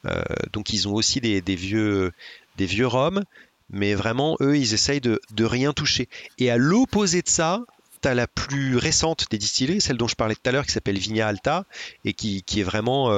euh, 0.06 0.24
donc 0.54 0.72
ils 0.72 0.88
ont 0.88 0.94
aussi 0.94 1.20
des, 1.20 1.42
vieux, 1.56 2.12
des 2.58 2.66
vieux 2.66 2.88
roms. 2.88 3.24
Mais 3.70 3.96
vraiment, 3.96 4.38
eux, 4.42 4.58
ils 4.58 4.74
essayent 4.74 5.02
de, 5.02 5.20
rien 5.40 5.74
toucher. 5.74 6.08
Et 6.38 6.52
à 6.52 6.58
l'opposé 6.58 7.22
de 7.22 7.30
ça, 7.30 7.62
tu 8.02 8.08
as 8.08 8.14
la 8.14 8.28
plus 8.28 8.78
récente 8.78 9.26
des 9.32 9.38
distillés, 9.38 9.80
celle 9.80 9.98
dont 9.98 10.08
je 10.08 10.16
parlais 10.16 10.36
tout 10.36 10.48
à 10.48 10.52
l'heure, 10.52 10.66
qui 10.66 10.74
s'appelle 10.74 10.98
Vigna 10.98 11.28
Alta, 11.28 11.66
et 12.06 12.14
qui, 12.14 12.44
est 12.56 12.64
vraiment 12.64 13.10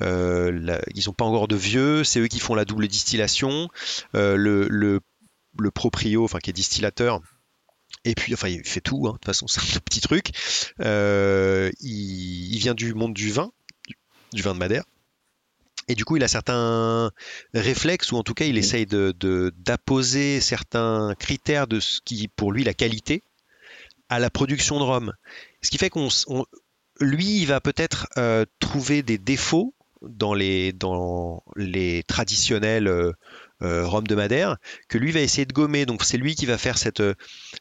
ils 0.00 1.02
n'ont 1.06 1.12
pas 1.12 1.24
encore 1.24 1.48
de 1.48 1.56
vieux, 1.56 2.04
c'est 2.04 2.20
eux 2.20 2.28
qui 2.28 2.38
font 2.38 2.54
la 2.54 2.64
double 2.64 2.88
distillation. 2.88 3.68
Euh, 4.14 4.36
le, 4.36 4.68
le, 4.68 5.70
proprio, 5.70 6.24
enfin 6.24 6.38
qui 6.38 6.50
est 6.50 6.54
distillateur, 6.54 7.20
et 8.04 8.14
puis, 8.14 8.34
enfin, 8.34 8.48
il 8.48 8.64
fait 8.64 8.80
tout, 8.80 9.06
hein, 9.06 9.12
de 9.12 9.16
toute 9.16 9.26
façon, 9.26 9.46
c'est 9.48 9.76
un 9.76 9.80
petit 9.80 10.00
truc. 10.00 10.30
Euh, 10.80 11.70
il, 11.80 12.58
vient 12.58 12.74
du 12.74 12.94
monde 12.94 13.14
du 13.14 13.30
vin, 13.30 13.52
du, 14.32 14.42
vin 14.42 14.54
de 14.54 14.58
Madère. 14.58 14.84
Et 15.88 15.94
du 15.94 16.04
coup, 16.04 16.16
il 16.16 16.24
a 16.24 16.28
certains 16.28 17.10
réflexes, 17.54 18.12
ou 18.12 18.16
en 18.16 18.22
tout 18.22 18.34
cas, 18.34 18.44
il 18.44 18.56
essaye 18.56 18.86
d'apposer 18.86 20.36
de, 20.36 20.40
certains 20.40 21.14
critères 21.18 21.66
de 21.66 21.80
ce 21.80 22.00
qui, 22.04 22.28
pour 22.28 22.52
lui, 22.52 22.64
la 22.64 22.74
qualité 22.74 23.22
à 24.08 24.18
la 24.18 24.30
production 24.30 24.78
de 24.78 24.84
rhum. 24.84 25.12
Ce 25.62 25.70
qui 25.70 25.78
fait 25.78 25.90
qu'on 25.90 26.08
lui, 27.00 27.40
il 27.40 27.46
va 27.46 27.60
peut-être 27.60 28.08
trouver 28.60 29.02
des 29.02 29.18
défauts 29.18 29.74
dans 30.02 30.34
les, 30.34 30.72
dans 30.72 31.42
les 31.56 32.02
traditionnels 32.04 32.88
euh, 32.88 33.12
euh, 33.62 33.86
rhum 33.86 34.06
de 34.06 34.14
Madère, 34.14 34.56
que 34.88 34.98
lui 34.98 35.12
va 35.12 35.20
essayer 35.20 35.46
de 35.46 35.52
gommer. 35.52 35.86
Donc 35.86 36.04
c'est 36.04 36.18
lui 36.18 36.34
qui 36.34 36.46
va 36.46 36.58
faire 36.58 36.78
cette, 36.78 37.02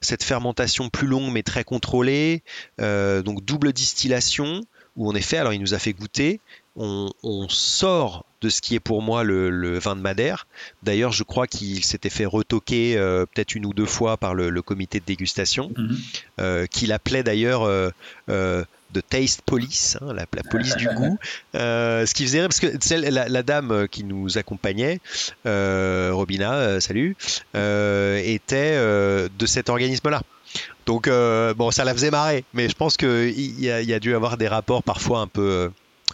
cette 0.02 0.24
fermentation 0.24 0.90
plus 0.90 1.08
longue 1.08 1.32
mais 1.32 1.44
très 1.44 1.64
contrôlée, 1.64 2.44
euh, 2.80 3.22
donc 3.22 3.46
double 3.46 3.72
distillation, 3.74 4.62
où 4.96 5.08
en 5.08 5.16
effet, 5.16 5.38
alors 5.38 5.54
il 5.54 5.62
nous 5.62 5.74
a 5.74 5.80
fait 5.80 5.94
goûter, 5.94 6.40
on, 6.76 7.12
sort 7.50 8.26
de 8.40 8.50
ce 8.50 8.62
qui 8.62 8.76
est 8.76 8.80
pour 8.80 9.02
moi 9.02 9.24
le, 9.24 9.78
vin 9.78 9.96
de 9.96 10.02
Madère. 10.02 10.48
D'ailleurs, 10.84 11.12
je 11.12 11.24
crois 11.24 11.46
qu'il 11.46 11.84
s'était 11.84 12.10
fait 12.10 12.26
retoquer 12.26 12.96
peut-être 12.96 13.56
une 13.56 13.66
ou 13.66 13.74
deux 13.74 13.86
fois 13.86 14.18
par 14.18 14.34
le, 14.34 14.62
comité 14.62 15.00
de 15.00 15.06
dégustation, 15.06 15.72
mhm. 15.78 16.68
qu'il 16.68 16.92
appelait 16.94 17.24
d'ailleurs 17.24 17.70
de 18.94 19.02
Taste 19.02 19.42
Police, 19.44 19.98
hein, 20.02 20.14
la, 20.14 20.26
police 20.26 20.76
du 20.76 20.88
goût. 20.96 21.18
Euh, 21.56 22.06
ce 22.06 22.14
qui 22.14 22.24
faisait 22.24 22.42
parce 22.42 22.60
que 22.60 22.68
celle, 22.82 23.04
la, 23.04 23.44
dame 23.44 23.72
euh, 23.72 23.88
qui 23.88 24.04
nous 24.04 24.38
accompagnait, 24.38 25.00
euh, 25.46 26.12
Robina, 26.14 26.80
salut, 26.80 27.16
était 27.54 28.76
de 28.76 29.46
cet 29.46 29.70
organisme-là. 29.70 30.22
Donc 30.86 31.10
bon, 31.10 31.72
ça 31.72 31.84
la 31.84 31.94
faisait 31.94 32.12
marrer, 32.12 32.44
mais 32.54 32.70
je 32.70 32.76
pense 32.76 32.98
qu'il 32.98 33.40
y, 33.40 33.66
y, 33.66 33.94
a 33.94 34.00
dû 34.00 34.16
avoir 34.16 34.38
des 34.38 34.48
rapports 34.48 34.84
parfois 34.84 35.20
un 35.20 35.28
peu, 35.28 35.72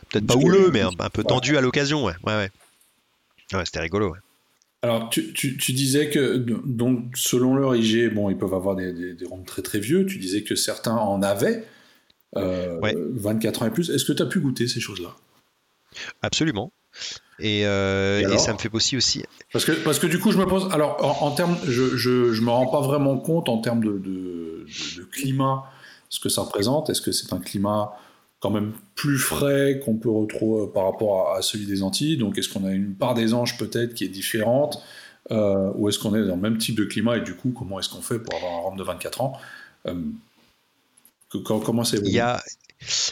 peut-être 0.10 0.28
pas 0.28 0.36
houleux, 0.36 0.70
mais 0.72 0.82
un, 0.82 1.10
peu 1.10 1.24
tendus 1.24 1.58
à 1.58 1.62
l'occasion. 1.62 2.06
Ouais, 2.06 2.14
ouais, 2.26 2.50
ouais. 3.54 3.66
c'était 3.66 3.80
rigolo. 3.80 4.16
Alors, 4.84 5.10
tu, 5.10 5.74
disais 5.74 6.10
que, 6.10 6.38
donc, 6.38 7.16
selon 7.16 7.56
leur 7.56 7.76
IG, 7.76 8.14
bon, 8.14 8.30
ils 8.30 8.38
peuvent 8.38 8.54
avoir 8.54 8.76
des, 8.76 8.94
des, 8.94 9.14
des 9.14 9.26
très 9.46 9.64
très 9.64 9.80
vieux. 9.80 10.06
Tu 10.06 10.20
disais 10.20 10.44
que 10.44 10.56
certains 10.56 10.96
en 10.96 11.24
avaient. 11.24 11.64
24 12.34 13.62
euh, 13.62 13.66
ans 13.66 13.68
et 13.68 13.72
plus. 13.72 13.90
Est-ce 13.90 14.06
que 14.06 14.14
tu 14.14 14.22
as 14.22 14.26
pu 14.26 14.40
goûter 14.40 14.68
ces 14.68 14.80
choses-là? 14.80 15.16
Absolument. 16.22 16.72
Euh, 17.44 18.34
et, 18.34 18.38
ça 18.38 18.54
me 18.54 18.58
fait 18.58 18.70
aussi 18.74 18.98
aussi. 18.98 19.24
Parce 19.54 19.66
que, 19.66 19.72
parce 19.72 20.00
que 20.00 20.08
du 20.08 20.20
coup, 20.20 20.32
je 20.32 20.38
me 20.38 20.46
pose. 20.46 20.68
Alors, 20.72 21.24
en, 21.24 21.32
termes, 21.32 21.58
je, 21.66 21.96
je, 21.96 22.42
me 22.42 22.50
rends 22.50 22.68
pas 22.68 22.82
vraiment 22.82 23.18
compte 23.18 23.50
en 23.50 23.60
termes 23.60 23.84
de, 23.84 24.00
de, 24.00 24.66
climat, 25.12 25.64
ce 26.10 26.20
que 26.20 26.30
ça 26.30 26.42
représente. 26.42 26.90
Est-ce 26.90 27.02
que 27.02 27.12
c'est 27.12 27.32
un 27.34 27.40
climat 27.40 27.94
quand 28.40 28.50
même 28.50 28.74
plus 28.96 29.18
frais 29.18 29.82
qu'on 29.84 29.96
peut 29.96 30.10
retrouver 30.10 30.68
par 30.72 30.86
rapport 30.86 31.34
à, 31.34 31.42
celui 31.42 31.66
des 31.66 31.84
Antilles? 31.84 32.18
Donc, 32.18 32.38
est-ce 32.38 32.50
qu'on 32.50 32.66
a 32.66 32.72
une 32.72 32.96
part 32.96 33.14
des 33.14 33.34
anges 33.34 33.58
peut-être 33.58 33.94
qui 33.94 34.04
est 34.04 34.10
différente 34.10 34.82
euh, 35.32 35.72
Ou 35.76 35.90
est-ce 35.90 36.00
qu'on 36.00 36.16
est 36.16 36.26
dans 36.26 36.36
le 36.36 36.42
même 36.42 36.58
type 36.58 36.76
de 36.76 36.86
climat 36.86 37.18
Et 37.18 37.22
du 37.22 37.36
coup, 37.36 37.54
comment 37.56 37.80
est-ce 37.80 37.90
qu'on 37.90 38.02
fait 38.02 38.20
pour 38.20 38.36
avoir 38.36 38.54
un 38.54 38.62
rhum 38.62 38.78
de 38.78 38.84
24 38.84 39.22
ans? 39.22 39.34
Comment 41.44 41.84
c'est 41.84 41.98
Il 42.04 42.12
y 42.12 42.20
a, 42.20 42.42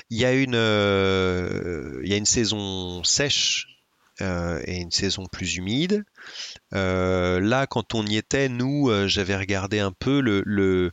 il 0.09 0.17
y 0.17 0.25
a 0.25 0.33
une, 0.33 0.55
euh, 0.55 1.99
il 2.03 2.09
y 2.09 2.13
a 2.13 2.17
une 2.17 2.25
saison 2.25 3.03
sèche 3.03 3.67
euh, 4.21 4.61
et 4.65 4.77
une 4.77 4.91
saison 4.91 5.25
plus 5.25 5.55
humide. 5.55 6.03
Euh, 6.73 7.39
là, 7.39 7.67
quand 7.67 7.95
on 7.95 8.05
y 8.05 8.17
était, 8.17 8.49
nous, 8.49 8.91
j'avais 9.07 9.35
regardé 9.35 9.79
un 9.79 9.91
peu 9.91 10.19
le, 10.21 10.43
le 10.45 10.91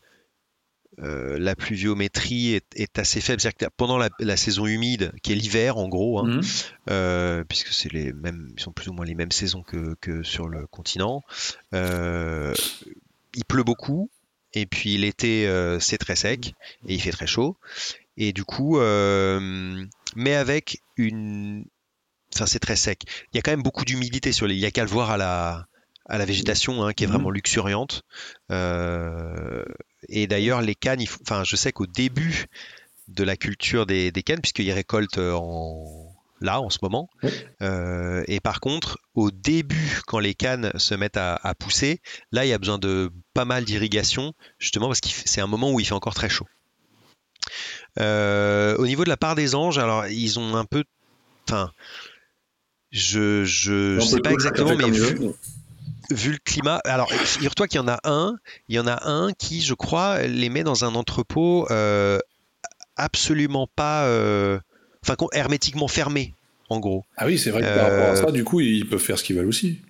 la 0.99 1.57
pluviométrie 1.57 2.55
est, 2.55 2.99
assez 2.99 3.21
faible. 3.21 3.40
Que 3.40 3.66
pendant 3.77 3.99
la, 3.99 4.37
saison 4.37 4.66
humide, 4.66 5.12
qui 5.23 5.33
est 5.33 5.35
l'hiver 5.35 5.77
en 5.79 5.88
gros, 5.88 6.21
hein, 6.21 6.40
mmh. 6.87 7.45
puisque 7.49 7.73
c'est 7.73 7.92
les 7.92 8.12
mêmes, 8.12 8.53
ils 8.57 8.62
sont 8.62 8.73
plus 8.73 8.88
ou 8.88 8.92
moins 8.92 9.07
les 9.07 9.14
mêmes 9.14 9.33
saisons 9.33 9.62
que, 9.62 9.97
que 10.01 10.23
sur 10.23 10.49
le 10.49 10.66
continent, 10.66 11.23
il 11.73 13.45
pleut 13.49 13.64
beaucoup. 13.64 14.11
Et 14.55 14.67
puis 14.67 14.99
l'été, 14.99 15.47
euh, 15.47 15.81
c'est 15.81 15.99
très 15.99 16.17
sec 16.17 16.55
et 16.87 16.95
il 16.95 17.01
fait 17.01 17.11
très 17.11 17.27
chaud. 17.27 17.57
Et 18.17 18.33
du 18.33 18.45
coup, 18.45 18.79
euh, 18.79 19.85
mais 20.17 20.35
avec 20.35 20.81
une. 20.97 21.65
Enfin, 22.35 22.47
c'est 22.47 22.59
très 22.59 22.77
sec. 22.77 23.05
Il 23.33 23.37
y 23.37 23.38
a 23.38 23.43
quand 23.43 23.51
même 23.51 23.62
beaucoup 23.62 23.85
d'humidité 23.85 24.33
sur 24.33 24.47
les. 24.47 24.55
Il 24.55 24.61
y 24.61 24.67
a 24.67 24.71
qu'à 24.71 24.85
le 24.85 24.91
voir 24.91 25.11
à 25.11 25.17
la, 25.17 25.67
à 26.07 26.19
la 26.19 26.25
végétation 26.25 26.85
hein, 26.85 26.93
qui 26.93 27.05
est 27.05 27.07
mhm. 27.07 27.15
vraiment 27.15 27.31
luxuriante. 27.31 28.03
Euh, 28.51 29.65
et 30.09 30.27
d'ailleurs, 30.27 30.61
les 30.61 30.75
cannes, 30.75 31.03
enfin, 31.23 31.45
je 31.45 31.57
sais 31.57 31.73
qu'au 31.73 31.87
début 31.87 32.47
de 33.09 33.25
la 33.25 33.37
culture 33.37 33.87
des, 33.87 34.12
des 34.12 34.23
cannes, 34.23 34.41
puisqu'ils 34.41 34.73
récoltent 34.73 35.19
en 35.19 36.12
là 36.42 36.61
en 36.61 36.70
ce 36.70 36.78
moment. 36.83 37.09
Euh, 37.62 38.22
et 38.26 38.40
par 38.40 38.61
contre, 38.61 38.98
au 39.14 39.31
début, 39.31 40.00
quand 40.07 40.18
les 40.18 40.35
cannes 40.35 40.72
se 40.76 40.94
mettent 40.94 41.16
à, 41.16 41.55
pousser, 41.59 42.00
là, 42.31 42.44
il 42.44 42.48
y 42.48 42.52
a 42.52 42.59
besoin 42.59 42.78
de 42.78 43.11
pas 43.35 43.44
mal 43.44 43.64
d'irrigation, 43.64 44.35
justement 44.59 44.88
parce 44.88 45.00
que 45.00 45.09
c'est 45.09 45.40
un 45.40 45.46
moment 45.46 45.72
où 45.72 45.81
il 45.81 45.87
fait 45.87 45.94
encore 45.94 46.14
très 46.14 46.28
chaud. 46.28 46.46
Euh, 47.98 48.76
au 48.76 48.87
niveau 48.87 49.05
de 49.05 49.09
la 49.09 49.16
part 49.16 49.35
des 49.35 49.55
anges, 49.55 49.78
alors 49.78 50.07
ils 50.07 50.38
ont 50.38 50.57
un 50.57 50.64
peu, 50.64 50.85
enfin, 51.48 51.72
je 52.90 53.44
je, 53.44 54.00
sais 54.00 54.20
pas 54.20 54.33
exactement, 54.33 54.74
mais 54.76 54.90
vu, 54.90 56.33
le 56.33 56.38
climat, 56.44 56.81
alors 56.85 57.11
figure-toi 57.11 57.68
qu'il 57.68 57.81
y 57.81 57.83
en 57.83 57.88
a 57.88 58.00
un, 58.05 58.37
il 58.68 58.76
y 58.76 58.78
en 58.78 58.87
a 58.87 59.09
un 59.09 59.33
qui, 59.33 59.61
je 59.61 59.74
crois, 59.74 60.22
les 60.22 60.48
met 60.48 60.62
dans 60.62 60.85
un 60.85 60.94
entrepôt 60.94 61.66
euh, 61.70 62.18
absolument 62.96 63.68
pas 63.74 64.07
enfin 65.03 65.17
hermétiquement 65.33 65.89
fermé, 65.89 66.35
en 66.68 66.81
gros. 66.81 67.05
Ah 67.16 67.26
oui, 67.26 67.39
c'est 67.39 67.51
vrai 67.51 67.62
que 67.62 67.66
par 67.66 67.91
rapport 67.91 68.11
à 68.11 68.16
ça, 68.16 68.24
euh, 68.29 68.33
du 68.33 68.45
coup, 68.45 68.61
ils 68.61 68.89
peuvent 68.89 69.01
faire 69.01 69.18
ce 69.18 69.24
qu'ils 69.24 69.37
veulent 69.37 69.49
aussi. 69.49 69.81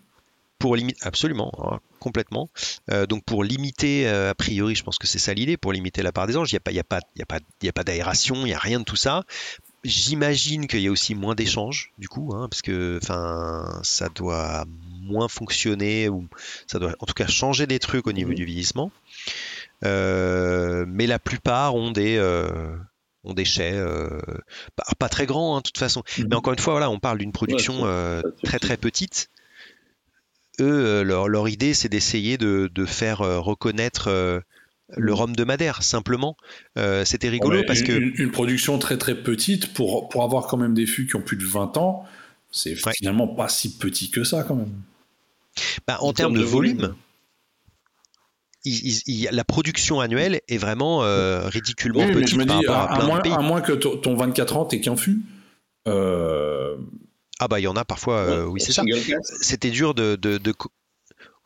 Pour 0.59 0.77
limiter, 0.77 0.99
absolument, 1.03 1.53
hein, 1.59 1.81
complètement. 1.99 2.49
Euh, 2.91 3.07
donc 3.07 3.25
pour 3.25 3.43
limiter, 3.43 4.09
euh, 4.09 4.31
a 4.31 4.35
priori, 4.35 4.75
je 4.75 4.85
pense 4.85 4.99
que 4.99 5.07
c'est 5.07 5.19
ça 5.19 5.35
l'idée, 5.35 5.57
pour 5.57 5.73
limiter 5.73 6.03
la 6.03 6.13
part 6.13 6.27
des 6.27 6.37
anges, 6.37 6.53
il 6.53 6.55
n'y 6.55 6.59
a 6.59 6.61
pas, 6.61 6.71
il 6.71 6.77
y 6.77 6.81
a 6.81 6.85
pas, 6.85 7.01
il 7.17 7.19
y 7.19 7.23
a 7.23 7.27
pas, 7.27 7.39
il 7.63 7.67
y 7.67 7.69
a 7.69 7.73
pas 7.73 7.85
d'aération, 7.85 8.37
il 8.37 8.45
n'y 8.45 8.55
a 8.55 8.59
rien 8.59 8.79
de 8.79 8.85
tout 8.85 8.97
ça. 8.97 9.25
J'imagine 9.85 10.69
qu'il 10.69 10.81
y 10.81 10.87
a 10.87 10.93
aussi 10.93 11.17
moins 11.17 11.35
d'échanges, 11.35 11.93
du 11.99 12.09
coup, 12.09 12.33
hein, 12.35 12.47
parce 12.49 12.63
que, 12.63 13.01
ça 13.03 14.09
doit 14.15 14.65
moins 15.01 15.27
fonctionner 15.27 16.09
ou 16.09 16.29
ça 16.69 16.79
doit, 16.79 16.95
en 17.01 17.07
tout 17.07 17.15
cas, 17.15 17.27
changer 17.27 17.67
des 17.67 17.81
trucs 17.81 18.07
au 18.07 18.13
niveau 18.13 18.31
mmh. 18.31 18.37
du 18.37 18.45
vieillissement. 18.45 18.93
mais 19.83 21.07
la 21.09 21.19
plupart 21.19 21.75
ont 21.75 21.91
des 21.91 22.21
ont 23.25 23.35
des 23.35 23.45
chais, 23.45 23.81
pas, 24.99 25.09
très 25.09 25.27
grands 25.27 25.57
hein, 25.57 25.59
de 25.59 25.63
toute 25.63 25.79
façon. 25.79 26.03
Mhm. 26.19 26.27
Mais 26.31 26.37
encore 26.37 26.53
une 26.53 26.59
fois, 26.59 26.75
voilà, 26.75 26.91
on 26.91 26.99
parle 26.99 27.19
d'une 27.19 27.33
production 27.33 27.85
très 28.43 28.59
très 28.59 28.77
petite. 28.77 29.31
Eux, 30.61 31.03
leur, 31.03 31.49
idée, 31.49 31.75
c'est 31.75 31.89
d'essayer 31.89 32.39
de, 32.39 32.85
faire 32.87 33.19
reconnaître 33.19 34.43
le 34.95 35.15
rhum 35.15 35.35
de 35.35 35.45
Madère, 35.45 35.83
simplement. 35.83 36.37
C'était 37.05 37.29
rigolo 37.29 37.63
parce 37.67 37.83
que. 37.83 37.93
Une, 37.93 38.31
production 38.31 38.79
très 38.79 38.99
très 38.99 39.15
petite 39.15 39.73
pour, 39.73 40.09
pour 40.09 40.25
avoir 40.25 40.47
quand 40.47 40.57
même 40.57 40.75
des 40.75 40.87
fûts 40.87 41.07
qui 41.07 41.17
ont 41.17 41.23
plus 41.23 41.37
de 41.37 41.45
20 41.45 41.77
ans, 41.77 42.05
c'est 42.53 42.77
finalement 42.97 43.27
pas 43.27 43.49
si 43.49 43.77
petit 43.79 44.11
que 44.11 44.25
ça 44.25 44.45
quand 44.45 44.55
même. 44.55 44.83
Bah, 45.87 45.99
en 46.01 46.13
termes 46.13 46.35
de, 46.35 46.43
volume, 46.43 46.95
la 48.65 49.45
production 49.45 50.01
annuelle 50.01 50.41
est 50.49 50.59
vraiment 50.59 51.03
euh, 51.03 51.49
ridiculement 51.49 52.07
petite 52.09 52.47
par 52.47 52.57
rapport 52.59 52.81
à, 52.81 52.97
plein 52.97 53.07
moins, 53.07 53.17
de 53.19 53.23
pays. 53.23 53.33
à 53.33 53.41
moins 53.41 53.61
que 53.61 53.73
ton 53.73 54.17
24 54.17 54.57
ans 54.57 54.65
t'es 54.65 54.81
qu'un 54.81 54.97
fût. 54.97 55.21
Euh, 55.89 56.77
ah 57.41 57.49
bah 57.49 57.59
il 57.59 57.65
y 57.65 57.69
en 57.69 57.75
a 57.75 57.85
parfois, 57.85 58.19
euh, 58.19 58.45
oui 58.45 58.61
c'est 58.61 58.73
ça. 58.73 58.83
C'était 59.41 59.71
dur 59.71 59.95
de, 59.95 60.19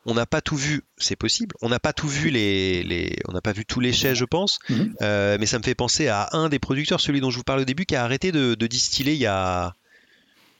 on 0.05 0.13
n'a 0.13 0.25
pas 0.25 0.41
tout 0.41 0.55
vu, 0.55 0.83
c'est 0.97 1.15
possible. 1.15 1.55
On 1.61 1.69
n'a 1.69 1.79
pas 1.79 1.91
tout 1.91 2.07
vu 2.07 2.29
les, 2.29 3.15
on 3.27 3.31
n'a 3.31 3.41
pas 3.41 3.51
vu 3.51 3.65
tous 3.65 3.79
les 3.79 3.93
chais, 3.93 4.13
je 4.13 4.25
pense. 4.25 4.59
Mhm. 4.69 4.93
mais 5.01 5.45
ça 5.45 5.57
me 5.57 5.63
fait 5.63 5.75
penser 5.75 6.07
à 6.07 6.29
un 6.33 6.49
des 6.49 6.59
producteurs, 6.59 7.01
celui 7.01 7.19
dont 7.19 7.31
je 7.31 7.37
vous 7.37 7.43
parlais 7.43 7.63
au 7.63 7.65
début, 7.65 7.85
qui 7.85 7.95
a 7.95 8.03
arrêté 8.03 8.31
de, 8.31 8.53
de 8.53 8.67
distiller 8.67 9.13
il 9.13 9.19
y 9.19 9.25
a 9.25 9.73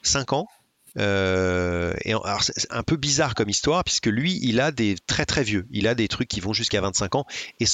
5 0.01 0.33
ans. 0.33 0.47
Euh, 0.97 1.93
et 2.03 2.11
alors 2.11 2.43
c'est 2.43 2.53
un 2.71 2.83
peu 2.83 2.95
bizarre 2.95 3.35
comme 3.35 3.49
histoire 3.49 3.83
puisque 3.83 4.07
lui, 4.07 4.39
il 4.41 4.59
a 4.59 4.71
des 4.71 4.95
très 5.05 5.25
très 5.25 5.43
vieux. 5.43 5.67
Il 5.71 5.87
a 5.87 5.95
des 5.95 6.07
trucs 6.07 6.27
qui 6.27 6.39
vont 6.39 6.53
jusqu'à 6.53 6.81
25 6.81 7.15
ans 7.15 7.25
et, 7.59 7.65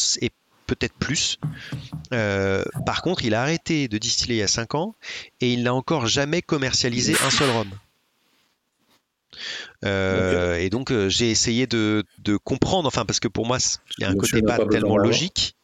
peut-être 0.66 0.94
plus. 0.94 1.40
Euh, 2.14 2.64
par 2.86 3.02
contre, 3.02 3.26
il 3.26 3.34
a 3.34 3.42
arrêté 3.42 3.90
de 3.90 3.98
distiller 3.98 4.36
il 4.36 4.40
y 4.40 4.44
a 4.44 4.48
5 4.48 4.76
ans 4.76 4.96
et 5.42 5.52
il 5.52 5.64
n'a 5.64 5.74
encore 5.74 6.08
jamais 6.08 6.42
commercialisé 6.42 7.16
un 7.26 7.30
seul 7.30 7.50
rhum. 7.50 7.70
Euh, 9.84 10.58
et 10.58 10.70
donc 10.70 10.94
j'ai 11.10 11.32
essayé 11.32 11.68
de, 11.68 12.06
de, 12.20 12.38
comprendre, 12.38 12.88
enfin 12.88 13.04
parce 13.04 13.20
que 13.20 13.28
pour 13.28 13.46
moi 13.46 13.58
il 13.98 14.04
y 14.04 14.06
a 14.06 14.10
un 14.10 14.16
côté 14.16 14.42
pas 14.42 14.66
tellement 14.66 14.98
logique 14.98 15.56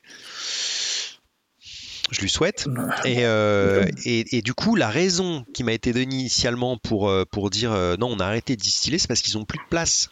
je 2.12 2.22
lui 2.22 2.30
souhaite. 2.30 2.68
Euh, 3.06 3.86
et, 4.06 4.38
et, 4.38 4.42
du 4.42 4.54
coup, 4.54 4.76
la 4.76 4.90
raison 4.90 5.46
qui 5.54 5.64
m'a 5.64 5.74
été 5.74 5.94
donnée 5.94 6.16
initialement 6.16 6.78
pour, 6.78 7.10
euh, 7.10 7.26
pour 7.30 7.50
dire 7.50 7.72
euh, 7.72 7.96
non, 7.98 8.08
on 8.08 8.20
a 8.20 8.26
arrêté 8.26 8.56
de 8.56 8.62
distiller, 8.62 8.98
c'est 8.98 9.08
parce 9.08 9.22
qu'ils 9.22 9.38
ont 9.38 9.46
plus 9.46 9.60
de 9.60 9.70
place. 9.70 10.10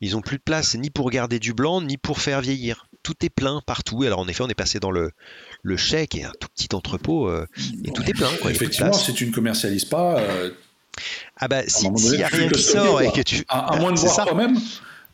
Ils 0.00 0.16
ont 0.16 0.20
plus 0.20 0.36
de 0.36 0.42
place 0.42 0.76
ni 0.76 0.90
pour 0.90 1.10
garder 1.10 1.40
du 1.40 1.52
blanc, 1.52 1.82
ni 1.82 1.96
pour 1.96 2.20
faire 2.20 2.40
vieillir. 2.40 2.86
Tout 3.02 3.14
est 3.22 3.30
plein 3.30 3.60
partout. 3.66 4.04
Alors 4.04 4.20
en 4.20 4.28
effet, 4.28 4.42
on 4.42 4.48
est 4.48 4.54
passé 4.54 4.78
dans 4.78 4.92
le, 4.92 5.10
le 5.62 5.76
chèque 5.76 6.14
et 6.14 6.24
un 6.24 6.32
tout 6.38 6.48
petit 6.54 6.68
entrepôt 6.74 7.32
et 7.32 7.90
tout 7.92 8.02
est 8.02 8.12
plein. 8.12 8.30
Effectivement, 8.48 8.92
si 8.92 9.14
tu 9.14 9.26
ne 9.26 9.32
commercialises 9.32 9.84
pas. 9.84 10.22
ah 11.38 11.48
bah 11.48 11.62
s'il 11.66 11.92
n'y 11.92 12.22
a 12.22 12.28
rien 12.28 12.48
qui 12.48 12.62
sort 12.62 13.02
et 13.02 13.10
que 13.10 13.22
tu. 13.22 13.44
À, 13.48 13.76
moins 13.80 13.92
de 13.92 13.98
voir 13.98 14.26
toi-même. 14.26 14.56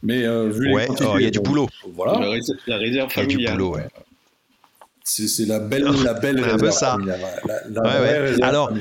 Mais 0.02 0.20
vu 0.50 0.74
ouais, 0.74 0.88
oh, 0.90 1.14
il 1.16 1.24
y 1.24 1.26
a 1.26 1.30
du 1.30 1.40
boulot. 1.40 1.68
Voilà. 1.94 2.20
La 2.66 2.76
réserve 2.76 3.10
familiale. 3.10 3.40
Il 3.40 3.44
y 3.44 3.46
a 3.46 3.50
du 3.50 3.56
boulot, 3.56 3.76
ouais. 3.76 3.88
C'est 5.04 5.46
la 5.46 5.60
belle, 5.60 5.84
la 6.02 6.14
belle 6.14 6.40
réserve 6.40 6.70
ça. 6.70 6.96
Alors, 8.42 8.72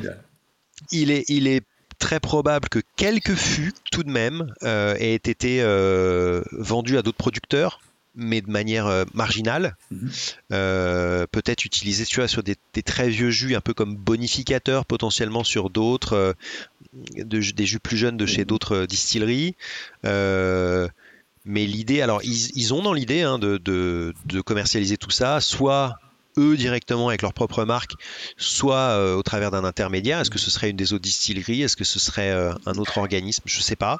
il 0.91 1.11
est, 1.11 1.25
il 1.27 1.47
est 1.47 1.63
très 1.99 2.19
probable 2.19 2.67
que 2.69 2.79
quelques 2.95 3.35
fûts, 3.35 3.73
tout 3.91 4.03
de 4.03 4.09
même, 4.09 4.53
euh, 4.63 4.95
aient 4.99 5.15
été 5.15 5.61
euh, 5.61 6.41
vendus 6.51 6.97
à 6.97 7.01
d'autres 7.01 7.17
producteurs, 7.17 7.79
mais 8.15 8.41
de 8.41 8.49
manière 8.49 8.87
euh, 8.87 9.05
marginale. 9.13 9.77
Mhm. 9.91 10.09
Peut-être 10.49 11.65
utilisés 11.65 12.05
tu 12.05 12.17
vois, 12.17 12.27
sur 12.27 12.43
des, 12.43 12.55
très 12.83 13.09
vieux 13.09 13.29
jus, 13.29 13.55
un 13.55 13.61
peu 13.61 13.73
comme 13.73 13.95
bonificateurs 13.95 14.85
potentiellement 14.85 15.43
sur 15.43 15.69
d'autres, 15.69 16.35
des 17.15 17.65
jus 17.65 17.79
plus 17.79 17.97
jeunes 17.97 18.17
de 18.17 18.25
chez 18.25 18.43
d'autres 18.45 18.85
distilleries. 18.85 19.55
mais 20.03 21.65
l'idée, 21.65 22.01
alors 22.01 22.21
ils, 22.23 22.73
ont 22.73 22.81
dans 22.81 22.93
l'idée 22.93 23.21
hein, 23.21 23.39
de, 23.39 23.57
de, 23.57 24.41
commercialiser 24.41 24.97
tout 24.97 25.11
ça, 25.11 25.39
soit 25.39 25.99
eux 26.37 26.57
directement 26.57 27.09
avec 27.09 27.21
leur 27.21 27.33
propre 27.33 27.63
marque, 27.63 27.93
soit 28.37 28.75
euh, 28.75 29.15
au 29.15 29.23
travers 29.23 29.51
d'un 29.51 29.63
intermédiaire. 29.63 30.19
Est-ce 30.19 30.29
que 30.29 30.39
ce 30.39 30.49
serait 30.49 30.69
une 30.69 30.77
des 30.77 30.93
autres 30.93 31.03
distilleries 31.03 31.61
Est-ce 31.61 31.77
que 31.77 31.83
ce 31.83 31.99
serait 31.99 32.31
euh, 32.31 32.53
un 32.65 32.75
autre 32.75 32.97
organisme 32.97 33.43
Je 33.45 33.57
ne 33.57 33.63
sais 33.63 33.75
pas. 33.75 33.99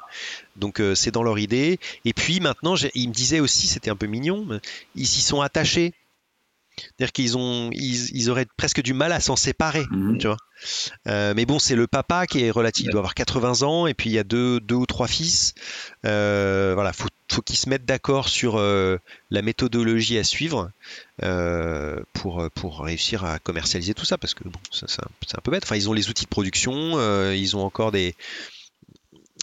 Donc 0.56 0.80
euh, 0.80 0.94
c'est 0.94 1.10
dans 1.10 1.22
leur 1.22 1.38
idée. 1.38 1.78
Et 2.04 2.12
puis 2.12 2.40
maintenant, 2.40 2.74
ils 2.94 3.08
me 3.08 3.14
disaient 3.14 3.40
aussi, 3.40 3.66
c'était 3.66 3.90
un 3.90 3.96
peu 3.96 4.06
mignon, 4.06 4.60
ils 4.94 5.06
s'y 5.06 5.22
sont 5.22 5.40
attachés 5.40 5.92
c'est-à-dire 6.76 7.12
qu'ils 7.12 7.36
ont, 7.36 7.70
ils, 7.72 8.30
auraient 8.30 8.46
presque 8.56 8.82
du 8.82 8.94
mal 8.94 9.12
à 9.12 9.20
s'en 9.20 9.36
séparer, 9.36 9.84
mhm. 9.90 10.18
tu 10.18 10.26
vois. 10.26 10.36
Euh, 11.08 11.32
mais 11.36 11.46
bon, 11.46 11.58
c'est 11.58 11.76
le 11.76 11.86
papa 11.86 12.26
qui 12.26 12.42
est 12.42 12.50
relatif, 12.50 12.86
il 12.86 12.90
doit 12.90 13.00
avoir 13.00 13.14
80 13.14 13.62
ans, 13.62 13.86
et 13.86 13.94
puis 13.94 14.10
il 14.10 14.12
y 14.12 14.18
a 14.18 14.24
deux, 14.24 14.60
deux 14.60 14.74
ou 14.74 14.86
trois 14.86 15.06
fils. 15.06 15.54
Euh, 16.04 16.72
voilà, 16.74 16.92
faut, 16.92 17.08
faut 17.34 17.42
qu'ils 17.42 17.56
se 17.56 17.68
mettent 17.68 17.84
d'accord 17.84 18.28
sur 18.28 18.56
euh, 18.56 18.98
la 19.30 19.42
méthodologie 19.42 20.18
à 20.18 20.24
suivre 20.24 20.70
pour, 22.12 22.48
pour 22.54 22.80
réussir 22.80 23.24
à 23.24 23.38
commercialiser 23.38 23.94
tout 23.94 24.04
ça, 24.04 24.18
parce 24.18 24.34
que 24.34 24.44
bon, 24.44 24.58
c'est 24.70 24.86
un, 25.00 25.06
un, 25.06 25.40
peu 25.42 25.50
bête. 25.50 25.64
Enfin, 25.64 25.76
ils 25.76 25.88
ont 25.88 25.92
les 25.92 26.08
outils 26.08 26.24
de 26.24 26.28
production, 26.28 26.72
ils 27.32 27.56
ont 27.56 27.64
encore 27.64 27.92
des, 27.92 28.14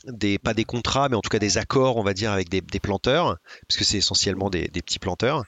des, 0.07 0.37
pas 0.37 0.53
des 0.53 0.63
contrats, 0.63 1.09
mais 1.09 1.15
en 1.15 1.21
tout 1.21 1.29
cas 1.29 1.39
des 1.39 1.57
accords, 1.57 1.97
on 1.97 2.03
va 2.03 2.13
dire, 2.13 2.31
avec 2.31 2.49
des, 2.49 2.61
planteurs, 2.79 3.37
parce 3.67 3.77
que 3.77 3.83
c'est 3.83 3.97
essentiellement 3.97 4.49
des, 4.49 4.67
petits 4.67 4.99
planteurs. 4.99 5.43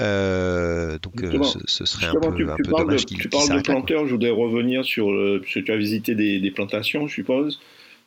Euh, 0.00 0.98
donc 0.98 1.22
euh, 1.22 1.42
ce, 1.66 1.84
serait 1.84 2.06
un 2.06 2.14
peu, 2.14 2.34
tu, 2.34 2.48
un 2.48 2.56
peu 2.56 2.70
dommage 2.70 3.06
Tu 3.06 3.28
parles 3.28 3.56
de 3.56 3.62
planteurs, 3.62 4.06
je 4.06 4.12
voudrais 4.12 4.30
revenir 4.30 4.84
sur 4.84 5.12
le, 5.12 5.40
parce 5.40 5.54
que 5.54 5.60
tu 5.60 5.72
as 5.72 5.76
visité 5.76 6.14
des, 6.14 6.50
plantations, 6.50 7.06
je 7.06 7.14
suppose. 7.14 7.60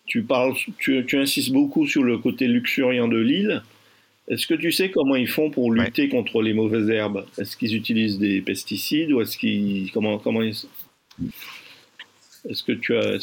Tu, 0.05 0.23
parles, 0.23 0.53
tu, 0.79 1.17
insistes 1.17 1.51
beaucoup 1.51 1.87
sur 1.87 2.03
le 2.03 2.17
côté 2.17 2.47
luxuriant 2.47 3.07
de 3.07 3.17
l'île. 3.17 3.63
Est-ce 4.27 4.47
que 4.47 4.53
tu 4.53 4.71
sais 4.71 4.89
comment 4.89 5.15
ils 5.15 5.27
font 5.27 5.49
pour 5.49 5.71
lutter 5.71 6.07
contre 6.09 6.41
les 6.41 6.53
mauvaises 6.53 6.89
herbes? 6.89 7.25
Est-ce 7.37 7.57
qu'ils 7.57 7.75
utilisent 7.75 8.19
des 8.19 8.41
pesticides 8.41 9.11
ou 9.11 9.21
est-ce 9.21 9.37
qu'ils 9.37 9.91
comment 9.91 10.17
comment 10.17 10.41
Est-ce 10.41 10.65
que 12.63 12.71
tu 12.71 12.95
as 12.95 13.17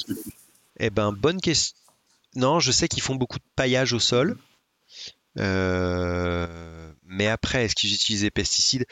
Eh 0.78 0.90
ben 0.90 1.12
bonne 1.12 1.40
question 1.40 1.76
non, 2.36 2.60
je 2.60 2.70
sais 2.70 2.88
qu'ils 2.88 3.02
font 3.02 3.16
beaucoup 3.16 3.38
de 3.38 3.44
paillage 3.56 3.92
au 3.92 3.98
sol. 3.98 4.36
Euh, 5.38 6.92
mais 7.04 7.26
après, 7.26 7.64
est-ce 7.64 7.74
qu'ils 7.74 7.92
utilisent 7.92 8.22
des 8.22 8.30
pesticides? 8.30 8.86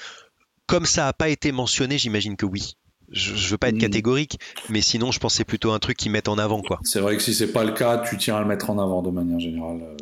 Comme 0.67 0.87
ça 0.87 1.05
n'a 1.05 1.13
pas 1.13 1.29
été 1.29 1.53
mentionné, 1.53 1.99
j'imagine 1.99 2.37
que 2.37 2.47
oui. 2.47 2.75
Je, 3.11 3.33
ne 3.33 3.39
veux 3.39 3.57
pas 3.57 3.69
être 3.71 3.77
hmm. 3.77 3.79
catégorique, 3.79 4.39
mais 4.69 4.83
sinon, 4.83 5.13
je 5.13 5.19
pensais 5.19 5.45
plutôt 5.45 5.73
un 5.73 5.79
truc 5.79 5.97
qu'ils 5.97 6.13
mettent 6.13 6.29
en 6.29 6.37
avant, 6.37 6.61
quoi. 6.61 6.79
C'est 6.83 7.01
vrai 7.01 7.17
que 7.17 7.23
si 7.23 7.33
c'est 7.33 7.53
pas 7.53 7.65
le 7.65 7.73
cas, 7.73 7.99
tu 7.99 8.19
tiens 8.19 8.37
à 8.37 8.41
le 8.41 8.47
mettre 8.47 8.69
en 8.69 8.79
avant 8.79 9.03
de 9.03 9.11
manière 9.11 9.41
générale. 9.41 9.97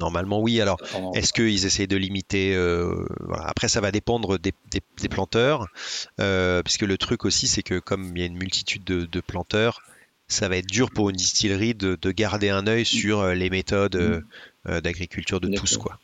Euh, 0.00 0.04
Normalement, 0.04 0.40
oui. 0.40 0.60
Alors, 0.60 0.78
est-ce 1.14 1.32
qu'ils 1.32 1.66
essayent 1.66 1.88
de 1.88 1.96
limiter 1.96 2.54
euh, 2.54 3.06
Après, 3.44 3.68
ça 3.68 3.80
va 3.80 3.92
dépendre 3.92 4.38
des, 4.38 4.52
planteurs, 5.08 5.66
puisque 6.64 6.82
le 6.82 6.96
truc 6.98 7.24
aussi, 7.24 7.46
c'est 7.46 7.62
que 7.62 7.78
comme 7.78 8.16
il 8.16 8.20
y 8.20 8.22
a 8.22 8.26
une 8.26 8.38
multitude 8.38 8.84
de 8.84 9.20
planteurs, 9.20 9.82
ça 10.30 10.48
va 10.48 10.56
être 10.56 10.66
dur 10.66 10.90
pour 10.90 11.10
une 11.10 11.16
distillerie 11.16 11.74
de, 11.74 12.10
garder 12.12 12.48
un 12.48 12.66
œil 12.66 12.86
sur 12.86 13.20
euh, 13.20 13.34
les 13.34 13.50
méthodes 13.50 13.96
euh, 13.96 14.20
euh, 14.68 14.80
d'agriculture 14.80 15.40
de 15.40 15.48
tous. 15.48 15.76
Quoi. 15.76 15.98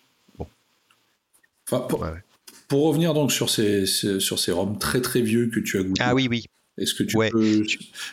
pour, 2.69 2.87
revenir 2.87 3.15
donc 3.15 3.33
sur 3.33 3.49
ces, 3.49 3.87
sur 3.87 4.39
ces 4.39 4.53
rhums 4.53 4.79
très 4.79 5.01
très 5.01 5.23
vieux 5.23 5.49
que 5.49 5.61
tu 5.61 5.79
as 5.79 5.83
goûté. 5.83 6.03
Ah 6.05 6.15
oui, 6.15 6.27
oui. 6.29 6.47
Est-ce 6.79 6.95
que 6.95 7.03
tu 7.03 7.17
peux... 7.17 7.65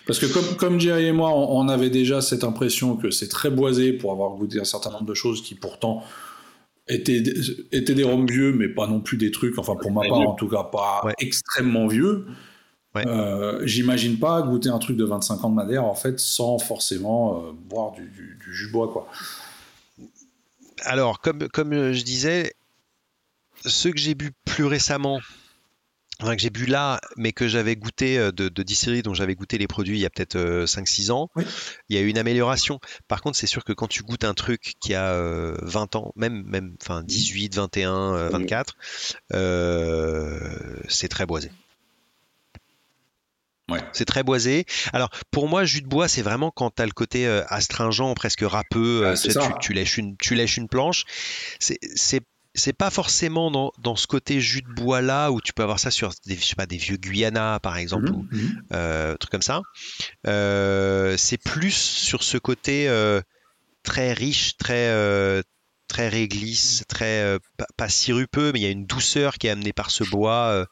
Parce 0.07 0.19
que 0.19 0.25
comme, 0.25 0.55
comme 0.55 0.79
Jerry 0.79 1.05
et 1.05 1.11
moi, 1.11 1.31
on, 1.33 1.67
avait 1.67 1.89
déjà 1.89 2.21
cette 2.21 2.43
impression 2.43 2.95
que 2.95 3.11
c'est 3.11 3.27
très 3.27 3.49
boisé 3.49 3.91
pour 3.91 4.11
avoir 4.11 4.31
goûté 4.35 4.59
un 4.59 4.65
certain 4.65 4.91
nombre 4.91 5.05
de 5.05 5.13
choses 5.13 5.43
qui 5.43 5.55
pourtant 5.55 6.03
étaient, 6.87 7.21
étaient 7.71 7.93
des 7.93 8.03
rhums 8.03 8.25
vieux, 8.25 8.53
mais 8.53 8.69
pas 8.69 8.87
non 8.87 9.01
plus 9.01 9.17
des 9.17 9.31
trucs, 9.31 9.57
enfin 9.57 9.75
pour 9.75 9.91
ma 9.91 10.07
part 10.07 10.19
en 10.19 10.33
tout 10.33 10.47
cas, 10.47 10.63
pas 10.63 11.01
extrêmement 11.19 11.87
vieux. 11.87 12.25
Euh, 12.95 13.61
j'imagine 13.65 14.19
pas 14.19 14.41
goûter 14.43 14.69
un 14.69 14.77
truc 14.77 14.97
de 14.97 15.03
25 15.03 15.43
ans 15.43 15.49
de 15.49 15.55
Madère 15.55 15.83
en 15.83 15.95
fait 15.95 16.19
sans 16.19 16.59
forcément 16.59 17.39
euh, 17.39 17.51
boire 17.51 17.91
du, 17.93 18.39
jus 18.51 18.69
bois 18.69 18.91
quoi. 18.93 19.07
Alors 20.83 21.19
comme, 21.19 21.47
comme 21.49 21.91
je 21.91 22.03
disais, 22.03 22.53
ceux 23.65 23.91
que 23.91 23.97
j'ai 23.97 24.13
bu 24.13 24.31
plus 24.45 24.65
récemment, 24.65 25.19
que 26.19 26.37
j'ai 26.37 26.49
bu 26.49 26.65
là, 26.65 26.99
mais 27.17 27.31
que 27.31 27.47
j'avais 27.47 27.75
goûté 27.75 28.17
euh, 28.17 28.31
de, 28.31 28.49
de 28.49 28.63
distillerie 28.63 29.01
dont 29.01 29.13
j'avais 29.13 29.35
goûté 29.35 29.57
les 29.57 29.67
produits 29.67 29.97
il 29.97 30.01
y 30.01 30.05
a 30.05 30.09
peut-être 30.09 30.37
5-6 30.37 31.11
ans, 31.11 31.29
il 31.89 31.95
y 31.95 31.99
a 31.99 32.01
eu 32.01 32.07
une 32.07 32.17
amélioration. 32.17 32.79
Par 33.07 33.21
contre, 33.21 33.37
c'est 33.37 33.47
sûr 33.47 33.63
que 33.63 33.73
quand 33.73 33.87
tu 33.87 34.03
goûtes 34.03 34.23
un 34.23 34.33
truc 34.33 34.73
qui 34.79 34.93
a 34.93 35.17
20 35.61 35.95
ans, 35.95 36.11
même, 36.15 36.43
même 36.43 36.75
enfin 36.81 37.03
18, 37.03 37.55
21, 37.55 38.29
24, 38.29 38.75
c'est 40.87 41.07
très 41.07 41.25
boisé. 41.25 41.51
C'est 43.91 44.05
très 44.05 44.23
boisé. 44.23 44.65
Alors 44.91 45.09
pour 45.31 45.47
moi, 45.47 45.65
jus 45.65 45.81
de 45.81 45.87
bois, 45.87 46.07
c'est 46.07 46.21
vraiment 46.21 46.51
quand 46.51 46.75
tu 46.75 46.81
as 46.81 46.85
le 46.85 46.91
côté 46.91 47.27
euh, 47.27 47.43
astringent, 47.47 48.13
presque 48.15 48.41
râpeux. 48.41 49.05
Euh, 49.05 49.15
tu, 49.61 49.73
lèches 49.73 49.97
une, 49.97 50.17
tu 50.17 50.35
lèches 50.35 50.57
une 50.57 50.67
planche. 50.67 51.05
C'est 51.59 52.21
c'est 52.55 52.73
pas 52.73 52.89
forcément 52.89 53.51
dans, 53.51 53.95
ce 53.95 54.07
côté 54.07 54.39
jus 54.39 54.61
de 54.61 54.73
bois 54.73 55.01
là 55.01 55.31
où 55.31 55.41
tu 55.41 55.53
peux 55.53 55.63
avoir 55.63 55.79
ça 55.79 55.91
sur 55.91 56.11
des, 56.25 56.35
je 56.35 56.45
sais 56.45 56.55
pas, 56.55 56.65
des 56.65 56.77
vieux 56.77 56.97
Guyana 56.97 57.59
par 57.61 57.77
exemple 57.77 58.11
mhm, 58.11 58.15
ou 58.15 58.27
mhm. 58.31 58.63
Euh, 58.73 59.15
trucs 59.17 59.31
comme 59.31 59.41
ça. 59.41 59.61
Euh, 60.27 61.15
c'est 61.17 61.37
plus 61.37 61.73
sur 61.73 62.23
ce 62.23 62.37
côté 62.37 62.87
euh, 62.87 63.21
très 63.81 64.13
riche, 64.13 64.57
très 64.57 65.43
très 65.89 66.07
réglisse, 66.07 66.83
très 66.87 67.37
pas, 67.77 67.89
sirupeux, 67.89 68.51
mais 68.51 68.59
il 68.59 68.63
y 68.63 68.65
a 68.65 68.71
une 68.71 68.85
douceur 68.85 69.35
qui 69.35 69.45
est 69.45 69.51
amenée 69.51 69.73
par 69.73 69.91
ce 69.91 70.03
bois 70.03 70.65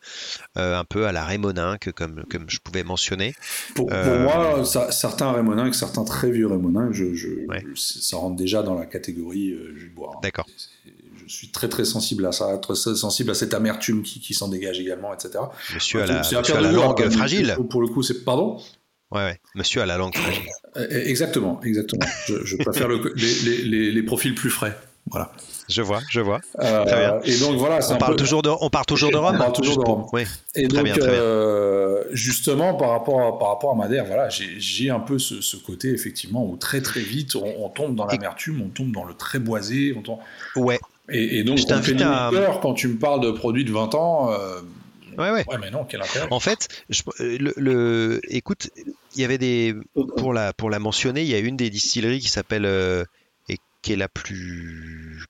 un 0.55 0.85
peu 0.85 1.05
à 1.05 1.11
la 1.11 1.25
rémoninque 1.25 1.91
comme 1.91 2.23
comme 2.29 2.49
je 2.49 2.59
pouvais 2.59 2.83
mentionner. 2.83 3.35
Pour, 3.75 3.91
moi, 3.91 4.63
certains 4.65 5.31
rémoninques, 5.31 5.75
certains 5.75 6.05
très 6.05 6.31
vieux 6.31 6.47
rémoninques, 6.47 6.93
je, 6.93 7.05
ça 7.75 8.17
rentre 8.17 8.35
déjà 8.35 8.63
dans 8.63 8.75
la 8.75 8.85
catégorie 8.85 9.55
jus 9.75 9.89
de 9.89 9.95
bois. 9.95 10.13
Hein. 10.15 10.19
D'accord 10.23 10.47
suis 11.31 11.51
très 11.51 11.69
très 11.69 11.85
sensible 11.85 12.25
à 12.25 12.31
ça, 12.31 12.57
très 12.57 12.75
sensible 12.75 13.31
à 13.31 13.33
cette 13.33 13.53
amertume 13.53 14.03
qui, 14.03 14.33
s'en 14.33 14.47
dégage 14.47 14.79
également, 14.79 15.13
etc. 15.13 15.39
Monsieur, 15.73 16.01
a 16.01 16.05
la, 16.07 16.71
langue 16.71 17.09
fragile. 17.09 17.57
Pour, 17.69 17.81
le 17.81 17.87
coup, 17.87 18.03
c'est 18.03 18.23
pardon? 18.23 18.59
Ouais, 19.11 19.21
ouais, 19.21 19.41
monsieur 19.55 19.81
a 19.81 19.85
la 19.85 19.97
langue 19.97 20.15
fragile. 20.15 20.43
Euh, 20.77 20.87
exactement, 21.05 21.61
exactement. 21.63 22.05
je, 22.27 22.55
préfère 22.57 22.87
les, 22.87 24.03
profils 24.03 24.33
plus 24.33 24.49
frais. 24.49 24.77
Voilà. 25.09 25.31
Je 25.67 25.81
vois, 25.81 26.01
je 26.09 26.21
vois. 26.21 26.39
Euh, 26.59 26.85
très 26.85 26.99
bien. 26.99 27.19
Et 27.23 27.39
donc 27.39 27.57
voilà, 27.57 27.79
on 27.89 27.97
parle 27.97 28.15
toujours 28.15 28.41
de, 28.41 28.49
on 28.49 28.69
part 28.69 28.85
toujours 28.85 29.11
de 29.11 29.17
Rome. 29.17 29.35
On 29.35 29.37
parle 29.37 29.53
toujours 29.53 29.77
de 29.77 29.83
Rome. 29.83 30.05
Oui. 30.13 30.23
Et 30.55 30.67
donc, 30.67 30.85
euh, 30.97 32.03
justement, 32.11 32.75
par 32.75 32.89
rapport 32.91 33.21
à, 33.21 33.39
par 33.39 33.49
rapport 33.49 33.71
à 33.71 33.75
Madère, 33.75 34.05
voilà, 34.05 34.29
j'ai 34.29 34.89
un 34.89 34.99
peu 34.99 35.17
ce, 35.17 35.55
côté 35.57 35.89
effectivement 35.91 36.45
où 36.45 36.55
très 36.57 36.81
très 36.81 37.01
vite 37.01 37.35
on, 37.35 37.69
tombe 37.69 37.95
dans 37.95 38.05
l'amertume, 38.05 38.61
on 38.61 38.69
tombe 38.69 38.91
dans 38.91 39.03
le 39.03 39.13
très 39.13 39.39
boisé. 39.39 39.93
On 39.97 40.01
tombe... 40.01 40.19
Ouais. 40.55 40.79
Et, 41.09 41.43
donc, 41.43 41.57
je 41.57 41.65
fait 41.81 42.01
à... 42.01 42.31
quand 42.61 42.73
tu 42.73 42.87
me 42.87 42.97
parles 42.97 43.21
de 43.21 43.31
produits 43.31 43.65
de 43.65 43.71
20 43.71 43.95
ans. 43.95 44.31
Euh, 44.31 44.61
ouais, 45.17 45.31
ouais. 45.31 45.45
ouais, 45.47 45.57
mais 45.59 45.71
non, 45.71 45.83
quel 45.83 46.01
intérêt. 46.01 46.27
En 46.31 46.39
fait, 46.39 46.85
le, 47.19 47.53
le, 47.57 48.21
écoute, 48.29 48.69
il 49.15 49.21
y 49.21 49.25
avait 49.25 49.37
des. 49.37 49.75
Pour 50.17 50.33
la, 50.33 50.53
pour 50.53 50.69
la 50.69 50.79
mentionner, 50.79 51.21
il 51.21 51.27
y 51.27 51.35
a 51.35 51.39
une 51.39 51.57
des 51.57 51.69
distilleries 51.69 52.19
qui 52.19 52.29
s'appelle. 52.29 52.65
Euh, 52.65 53.03
et 53.49 53.57
qui 53.81 53.93
est 53.93 53.97
la 53.97 54.07
plus 54.07 55.25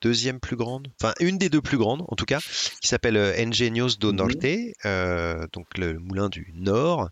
deuxième 0.00 0.38
plus 0.38 0.56
grande, 0.56 0.88
enfin 1.00 1.12
une 1.18 1.38
des 1.38 1.48
deux 1.48 1.62
plus 1.62 1.78
grandes 1.78 2.04
en 2.06 2.14
tout 2.14 2.24
cas, 2.24 2.38
qui 2.80 2.86
s'appelle 2.88 3.16
euh, 3.16 3.32
Ingenios 3.36 3.96
do 3.98 4.12
mhm. 4.12 4.16
Norte, 4.16 5.52
donc 5.52 5.66
le 5.76 5.98
moulin 5.98 6.28
du 6.28 6.52
Nord, 6.54 7.10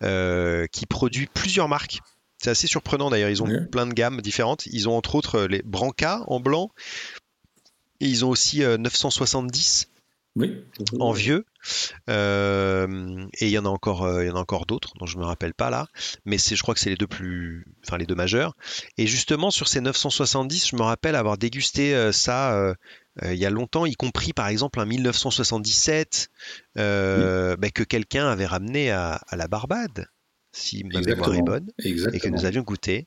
qui 0.00 0.86
produit 0.86 1.28
plusieurs 1.32 1.68
marques. 1.68 2.00
C'est 2.38 2.50
assez 2.50 2.66
surprenant 2.66 3.08
d'ailleurs, 3.10 3.30
ils 3.30 3.42
ont 3.42 3.66
plein 3.70 3.86
de 3.86 3.94
gammes 3.94 4.20
différentes. 4.20 4.66
Ils 4.66 4.88
ont 4.88 4.96
entre 4.96 5.14
autres 5.14 5.42
les 5.42 5.62
Branca 5.62 6.22
en 6.26 6.38
blanc, 6.38 6.70
et 8.00 8.06
ils 8.06 8.24
ont 8.24 8.30
aussi 8.30 8.60
970 8.60 9.88
euh, 10.38 10.64
en 11.00 11.12
vieux. 11.12 11.46
Euh, 12.10 13.26
et 13.40 13.46
il 13.46 13.50
y 13.50 13.58
en 13.58 13.64
a 13.64 13.68
encore, 13.68 14.04
euh, 14.04 14.22
il 14.22 14.28
y 14.28 14.30
en 14.30 14.36
a 14.36 14.40
encore 14.40 14.66
d'autres 14.66 14.92
dont 14.98 15.06
je 15.06 15.18
me 15.18 15.24
rappelle 15.24 15.54
pas 15.54 15.70
là, 15.70 15.88
mais 16.24 16.38
c'est, 16.38 16.56
je 16.56 16.62
crois 16.62 16.74
que 16.74 16.80
c'est 16.80 16.90
les 16.90 16.96
deux 16.96 17.06
plus, 17.06 17.66
enfin 17.84 17.96
les 17.96 18.06
deux 18.06 18.14
majeurs. 18.14 18.54
Et 18.98 19.06
justement 19.06 19.50
sur 19.50 19.66
ces 19.66 19.80
970, 19.80 20.68
je 20.68 20.76
me 20.76 20.82
rappelle 20.82 21.14
avoir 21.16 21.38
dégusté 21.38 22.12
ça 22.12 22.74
il 23.24 23.34
y 23.34 23.46
a 23.46 23.50
longtemps, 23.50 23.86
y 23.86 23.94
compris 23.94 24.32
par 24.32 24.48
exemple 24.48 24.78
un 24.78 24.84
1977 24.84 26.28
bah, 26.74 26.82
que 27.74 27.82
quelqu'un 27.82 28.28
avait 28.28 28.46
ramené 28.46 28.90
à 28.90 29.20
la 29.32 29.48
Barbade 29.48 30.06
si 30.56 30.84
ma 30.84 31.00
mémoire 31.00 31.34
est 31.34 31.42
bonne, 31.42 31.70
et 31.84 31.94
que 32.18 32.28
nous 32.28 32.44
avions 32.44 32.62
goûté, 32.62 33.06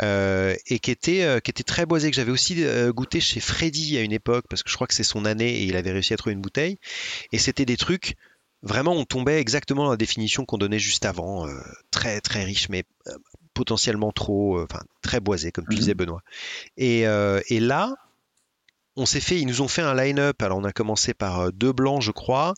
euh, 0.00 0.54
et 0.66 0.78
qui 0.78 0.90
était, 0.90 1.22
euh, 1.22 1.40
qui 1.40 1.50
était 1.50 1.62
très 1.62 1.86
boisé, 1.86 2.10
que 2.10 2.16
j'avais 2.16 2.32
aussi 2.32 2.64
euh, 2.64 2.92
goûté 2.92 3.20
chez 3.20 3.40
Freddy 3.40 3.98
à 3.98 4.02
une 4.02 4.12
époque, 4.12 4.46
parce 4.48 4.62
que 4.62 4.70
je 4.70 4.74
crois 4.74 4.86
que 4.86 4.94
c'est 4.94 5.04
son 5.04 5.24
année 5.24 5.60
et 5.60 5.64
il 5.64 5.76
avait 5.76 5.92
réussi 5.92 6.14
à 6.14 6.16
trouver 6.16 6.32
une 6.32 6.40
bouteille, 6.40 6.78
et 7.32 7.38
c'était 7.38 7.66
des 7.66 7.76
trucs, 7.76 8.16
vraiment 8.62 8.92
on 8.92 9.04
tombait 9.04 9.40
exactement 9.40 9.84
dans 9.84 9.90
la 9.90 9.96
définition 9.96 10.44
qu'on 10.44 10.58
donnait 10.58 10.78
juste 10.78 11.04
avant, 11.04 11.46
très 11.90 12.20
très 12.20 12.44
riche, 12.44 12.68
mais 12.68 12.84
potentiellement 13.54 14.12
trop, 14.12 14.60
enfin 14.62 14.80
très 15.02 15.20
boisé, 15.20 15.52
comme 15.52 15.66
tu 15.68 15.74
mhm. 15.74 15.80
disais 15.80 15.94
Benoît. 15.94 16.22
Et, 16.76 17.02
et 17.02 17.60
là, 17.60 17.94
on 18.98 19.06
s'est 19.06 19.20
fait, 19.20 19.40
ils 19.40 19.46
nous 19.46 19.62
ont 19.62 19.68
fait 19.68 19.82
un 19.82 19.94
line-up. 19.94 20.42
Alors 20.42 20.58
on 20.58 20.64
a 20.64 20.72
commencé 20.72 21.14
par 21.14 21.40
euh, 21.40 21.50
deux 21.52 21.72
blancs, 21.72 22.02
je 22.02 22.10
crois, 22.10 22.54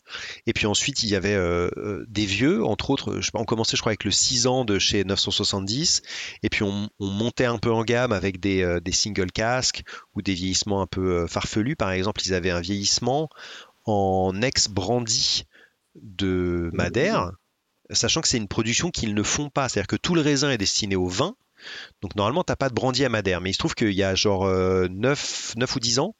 et 0.47 0.53
puis 0.53 0.65
ensuite 0.65 1.03
il 1.03 1.09
y 1.09 1.15
avait 1.15 1.35
euh, 1.35 1.69
euh, 1.77 2.05
des 2.09 2.25
vieux, 2.25 2.65
entre 2.65 2.89
autres. 2.89 3.21
On 3.35 3.45
commençait, 3.45 3.77
je 3.77 3.81
crois, 3.81 3.91
avec 3.91 4.03
le 4.03 4.11
6 4.11 4.47
ans 4.47 4.65
de 4.65 4.79
chez 4.79 5.03
970, 5.03 6.01
et 6.41 6.49
puis 6.49 6.63
on, 6.63 6.89
montait 6.99 7.45
un 7.45 7.59
peu 7.59 7.71
en 7.71 7.83
gamme 7.83 8.11
avec 8.11 8.39
des, 8.39 8.81
single 8.91 9.31
casques 9.31 9.83
ou 10.15 10.21
des 10.21 10.33
vieillissements 10.33 10.81
un 10.81 10.87
peu 10.87 11.27
farfelus. 11.27 11.75
Par 11.75 11.91
exemple, 11.91 12.21
ils 12.25 12.33
avaient 12.33 12.49
un 12.49 12.61
vieillissement 12.61 13.29
en 13.85 14.41
ex 14.41 14.67
brandy 14.67 15.45
de 15.95 16.71
Madère, 16.73 17.31
sachant 17.91 18.21
que 18.21 18.27
c'est 18.27 18.37
une 18.37 18.47
production 18.47 18.89
qu'ils 18.89 19.13
ne 19.13 19.23
font 19.23 19.49
pas, 19.49 19.69
c'est-à-dire 19.69 19.87
que 19.87 19.95
tout 19.95 20.15
le 20.15 20.21
raisin 20.21 20.49
est 20.49 20.57
destiné 20.57 20.95
au 20.95 21.07
vin. 21.07 21.35
Donc 22.01 22.15
normalement, 22.15 22.43
tu 22.43 22.51
n'as 22.51 22.55
pas 22.55 22.69
de 22.69 22.73
brandy 22.73 23.05
à 23.05 23.09
Madère, 23.09 23.41
mais 23.41 23.51
il 23.51 23.53
se 23.53 23.59
trouve 23.59 23.75
qu'il 23.75 23.93
y 23.93 24.03
a 24.03 24.15
genre 24.15 24.47
9, 24.47 25.53
9 25.57 25.75
ou 25.75 25.79
10 25.79 25.99
ans, 25.99 26.15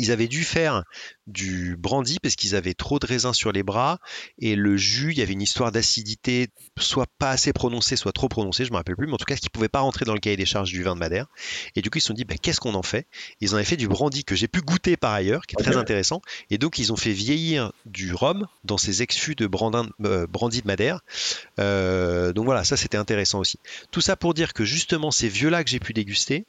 ils 0.00 0.10
avaient 0.10 0.28
dû 0.28 0.44
faire 0.44 0.84
du 1.26 1.76
brandy 1.76 2.18
parce 2.22 2.34
qu'ils 2.34 2.56
avaient 2.56 2.74
trop 2.74 2.98
de 2.98 3.06
raisins 3.06 3.34
sur 3.34 3.52
les 3.52 3.62
bras 3.62 3.98
et 4.38 4.56
le 4.56 4.76
jus, 4.76 5.12
il 5.12 5.18
y 5.18 5.22
avait 5.22 5.34
une 5.34 5.42
histoire 5.42 5.70
d'acidité 5.72 6.48
soit 6.78 7.06
pas 7.18 7.30
assez 7.30 7.52
prononcée, 7.52 7.96
soit 7.96 8.12
trop 8.12 8.28
prononcée, 8.28 8.64
je 8.64 8.70
me 8.70 8.76
rappelle 8.76 8.96
plus, 8.96 9.06
mais 9.06 9.12
en 9.12 9.18
tout 9.18 9.26
cas, 9.26 9.36
qui 9.36 9.50
pouvait 9.50 9.68
pas 9.68 9.80
rentrer 9.80 10.06
dans 10.06 10.14
le 10.14 10.20
cahier 10.20 10.38
des 10.38 10.46
charges 10.46 10.70
du 10.70 10.82
vin 10.82 10.94
de 10.94 11.00
Madère. 11.00 11.26
Et 11.76 11.82
du 11.82 11.90
coup, 11.90 11.98
ils 11.98 12.00
se 12.00 12.08
sont 12.08 12.14
dit, 12.14 12.24
bah, 12.24 12.36
qu'est-ce 12.40 12.60
qu'on 12.60 12.74
en 12.74 12.82
fait? 12.82 13.06
Ils 13.40 13.52
en 13.52 13.56
avaient 13.56 13.64
fait 13.64 13.76
du 13.76 13.88
brandy 13.88 14.24
que 14.24 14.34
j'ai 14.34 14.48
pu 14.48 14.62
goûter 14.62 14.96
par 14.96 15.12
ailleurs, 15.12 15.46
qui 15.46 15.56
est 15.58 15.62
très 15.62 15.76
intéressant. 15.76 16.22
Et 16.48 16.56
donc, 16.56 16.78
ils 16.78 16.92
ont 16.92 16.96
fait 16.96 17.12
vieillir 17.12 17.72
du 17.84 18.14
rhum 18.14 18.46
dans 18.64 18.78
ces 18.78 19.02
exfus 19.02 19.34
de 19.34 19.44
euh, 19.44 20.26
brandy 20.26 20.62
de 20.62 20.66
Madère. 20.66 21.00
Euh, 21.58 22.32
donc 22.32 22.46
voilà, 22.46 22.64
ça 22.64 22.76
c'était 22.76 22.96
intéressant 22.96 23.38
aussi. 23.38 23.58
Tout 23.90 24.00
ça 24.00 24.16
pour 24.16 24.32
dire 24.32 24.54
que 24.54 24.64
justement, 24.64 25.10
ces 25.10 25.28
vieux-là 25.28 25.62
que 25.62 25.70
j'ai 25.70 25.80
pu 25.80 25.92
déguster, 25.92 26.46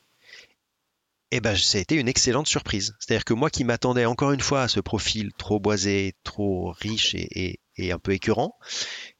eh 1.32 1.40
ben, 1.40 1.56
ça 1.56 1.78
a 1.78 1.82
été 1.82 1.96
une 1.96 2.10
excellente 2.10 2.48
surprise. 2.48 2.96
C'est-à-dire 3.00 3.24
que 3.24 3.34
moi 3.34 3.50
qui 3.50 3.64
m'attendais 3.64 4.06
encore 4.06 4.34
une 4.34 4.42
fois 4.42 4.64
à 4.64 4.68
ce 4.68 4.82
profil 4.82 5.32
trop 5.38 5.60
boisé, 5.60 6.14
trop 6.24 6.72
riche 6.72 7.16
et, 7.16 7.60
un 7.80 8.00
peu 8.00 8.12
écœurant, 8.12 8.60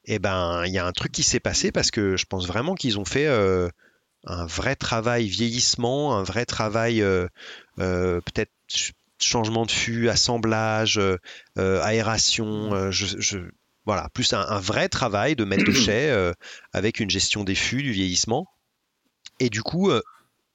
eh 0.04 0.18
ben, 0.18 0.62
il 0.66 0.72
y 0.72 0.78
a 0.78 0.86
un 0.86 0.92
truc 0.92 1.10
qui 1.10 1.22
s'est 1.22 1.40
passé 1.40 1.72
parce 1.72 1.90
que 1.90 2.16
je 2.16 2.26
pense 2.26 2.46
vraiment 2.46 2.74
qu'ils 2.74 2.98
ont 2.98 3.04
fait 3.04 3.26
euh, 3.26 3.68
un 4.24 4.46
vrai 4.46 4.76
travail 4.76 5.26
vieillissement, 5.26 6.16
un 6.16 6.22
vrai 6.22 6.44
travail 6.44 7.02
euh, 7.02 7.26
euh, 7.80 8.20
peut-être 8.20 8.52
changement 9.18 9.64
de 9.64 9.70
fût, 9.70 10.08
assemblage, 10.10 11.00
aération, 11.56 12.90
voilà, 13.84 14.08
plus 14.12 14.32
un, 14.32 14.60
vrai 14.60 14.88
travail 14.88 15.34
de 15.34 15.44
maître 15.44 15.64
de 15.64 15.72
chai 15.72 16.32
avec 16.72 17.00
une 17.00 17.10
gestion 17.10 17.42
des 17.42 17.54
fûts, 17.54 17.82
du 17.82 17.92
vieillissement. 17.92 18.46
Et 19.40 19.48
du 19.48 19.62
coup, 19.62 19.90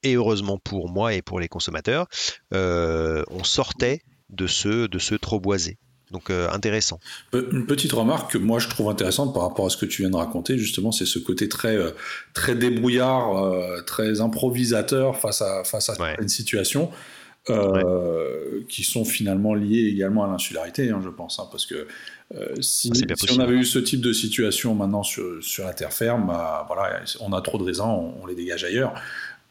et 0.02 0.14
heureusement 0.14 0.58
pour 0.58 0.88
moi 0.88 1.14
et 1.14 1.22
pour 1.22 1.40
les 1.40 1.48
consommateurs, 1.48 2.06
euh, 2.54 3.22
on 3.30 3.44
sortait 3.44 4.02
de 4.30 4.46
ce, 4.46 4.86
de 4.86 4.98
ce 4.98 5.14
trop 5.14 5.40
boisé. 5.40 5.78
Donc 6.10 6.30
euh, 6.30 6.48
intéressant. 6.50 6.98
Euh, 7.34 7.48
une 7.52 7.66
petite 7.66 7.92
remarque 7.92 8.32
que 8.32 8.38
moi 8.38 8.58
je 8.58 8.68
trouve 8.68 8.88
intéressante 8.88 9.34
par 9.34 9.42
rapport 9.42 9.66
à 9.66 9.70
ce 9.70 9.76
que 9.76 9.84
tu 9.84 10.02
viens 10.02 10.10
de 10.10 10.16
raconter, 10.16 10.56
justement, 10.56 10.90
c'est 10.90 11.04
ce 11.04 11.18
côté 11.18 11.48
très, 11.48 11.76
très 12.32 12.54
débrouillard, 12.54 13.84
très 13.84 14.20
improvisateur 14.20 15.18
face 15.18 15.42
à, 15.42 15.64
face 15.64 15.90
à 15.90 16.20
une 16.20 16.28
situation. 16.28 16.90
qui 18.68 18.84
sont 18.84 19.06
finalement 19.06 19.54
liées 19.54 19.88
également 19.88 20.24
à 20.24 20.28
l'insularité, 20.28 20.90
hein, 20.90 21.00
je 21.02 21.08
pense, 21.08 21.40
hein, 21.40 21.48
parce 21.50 21.64
que 21.64 21.86
si, 22.60 22.90
on 23.34 23.40
avait 23.40 23.54
eu 23.54 23.64
ce 23.64 23.78
type 23.78 24.02
de 24.02 24.12
situation 24.12 24.74
maintenant 24.74 25.02
sur, 25.02 25.42
sur 25.42 25.64
la 25.64 25.72
terre 25.72 25.94
ferme, 25.94 26.26
bah, 26.26 26.64
voilà, 26.66 27.00
on 27.20 27.32
a 27.32 27.40
trop 27.40 27.56
de 27.56 27.64
raisins, 27.64 28.12
on 28.22 28.26
les 28.26 28.34
dégage 28.34 28.64
ailleurs. 28.64 28.94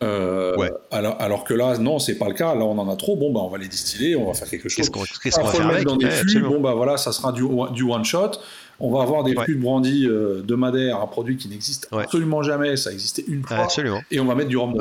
Euh, 0.04 0.70
alors, 0.92 1.16
alors, 1.20 1.44
que 1.44 1.54
là, 1.54 1.78
non, 1.78 1.98
c'est 1.98 2.16
pas 2.16 2.28
le 2.28 2.34
cas. 2.34 2.54
Là, 2.54 2.64
on 2.66 2.78
en 2.78 2.90
a 2.90 2.96
trop. 2.96 3.16
Bon, 3.16 3.32
bah, 3.32 3.40
on 3.42 3.50
va 3.50 3.58
les 3.58 3.68
distiller, 3.68 4.16
on 4.16 4.28
va 4.28 4.34
faire 4.34 4.50
quelque 4.50 4.70
chose. 4.70 4.90
Qu'est-ce 5.24 5.38
qu'on 5.40 5.44
va 5.44 5.52
faire 5.52 5.68
avec 5.68 5.86
dans 5.86 5.98
des 5.98 6.10
fûts, 6.10 6.42
Bon, 6.42 6.60
bah 6.60 6.74
voilà, 6.74 6.98
ça 6.98 7.12
sera 7.12 7.32
du, 7.32 7.44
du 7.72 7.84
one 7.84 8.06
shot. 8.06 8.32
On 8.80 8.92
va 8.92 9.02
avoir 9.02 9.24
des 9.24 9.36
fûts 9.46 9.56
de 9.56 9.62
brandy 9.62 10.06
euh, 10.06 10.44
de 10.44 10.56
Madère, 10.56 11.02
un 11.02 11.08
produit 11.08 11.38
qui 11.38 11.48
n'existe 11.48 11.88
absolument 11.92 12.44
jamais. 12.44 12.78
Ça 12.78 12.92
existait 12.92 13.24
une 13.28 13.44
fois. 13.44 13.58
absolument. 13.58 14.02
Et 14.12 14.20
on 14.20 14.26
va 14.26 14.36
mettre 14.36 14.50
du 14.50 14.58
rhum. 14.58 14.78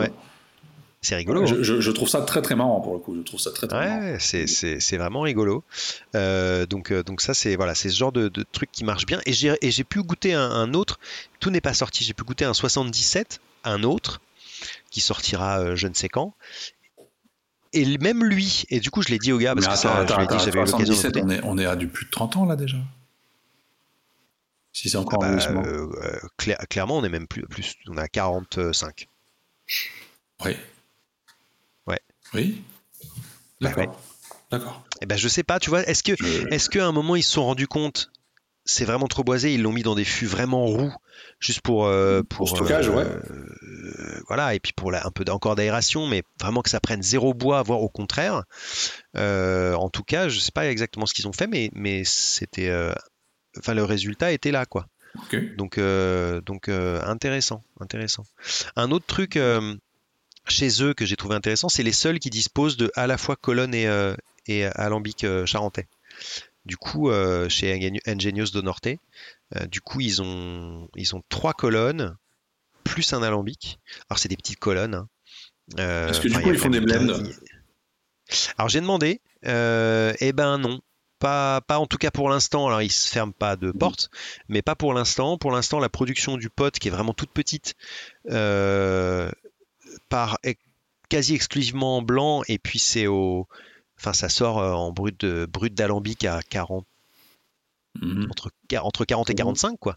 C'est 1.01 1.15
rigolo. 1.15 1.47
Je, 1.47 1.81
je, 1.81 1.91
trouve 1.93 2.09
ça 2.09 2.21
très 2.23 2.43
très 2.43 2.57
marrant 2.57 2.81
pour 2.81 2.93
le 2.95 2.99
coup. 2.99 3.15
Je 3.15 3.23
trouve 3.23 3.39
ça 3.39 3.53
très 3.53 3.69
très 3.69 3.79
ouais, 3.79 4.17
C'est 4.19 4.97
vraiment 4.97 5.21
rigolo. 5.21 5.63
Euh, 6.15 6.67
donc, 6.67 6.93
donc 6.93 7.21
ça 7.23 7.33
c'est 7.33 7.55
voilà, 7.57 7.75
c'est 7.75 7.91
ce 7.91 7.97
genre 7.97 8.13
de, 8.13 8.29
de, 8.29 8.45
truc 8.51 8.71
qui 8.71 8.85
marche 8.85 9.07
bien. 9.07 9.21
Et 9.25 9.33
j'ai 9.33 9.85
pu 9.85 10.03
goûter 10.03 10.35
un, 10.35 10.51
un 10.51 10.75
autre. 10.75 10.99
Tout 11.41 11.51
n'est 11.51 11.63
pas 11.63 11.75
sorti. 11.75 12.05
J'ai 12.05 12.13
pu 12.13 12.25
goûter 12.25 12.45
un 12.45 12.55
77, 12.55 13.41
un 13.65 13.83
autre 13.83 14.21
qui 14.97 15.03
sortira 15.03 15.61
euh, 15.61 15.77
je 15.77 15.89
ne 15.89 15.93
sais 15.93 16.09
quand. 16.09 16.33
Et 17.75 17.99
même 17.99 18.25
lui, 18.25 18.65
et 18.71 18.81
du 18.81 18.91
coup 18.91 19.03
je 19.03 19.09
l'ai 19.09 19.19
dit 19.19 19.31
au 19.31 19.37
gars, 19.37 19.55
parce 19.55 19.67
que 19.67 19.77
ça, 19.77 20.07
je 20.07 20.27
dit, 20.27 20.43
j'avais 20.43 20.59
eu 20.59 20.65
l'occasion 20.65 21.11
on 21.23 21.29
est, 21.29 21.41
on 21.45 21.59
est 21.59 21.67
à 21.67 21.77
du 21.77 21.87
plus 21.87 22.07
de 22.07 22.11
30 22.11 22.37
ans 22.37 22.47
là 22.47 22.57
déjà? 22.57 22.79
Si 24.73 24.89
c'est 24.89 24.97
encore 24.97 25.23
ah 25.23 25.37
bah, 25.37 25.63
euh, 25.67 26.19
euh, 26.41 26.65
Clairement, 26.71 26.97
on 26.97 27.05
est 27.05 27.11
même 27.11 27.27
plus, 27.27 27.43
plus, 27.43 27.75
on 27.89 27.99
a 27.99 28.09
45. 28.09 29.07
Oui. 30.47 30.57
Ouais. 31.87 32.01
Oui. 32.33 32.63
D'accord. 33.61 34.01
D'accord. 34.51 34.83
Eh 35.03 35.07
ben, 35.07 35.19
je 35.19 35.29
sais 35.29 35.43
pas, 35.43 35.59
tu 35.61 35.69
vois. 35.69 35.83
Est-ce 35.83 36.03
que, 36.03 36.13
est-ce 36.51 36.71
qu'à 36.71 36.87
un 36.87 36.93
moment 36.93 37.17
ils 37.17 37.23
se 37.23 37.33
sont 37.33 37.45
rendus 37.45 37.69
compte 37.69 38.11
c'est 38.67 38.85
vraiment 38.85 39.07
trop 39.07 39.25
boisé. 39.25 39.55
Ils 39.55 39.63
l'ont 39.63 39.73
mis 39.73 39.83
dans 39.83 39.95
des 39.95 40.05
fûts 40.05 40.27
vraiment 40.27 40.67
roux, 40.67 40.93
juste 41.39 41.61
pour 41.61 41.87
euh, 41.87 42.23
pour, 42.23 42.49
stockage, 42.49 42.89
ouais. 42.89 43.07
voilà, 44.27 44.55
et 44.55 44.61
puis 44.61 44.73
pour 44.73 44.93
un 44.93 45.11
peu 45.13 45.25
encore 45.31 45.55
d'aération, 45.55 46.07
mais 46.07 46.23
vraiment 46.41 46.63
que 46.63 46.69
ça 46.69 46.81
prenne 46.81 47.03
zéro 47.03 47.33
bois, 47.33 47.63
voire 47.63 47.81
au 47.81 47.89
contraire. 47.89 48.43
en 49.15 49.89
tout 49.89 50.03
cas, 50.03 50.29
je 50.29 50.39
sais 50.39 50.53
pas 50.53 50.69
exactement 50.69 51.07
ce 51.07 51.15
qu'ils 51.15 51.29
ont 51.29 51.33
fait, 51.33 51.47
mais 51.47 51.71
mais 51.75 52.03
c'était, 52.05 52.71
enfin 53.59 53.73
le 53.73 53.85
résultat 53.85 54.33
était 54.33 54.51
là, 54.51 54.67
quoi. 54.67 54.87
Donc 55.57 55.81
donc 56.45 56.69
intéressant, 56.69 57.63
intéressant. 57.81 58.25
Un 58.75 58.91
autre 58.91 59.07
truc 59.07 59.39
chez 60.49 60.83
eux 60.83 60.93
que 60.93 61.07
j'ai 61.07 61.17
trouvé 61.17 61.37
intéressant, 61.37 61.69
c'est 61.69 61.85
les 61.85 61.93
seuls 61.93 62.19
qui 62.19 62.31
disposent 62.31 62.77
de 62.77 62.91
à 62.97 63.07
la 63.07 63.17
fois 63.17 63.37
colonne 63.37 63.75
et, 63.75 63.89
et 64.49 64.65
alambic 64.65 65.25
charentais. 65.47 65.87
Du 66.67 66.77
coup, 66.77 67.11
euh, 67.11 67.49
chez 67.49 67.73
Ingenious 68.07 68.51
do 68.53 68.61
Norte, 68.61 68.89
euh, 69.55 69.67
du 69.67 69.81
coup, 69.81 70.01
ils 70.01 70.21
ont, 70.21 70.89
ils 70.97 71.15
ont 71.15 71.23
trois 71.29 71.53
colonnes 71.53 72.17
plus 72.83 73.13
un 73.13 73.23
alambic. 73.23 73.79
Alors, 74.11 74.19
c'est 74.19 74.29
des 74.29 74.37
petites 74.37 74.59
colonnes. 74.59 74.97
Hein. 74.97 75.09
Euh, 75.79 76.09
Est-ce 76.09 76.21
que 76.21 76.29
du 76.29 76.39
coup, 76.41 76.51
ils 76.51 76.59
font 76.59 76.69
des 76.69 76.81
blends 76.81 77.23
Alors, 78.59 78.69
j'ai 78.69 78.81
demandé. 78.81 79.21
eh 79.45 80.33
ben 80.33 80.59
non. 80.59 80.81
Pas, 81.19 81.63
pas, 81.63 81.79
en 81.79 81.87
tout 81.87 81.97
cas 81.97 82.11
pour 82.11 82.29
l'instant. 82.29 82.67
Alors, 82.67 82.83
ils 82.83 82.93
se 82.93 83.09
ferment 83.09 83.33
pas 83.33 83.57
de 83.57 83.71
porte, 83.71 84.11
mais 84.49 84.61
pas 84.61 84.75
pour 84.75 84.93
l'instant. 84.93 85.39
Pour 85.39 85.53
l'instant, 85.53 85.79
la 85.79 85.89
production 85.89 86.37
du 86.37 86.51
pot, 86.51 86.77
qui 86.77 86.89
est 86.89 86.91
vraiment 86.91 87.15
toute 87.15 87.31
petite, 87.31 87.75
part 90.09 90.39
quasi 91.09 91.35
exclusivement 91.35 91.99
en 91.99 92.03
blanc, 92.03 92.43
et 92.49 92.59
puis 92.59 92.81
c'est 92.81 93.07
au, 93.07 93.47
Enfin, 93.99 94.13
ça 94.13 94.29
sort 94.29 94.59
euh, 94.59 94.73
en 94.73 94.93
brut 94.93 95.19
de 95.21 95.47
brut 95.47 95.75
d'alambic 95.75 96.25
à 96.25 96.43
40 96.43 96.87
mhm. 98.01 98.29
entre, 98.31 98.51
entre 98.83 99.05
40 99.05 99.31
et 99.31 99.35
45 99.35 99.71
mhm. 99.71 99.77
quoi. 99.79 99.97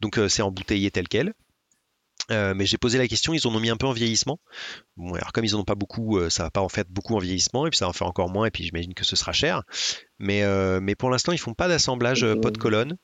Donc 0.00 0.18
euh, 0.18 0.28
c'est 0.28 0.42
embouteillé 0.42 0.90
tel 0.90 1.08
quel. 1.08 1.32
Euh, 2.32 2.54
mais 2.54 2.66
j'ai 2.66 2.78
posé 2.78 2.98
la 2.98 3.06
question, 3.06 3.34
ils 3.34 3.46
en 3.46 3.54
ont 3.54 3.60
mis 3.60 3.70
un 3.70 3.76
peu 3.76 3.86
en 3.86 3.92
vieillissement. 3.92 4.40
Bon, 4.96 5.14
alors 5.14 5.32
comme 5.32 5.44
ils 5.44 5.54
en 5.54 5.60
ont 5.60 5.64
pas 5.64 5.76
beaucoup, 5.76 6.18
ça 6.28 6.44
va 6.44 6.50
pas 6.50 6.60
en 6.60 6.68
fait 6.68 6.88
beaucoup 6.90 7.14
en 7.14 7.18
vieillissement, 7.18 7.66
et 7.66 7.70
puis 7.70 7.76
ça 7.76 7.84
va 7.84 7.90
en 7.90 7.92
faire 7.92 8.08
encore 8.08 8.30
moins, 8.30 8.46
et 8.46 8.50
puis 8.50 8.64
j'imagine 8.64 8.94
que 8.94 9.04
ce 9.04 9.14
sera 9.14 9.32
cher. 9.32 9.62
Mais, 10.18 10.42
mais 10.80 10.96
pour 10.96 11.10
l'instant, 11.10 11.30
ils 11.30 11.38
font 11.38 11.54
pas 11.54 11.68
d'assemblage 11.68 12.26
pot 12.42 12.50
de 12.50 12.58
colonne. 12.58 12.96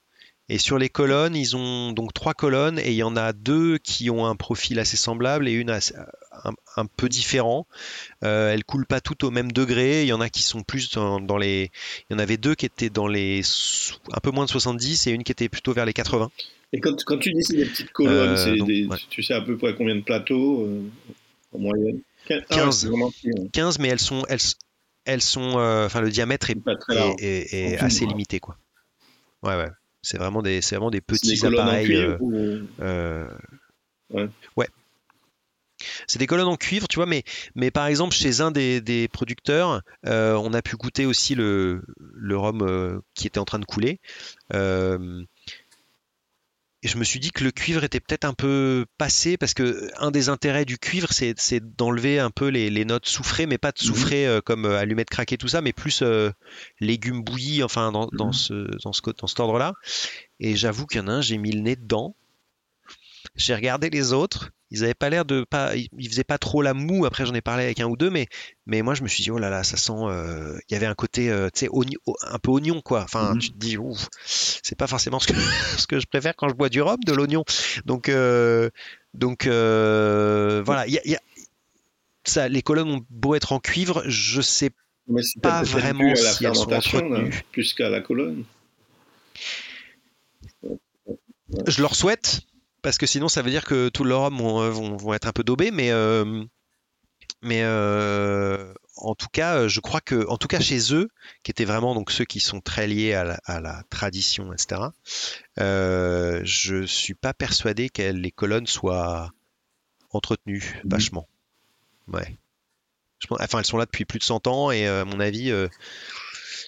Et 0.52 0.58
sur 0.58 0.76
les 0.76 0.90
colonnes, 0.90 1.34
ils 1.34 1.56
ont 1.56 1.92
donc 1.92 2.12
trois 2.12 2.34
colonnes 2.34 2.78
et 2.78 2.90
il 2.90 2.96
y 2.96 3.02
en 3.02 3.16
a 3.16 3.32
deux 3.32 3.78
qui 3.78 4.10
ont 4.10 4.26
un 4.26 4.36
profil 4.36 4.78
assez 4.80 4.98
semblable 4.98 5.48
et 5.48 5.52
une 5.52 5.70
un, 5.70 6.86
peu 6.94 7.08
différent. 7.08 7.66
Euh, 8.22 8.52
elles 8.52 8.62
coulent 8.62 8.84
pas 8.84 9.00
toutes 9.00 9.24
au 9.24 9.30
même 9.30 9.50
degré. 9.50 10.02
Il 10.02 10.08
y 10.08 10.12
en 10.12 10.20
a 10.20 10.28
qui 10.28 10.42
sont 10.42 10.62
plus 10.62 10.90
dans, 10.92 11.38
les. 11.38 11.70
Il 12.10 12.12
y 12.12 12.16
en 12.16 12.18
avait 12.18 12.36
deux 12.36 12.54
qui 12.54 12.66
étaient 12.66 12.90
dans 12.90 13.06
les 13.06 13.40
un 14.12 14.20
peu 14.20 14.30
moins 14.30 14.44
de 14.44 14.50
70 14.50 15.06
et 15.06 15.12
une 15.12 15.24
qui 15.24 15.32
était 15.32 15.48
plutôt 15.48 15.72
vers 15.72 15.86
les 15.86 15.94
80. 15.94 16.30
Et 16.74 16.80
quand, 16.80 17.02
quand 17.02 17.16
tu 17.16 17.32
dis 17.32 17.42
c'est 17.44 17.56
des 17.56 17.64
petites 17.64 17.92
colonnes, 17.92 18.36
euh, 18.36 18.96
tu 19.08 19.22
sais 19.22 19.32
à 19.32 19.40
peu 19.40 19.56
près 19.56 19.74
combien 19.74 19.96
de 19.96 20.02
plateaux 20.02 20.66
euh, 20.66 20.82
en 21.54 21.60
moyenne? 21.60 22.02
15, 22.28 22.90
15, 23.54 23.78
mais 23.78 23.88
elles 23.88 23.98
sont 23.98 24.26
elles, 24.28 24.38
elles 25.06 25.22
sont 25.22 25.58
euh, 25.58 25.86
enfin 25.86 26.02
le 26.02 26.10
diamètre 26.10 26.50
est, 26.50 26.58
est 27.22 27.78
assez 27.78 28.04
limité 28.04 28.38
quoi. 28.38 28.58
Ouais 29.42 29.56
ouais. 29.56 29.70
C'est 30.02 30.18
vraiment 30.18 30.42
des, 30.42 30.60
c'est 30.60 30.76
vraiment 30.76 30.90
des 30.90 31.00
petits 31.00 31.46
appareils. 31.46 31.94
Euh, 31.94 32.18
euh, 32.80 33.28
ouais. 34.56 34.68
C'est 36.06 36.18
des 36.18 36.26
colonnes 36.26 36.48
en 36.48 36.56
cuivre, 36.56 36.86
tu 36.86 36.96
vois, 36.96 37.06
mais, 37.06 37.24
mais 37.54 37.70
par 37.70 37.86
exemple, 37.86 38.14
chez 38.14 38.40
un 38.40 38.50
des, 38.52 39.08
producteurs, 39.12 39.82
euh, 40.06 40.34
on 40.34 40.52
a 40.54 40.62
pu 40.62 40.76
goûter 40.76 41.06
aussi 41.06 41.34
le, 41.34 41.82
le 41.98 42.36
rhum 42.36 43.02
qui 43.14 43.26
était 43.26 43.40
en 43.40 43.44
train 43.44 43.58
de 43.58 43.64
couler. 43.64 44.00
Et 46.84 46.88
je 46.88 46.98
me 46.98 47.04
suis 47.04 47.20
dit 47.20 47.30
que 47.30 47.44
le 47.44 47.52
cuivre 47.52 47.84
était 47.84 48.00
peut-être 48.00 48.24
un 48.24 48.34
peu 48.34 48.86
passé 48.98 49.36
parce 49.36 49.54
que 49.54 49.88
un 49.98 50.10
des 50.10 50.28
intérêts 50.28 50.64
du 50.64 50.78
cuivre, 50.78 51.12
c'est, 51.12 51.60
d'enlever 51.76 52.18
un 52.18 52.30
peu 52.30 52.48
les, 52.48 52.84
notes 52.84 53.06
soufrées, 53.06 53.46
mais 53.46 53.58
pas 53.58 53.70
de 53.70 53.78
mhm. 53.80 53.86
soufrées 53.86 54.26
euh, 54.26 54.40
comme 54.40 54.64
euh, 54.64 54.78
allumettes 54.78 55.10
craquées, 55.10 55.38
tout 55.38 55.46
ça, 55.46 55.60
mais 55.60 55.72
plus 55.72 56.02
euh, 56.02 56.30
légumes 56.80 57.22
bouillis, 57.22 57.62
enfin 57.62 57.92
dans, 57.92 58.08
dans, 58.12 58.26
mhm. 58.26 58.32
ce, 58.32 58.78
dans, 58.82 58.92
ce, 58.92 59.00
dans 59.16 59.28
cet 59.28 59.38
ordre-là. 59.38 59.74
Et 60.40 60.56
j'avoue 60.56 60.86
qu'il 60.86 61.00
y 61.00 61.04
en 61.04 61.08
a 61.08 61.12
un, 61.12 61.20
j'ai 61.20 61.38
mis 61.38 61.52
le 61.52 61.60
nez 61.60 61.76
dedans. 61.76 62.16
J'ai 63.36 63.54
regardé 63.54 63.88
les 63.88 64.12
autres 64.12 64.50
ils 64.72 64.82
avaient 64.84 64.94
pas 64.94 65.10
l'air 65.10 65.24
de 65.24 65.44
pas 65.44 65.76
ils 65.76 66.08
faisaient 66.08 66.24
pas 66.24 66.38
trop 66.38 66.62
la 66.62 66.72
moue 66.72 67.04
après 67.04 67.26
j'en 67.26 67.34
ai 67.34 67.42
parlé 67.42 67.64
avec 67.64 67.78
un 67.80 67.86
ou 67.86 67.96
deux 67.96 68.08
mais 68.08 68.26
mais 68.66 68.80
moi 68.80 68.94
je 68.94 69.02
me 69.02 69.08
suis 69.08 69.22
dit 69.22 69.30
oh 69.30 69.38
là 69.38 69.50
là 69.50 69.62
ça 69.64 69.76
sent 69.76 69.92
euh, 69.92 70.58
il 70.68 70.72
y 70.72 70.76
avait 70.76 70.86
un 70.86 70.94
côté 70.94 71.30
euh, 71.30 71.50
tu 71.52 71.66
sais 71.66 71.68
un 72.22 72.38
peu 72.38 72.50
oignon 72.50 72.80
quoi. 72.80 73.02
Enfin 73.02 73.34
mhm. 73.34 73.38
tu 73.38 73.50
te 73.50 73.58
dis 73.58 73.76
ouf 73.76 74.08
c'est 74.24 74.76
pas 74.76 74.86
forcément 74.86 75.20
ce 75.20 75.26
que 75.28 75.34
ce 75.78 75.86
que 75.86 76.00
je 76.00 76.06
préfère 76.06 76.34
quand 76.34 76.48
je 76.48 76.54
bois 76.54 76.70
du 76.70 76.80
rhum 76.80 76.98
de 77.04 77.12
l'oignon. 77.12 77.44
Donc 77.84 78.08
euh, 78.08 78.70
donc 79.12 79.44
voilà 79.46 80.86
il 80.86 80.94
y 81.04 81.14
a, 81.14 81.20
ça 82.24 82.48
les 82.48 82.62
colonnes 82.62 82.90
ont 82.90 83.06
beau 83.10 83.34
être 83.34 83.52
en 83.52 83.60
cuivre 83.60 84.02
je 84.06 84.40
sais 84.40 84.70
pas 85.42 85.62
vraiment 85.62 86.14
si 86.14 86.46
elles 86.46 86.54
sont 86.54 86.72
entretenues 86.72 87.28
hein, 87.28 87.40
plus 87.52 87.74
qu'à 87.74 87.90
la 87.90 88.00
colonne. 88.00 88.44
Je 91.66 91.82
leur 91.82 91.94
souhaite 91.94 92.40
parce 92.82 92.98
que 92.98 93.06
sinon 93.06 93.28
ça 93.28 93.42
veut 93.42 93.50
dire 93.50 93.64
que 93.64 93.88
tout 93.88 94.04
leur 94.04 94.30
vont, 94.30 94.60
euh, 94.60 94.70
vont, 94.70 94.96
vont, 94.96 95.14
être 95.14 95.26
un 95.26 95.32
peu 95.32 95.44
daubés, 95.44 95.70
mais 95.70 95.90
euh, 95.92 96.44
mais 97.42 97.62
euh, 97.62 98.72
en 98.96 99.14
tout 99.14 99.28
cas, 99.32 99.66
je 99.68 99.80
crois 99.80 100.00
que, 100.00 100.26
en 100.28 100.36
tout 100.36 100.48
cas 100.48 100.60
chez 100.60 100.94
eux, 100.94 101.08
qui 101.42 101.50
étaient 101.50 101.64
vraiment 101.64 101.94
donc 101.94 102.10
ceux 102.10 102.24
qui 102.24 102.40
sont 102.40 102.60
très 102.60 102.86
liés 102.86 103.14
à 103.14 103.60
la, 103.60 103.82
tradition, 103.90 104.52
etc. 104.52 104.82
Euh, 105.58 106.40
je 106.44 106.84
suis 106.84 107.14
pas 107.14 107.34
persuadé 107.34 107.88
que 107.88 108.02
les 108.02 108.30
colonnes 108.30 108.66
soient 108.66 109.32
entretenues 110.10 110.80
mmh. 110.84 110.88
vachement. 110.88 111.28
Ouais. 112.08 112.36
enfin, 113.30 113.58
elles 113.58 113.64
sont 113.64 113.78
là 113.78 113.86
depuis 113.86 114.04
plus 114.04 114.18
de 114.18 114.24
100 114.24 114.46
ans 114.46 114.70
et 114.70 114.86
à 114.86 115.04
mon 115.04 115.20
avis, 115.20 115.48
je 115.50 115.68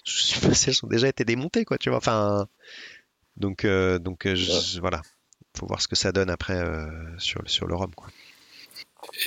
suis 0.04 0.40
pas 0.40 0.48
elles 0.66 0.84
ont 0.84 0.88
déjà 0.88 1.08
été 1.08 1.24
démontées, 1.24 1.64
quoi. 1.64 1.78
Tu 1.78 1.88
vois. 1.90 1.98
Enfin, 1.98 2.48
donc 3.36 3.66
donc 3.66 4.26
voilà 4.80 5.02
faut 5.57 5.66
voir 5.66 5.80
ce 5.80 5.88
que 5.88 5.96
ça 5.96 6.12
donne 6.12 6.30
après 6.30 6.57
euh, 6.59 6.86
sur, 7.18 7.42
sur 7.46 7.66
le 7.66 7.74
rhum. 7.74 7.90
Quoi. 7.94 8.09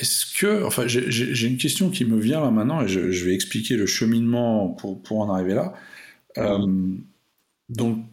Est-ce 0.00 0.38
que, 0.38 0.64
enfin, 0.64 0.86
j'ai 0.86 1.46
une 1.46 1.56
question 1.56 1.90
qui 1.90 2.04
me 2.04 2.18
vient 2.18 2.40
là 2.40 2.50
maintenant 2.50 2.82
et 2.82 2.88
je, 2.88 3.24
vais 3.24 3.34
expliquer 3.34 3.76
le 3.76 3.86
cheminement 3.86 4.68
pour, 4.68 5.02
pour 5.02 5.20
en 5.20 5.32
arriver 5.32 5.54
là. 5.54 5.74
Euh, 6.36 6.66
donc, 7.68 8.04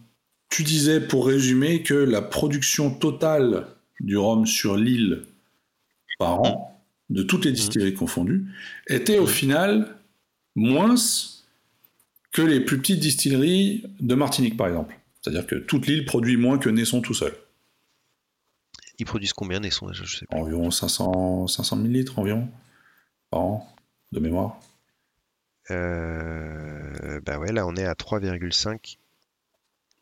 tu 0.49 0.63
disais 0.63 1.01
pour 1.01 1.27
résumer 1.27 1.83
que 1.83 1.93
la 1.93 2.21
production 2.21 2.91
totale 2.91 3.67
du 3.99 4.17
rhum 4.17 4.45
sur 4.45 4.77
l'île 4.77 5.23
par 6.17 6.41
an, 6.41 6.81
de 7.09 7.23
toutes 7.23 7.45
les 7.45 7.51
mmh. 7.51 7.55
distilleries 7.55 7.93
confondues, 7.93 8.45
était 8.87 9.19
au 9.19 9.25
mmh. 9.25 9.27
final 9.27 9.95
moins 10.55 10.95
que 12.31 12.41
les 12.41 12.59
plus 12.59 12.77
petites 12.77 12.99
distilleries 12.99 13.83
de 13.99 14.15
Martinique, 14.15 14.55
par 14.55 14.67
exemple. 14.67 14.97
C'est-à-dire 15.21 15.47
que 15.47 15.55
toute 15.55 15.87
l'île 15.87 16.05
produit 16.05 16.37
moins 16.37 16.57
que 16.57 16.69
Naisson 16.69 17.01
tout 17.01 17.13
seul. 17.13 17.33
Ils 18.97 19.05
produisent 19.05 19.33
combien 19.33 19.59
des 19.59 19.71
sons 19.71 19.91
je 19.91 20.05
sais 20.05 20.25
Environ 20.31 20.71
500, 20.71 21.47
500 21.47 21.77
000 21.77 21.87
litres 21.89 22.19
environ 22.19 22.47
par 23.29 23.41
an, 23.41 23.75
de 24.11 24.19
mémoire. 24.19 24.59
Euh, 25.71 27.19
bah 27.25 27.39
ouais, 27.39 27.51
là 27.51 27.65
on 27.65 27.75
est 27.75 27.85
à 27.85 27.93
3,5 27.93 28.97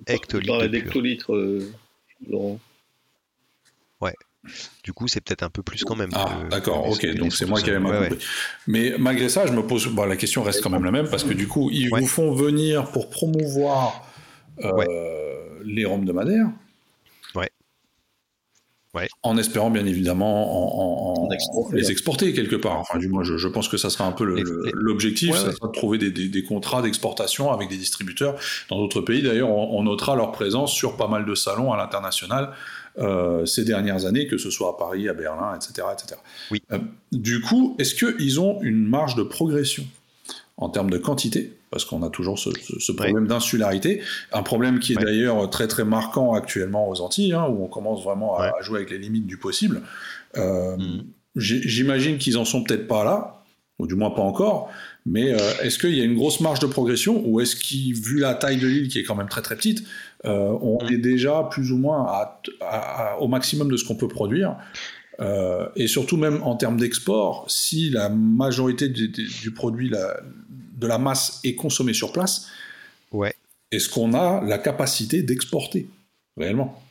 hectolitres. 0.08 0.60
Dans 0.60 0.68
d'hectolitres, 0.68 1.34
euh, 1.34 1.72
Laurent. 2.28 2.60
Ouais. 4.02 4.14
Du 4.84 4.92
coup, 4.92 5.08
c'est 5.08 5.22
peut-être 5.22 5.44
un 5.44 5.50
peu 5.50 5.64
plus 5.64 5.86
quand 5.86 5.96
même. 5.96 6.10
Ah, 6.14 6.44
d'accord, 6.50 6.90
ok, 6.90 7.16
donc 7.16 7.34
c'est 7.34 7.46
moi 7.46 7.62
qui 7.62 7.70
avais 7.70 7.80
mal 7.80 8.10
compris. 8.10 8.26
Mais 8.68 8.96
malgré 9.00 9.30
ça, 9.30 9.46
je 9.46 9.54
me 9.54 9.66
pose. 9.66 9.88
Bon, 9.88 10.04
la 10.06 10.18
question 10.18 10.44
reste 10.44 10.62
quand 10.62 10.70
même 10.70 10.84
la 10.84 10.92
même, 10.92 11.10
parce 11.10 11.24
que 11.24 11.34
du 11.34 11.48
coup, 11.48 11.70
ils 11.72 11.90
vous 11.90 12.08
font 12.08 12.34
venir 12.34 12.92
pour 12.92 13.10
promouvoir 13.10 14.06
euh, 14.60 15.60
les 15.64 15.86
rhums 15.86 16.06
de 16.06 16.12
Madère. 16.12 16.50
En 19.24 19.38
espérant 19.38 19.72
bien 19.72 19.86
évidemment 19.88 21.24
en, 21.24 21.30
les 21.72 21.90
exporter 21.90 22.32
quelque 22.34 22.56
part. 22.56 22.80
Enfin, 22.80 23.00
du 23.00 23.08
moins, 23.08 23.24
je, 23.24 23.48
pense 23.48 23.68
que 23.68 23.78
ça 23.78 23.90
sera 23.90 24.06
un 24.06 24.12
peu 24.12 24.24
l'objectif, 24.74 25.36
ça 25.36 25.52
sera 25.52 25.68
de 25.68 25.72
trouver 25.72 25.98
des, 25.98 26.44
contrats 26.44 26.82
d'exportation 26.82 27.52
avec 27.52 27.70
des 27.70 27.78
distributeurs 27.78 28.36
dans 28.70 28.78
d'autres 28.78 29.02
pays. 29.02 29.24
D'ailleurs, 29.24 29.50
on, 29.50 29.84
notera 29.84 30.16
leur 30.16 30.32
présence 30.32 30.74
sur 30.74 30.96
pas 30.96 31.08
mal 31.08 31.26
de 31.26 31.36
salons 31.36 31.74
à 31.74 31.78
l'international 31.78 32.52
euh, 33.00 33.46
ces 33.46 33.66
dernières 33.66 34.06
années, 34.06 34.28
que 34.28 34.38
ce 34.38 34.52
soit 34.52 34.70
à 34.70 34.74
Paris, 34.74 35.10
à 35.10 35.14
Berlin, 35.14 35.56
etc. 35.56 35.88
etc. 35.92 36.20
Oui. 36.52 36.62
Euh, 36.72 36.78
du 37.12 37.42
coup, 37.42 37.76
est-ce 37.80 37.96
qu'ils 37.96 38.40
ont 38.40 38.62
une 38.62 38.88
marge 38.88 39.16
de 39.16 39.24
progression? 39.24 39.86
En 40.64 40.70
termes 40.70 40.90
de 40.90 40.98
quantité 40.98 41.54
parce 41.74 41.86
qu'on 41.86 42.04
a 42.04 42.10
toujours 42.10 42.38
ce, 42.38 42.92
problème 42.92 43.26
d'insularité, 43.26 44.02
un 44.32 44.44
problème 44.44 44.78
qui 44.78 44.94
est 44.94 44.96
d'ailleurs 44.96 45.50
très 45.50 45.68
très 45.68 45.84
marquant 45.84 46.36
actuellement 46.36 46.88
aux 46.88 47.02
Antilles, 47.02 47.34
hein, 47.34 47.48
où 47.50 47.64
on 47.64 47.68
commence 47.68 48.04
vraiment 48.04 48.38
à, 48.38 48.52
jouer 48.62 48.78
avec 48.78 48.92
les 48.92 49.00
limites 49.00 49.26
du 49.26 49.38
possible. 49.38 49.82
Euh, 50.38 50.78
mm. 50.78 51.04
J'imagine 51.36 52.20
qu'ils 52.20 52.38
en 52.38 52.46
sont 52.46 52.64
peut-être 52.64 52.88
pas 52.88 53.04
là, 53.04 53.44
ou 53.80 53.88
du 53.88 53.96
moins 53.96 54.12
pas 54.12 54.22
encore, 54.22 54.70
Mais 55.08 55.30
est-ce 55.64 55.80
qu'il 55.80 55.96
y 55.96 56.02
a 56.02 56.04
une 56.04 56.14
grosse 56.14 56.42
marge 56.42 56.60
de 56.60 56.68
progression 56.68 57.24
ou 57.26 57.42
est-ce 57.42 57.56
qu'il, 57.56 57.96
vu 57.96 58.20
la 58.20 58.36
taille 58.36 58.58
de 58.58 58.68
l'île 58.68 58.88
qui 58.88 59.00
est 59.00 59.04
quand 59.04 59.16
même 59.16 59.28
très 59.28 59.42
très 59.42 59.56
petite, 59.56 59.84
on 60.24 60.78
mm. 60.84 60.94
est 60.94 60.98
déjà 61.00 61.48
plus 61.50 61.72
ou 61.72 61.78
moins 61.80 62.08
au 63.20 63.28
maximum 63.28 63.72
de 63.72 63.78
ce 63.78 63.84
qu'on 63.84 63.96
peut 63.96 64.08
produire 64.08 64.58
et 65.20 65.88
surtout 65.88 66.18
même 66.18 66.42
en 66.44 66.56
termes 66.56 66.78
d'export, 66.78 67.46
si 67.50 67.90
la 67.90 68.10
majorité 68.10 68.90
du, 68.90 69.52
produit, 69.54 69.90
de 69.90 70.88
la 70.88 70.98
masse 70.98 71.40
est 71.44 71.56
consommée 71.56 71.94
sur 71.94 72.12
place, 72.12 72.48
ouais. 73.12 73.34
est-ce 73.72 73.90
qu'on 73.90 74.14
a 74.14 74.42
la 74.42 74.58
capacité 74.58 75.24
d'exporter 75.24 75.88
réellement? 76.38 76.84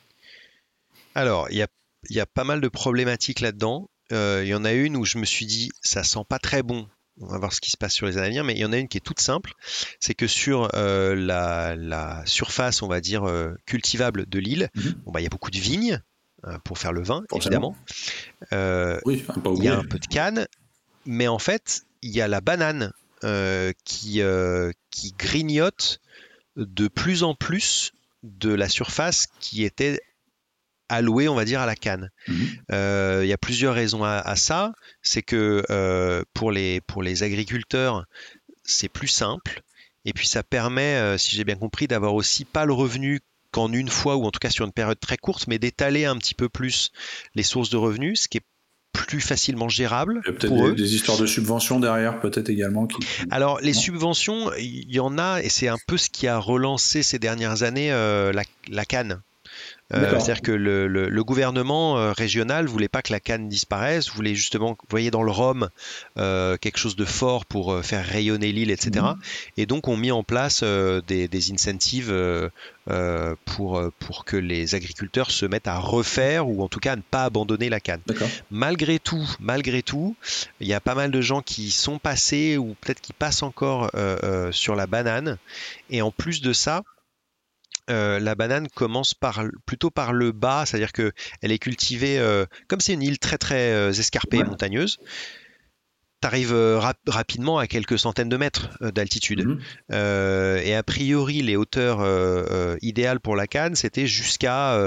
Alors, 1.15 1.49
il 1.51 1.57
y 1.57 1.63
a, 1.63 1.69
y 2.11 2.21
a, 2.21 2.27
pas 2.27 2.45
mal 2.45 2.61
de 2.61 2.69
problématiques 2.69 3.41
là-dedans. 3.41 3.91
Euh, 4.13 4.43
il 4.45 4.49
y 4.49 4.55
en 4.55 4.65
a 4.65 4.73
une 4.73 4.97
où 4.97 5.05
je 5.05 5.19
me 5.19 5.25
suis 5.25 5.47
dit, 5.47 5.71
ça 5.83 6.05
sent 6.05 6.25
pas 6.29 6.39
très 6.39 6.63
bon. 6.63 6.89
On 7.21 7.27
va 7.27 7.39
voir 7.39 7.53
ce 7.53 7.61
qui 7.61 7.71
se 7.71 7.77
passe 7.77 7.93
sur 7.93 8.07
les 8.07 8.17
années 8.17 8.27
à 8.27 8.29
venir, 8.29 8.45
mais 8.45 8.55
il 8.55 8.61
y 8.61 8.65
en 8.65 8.73
a 8.73 8.79
une 8.79 8.89
qui 8.89 8.97
est 8.97 9.03
toute 9.03 9.21
simple. 9.21 9.53
C'est 10.01 10.15
que 10.15 10.27
sur 10.27 10.71
euh, 10.75 11.15
la, 11.15 12.23
surface, 12.25 12.83
on 12.83 12.89
va 12.89 13.01
dire, 13.01 13.25
euh, 13.25 13.53
cultivable 13.67 14.27
de 14.27 14.39
l'île, 14.39 14.71
mhm. 14.75 14.95
bon, 15.05 15.13
bah, 15.13 15.21
il 15.21 15.25
y 15.25 15.27
a 15.27 15.31
beaucoup 15.31 15.51
de 15.51 15.59
vignes 15.59 16.01
pour 16.65 16.79
faire 16.79 16.93
le 16.93 17.03
vin, 17.03 17.25
évidemment. 17.35 17.77
oui, 18.51 19.25
il 19.57 19.65
y 19.65 19.69
a 19.69 19.79
un 19.79 19.85
peu 19.85 19.99
de 19.99 20.07
canne, 20.07 20.47
mais 21.07 21.29
en 21.29 21.39
fait, 21.39 21.85
il 22.03 22.11
y 22.11 22.21
a 22.21 22.29
la 22.29 22.41
banane 22.41 22.93
qui, 23.85 24.23
qui 24.91 25.15
grignote 25.19 26.01
de 26.57 26.89
plus 26.89 27.23
en 27.23 27.35
plus 27.35 27.93
de 28.23 28.53
la 28.53 28.69
surface 28.69 29.29
qui 29.41 29.65
était 29.65 30.01
allouée, 30.93 31.29
on 31.29 31.35
va 31.35 31.45
dire, 31.45 31.61
à 31.61 31.67
la 31.67 31.75
canne. 31.75 32.11
Mhm. 32.29 32.49
Euh, 32.71 33.21
il 33.25 33.29
y 33.29 33.33
a 33.33 33.39
plusieurs 33.39 33.75
raisons 33.75 34.05
à, 34.05 34.37
ça. 34.37 34.73
C'est 35.01 35.23
que 35.23 35.65
euh, 35.71 36.23
pour, 36.35 36.53
les, 36.53 36.81
pour 36.83 37.03
les 37.03 37.23
agriculteurs, 37.23 38.05
c'est 38.63 38.89
plus 38.89 39.09
simple. 39.09 39.63
Et 40.05 40.13
puis 40.13 40.27
ça 40.27 40.43
permet, 40.43 40.97
euh, 40.97 41.19
si 41.19 41.37
j'ai 41.37 41.45
bien 41.45 41.57
compris, 41.57 41.87
d'avoir 41.87 42.15
aussi 42.15 42.45
pas 42.45 42.65
le 42.65 42.73
revenu 42.73 43.21
qu'en 43.53 43.73
une 43.73 43.89
fois, 43.89 44.17
ou 44.17 44.25
en 44.25 44.31
tout 44.31 44.41
cas 44.41 44.51
sur 44.51 44.65
une 44.65 44.73
période 44.73 44.99
très 44.99 45.17
courte, 45.17 45.47
mais 45.47 45.59
d'étaler 45.59 46.05
un 46.05 46.17
petit 46.17 46.35
peu 46.35 46.49
plus 46.49 46.91
les 47.35 47.43
sources 47.43 47.71
de 47.71 47.77
revenus, 47.77 48.23
ce 48.23 48.29
qui 48.29 48.39
est 48.39 48.47
plus 48.93 49.21
facilement 49.21 49.69
gérable. 49.69 50.21
Il 50.25 50.29
y 50.29 50.31
a 50.31 50.39
peut-être 50.39 50.75
des, 50.75 50.95
histoires 50.95 51.19
de 51.19 51.27
subventions 51.27 51.81
derrière, 51.81 52.21
peut-être 52.21 52.51
également. 52.51 52.87
Alors, 53.31 53.61
les 53.61 53.73
subventions, 53.73 54.53
il 54.59 54.93
y 54.93 55.01
en 55.01 55.19
a, 55.19 55.41
et 55.43 55.49
c'est 55.49 55.69
un 55.69 55.79
peu 55.87 55.97
ce 55.97 56.11
qui 56.11 56.27
a 56.27 56.39
relancé 56.39 57.03
ces 57.03 57.19
dernières 57.19 57.63
années 57.63 57.93
euh, 57.93 58.33
la, 58.33 58.43
la, 58.69 58.85
canne. 58.85 59.23
Euh, 59.95 60.11
c'est-à-dire 60.11 60.43
que 60.43 60.53
le, 60.53 61.23
gouvernement 61.23 61.99
euh, 61.99 62.13
régional 62.13 62.67
voulait 62.67 62.89
pas 62.89 63.03
que 63.03 63.13
la 63.13 63.21
canne 63.21 63.49
disparaisse, 63.49 64.11
voulait 64.11 64.35
justement, 64.35 64.71
vous 64.71 64.87
voyez 64.91 65.11
dans 65.11 65.23
le 65.23 65.31
Rhum, 65.31 65.69
euh, 66.19 66.57
quelque 66.57 66.79
chose 66.79 66.97
de 66.97 67.05
fort 67.05 67.47
pour 67.47 67.85
faire 67.85 68.05
rayonner 68.05 68.53
l'île, 68.53 68.71
etc. 68.71 69.05
Mhm. 69.05 69.17
Et 69.57 69.67
donc 69.67 69.89
on 69.89 69.97
mis 69.97 70.11
en 70.11 70.25
place 70.25 70.63
des, 70.63 71.53
incentives 71.53 72.13
pour, 73.45 73.83
pour 73.99 74.25
que 74.25 74.37
les 74.37 74.75
agriculteurs 74.75 75.31
se 75.31 75.47
mettent 75.47 75.69
à 75.69 75.79
refaire 75.79 76.49
ou 76.49 76.63
en 76.63 76.69
tout 76.69 76.81
cas 76.81 76.93
à 76.93 76.97
ne 76.97 77.03
pas 77.03 77.25
abandonner 77.25 77.69
la 77.69 77.81
canne. 77.81 78.01
Malgré 78.51 78.99
tout, 78.99 79.29
malgré 79.41 79.83
tout, 79.83 80.17
il 80.61 80.67
y 80.67 80.75
a 80.75 80.81
pas 80.81 80.95
mal 80.95 81.11
de 81.11 81.21
gens 81.21 81.43
qui 81.43 81.71
sont 81.71 81.99
passés 81.99 82.57
ou 82.57 82.77
peut-être 82.81 83.01
qui 83.01 83.13
passent 83.13 83.43
encore 83.43 83.91
sur 84.51 84.75
la 84.75 84.87
banane. 84.87 85.39
Et 85.91 86.03
en 86.03 86.11
plus 86.11 86.41
de 86.41 86.53
ça, 86.53 86.83
euh, 87.91 88.21
la 88.21 88.35
banane 88.35 88.69
commence 88.69 89.15
par, 89.15 89.43
plutôt 89.67 89.91
par 89.91 90.13
le 90.13 90.33
bas, 90.33 90.65
c'est-à-dire 90.67 90.93
qu'elle 90.93 91.13
est 91.43 91.59
cultivée, 91.59 92.19
euh, 92.19 92.47
comme 92.69 92.81
c'est 92.81 92.93
une 92.93 93.03
île 93.03 93.19
très 93.19 93.39
très 93.39 93.73
euh, 93.73 93.91
escarpée 93.91 94.39
et 94.39 94.45
montagneuse, 94.45 94.99
tu 96.21 96.27
arrives 96.29 96.55
rapidement 97.09 97.59
à 97.59 97.67
quelques 97.67 97.99
centaines 97.99 98.29
de 98.29 98.37
mètres 98.37 98.69
d'altitude. 98.93 99.45
Mhm. 99.45 99.61
et 99.91 100.75
a 100.75 100.83
priori, 100.85 101.43
les 101.43 101.57
hauteurs 101.57 102.07
idéales 102.81 103.19
pour 103.19 103.35
la 103.35 103.49
canne, 103.49 103.75
c'était 103.75 104.07
jusqu'à 104.07 104.79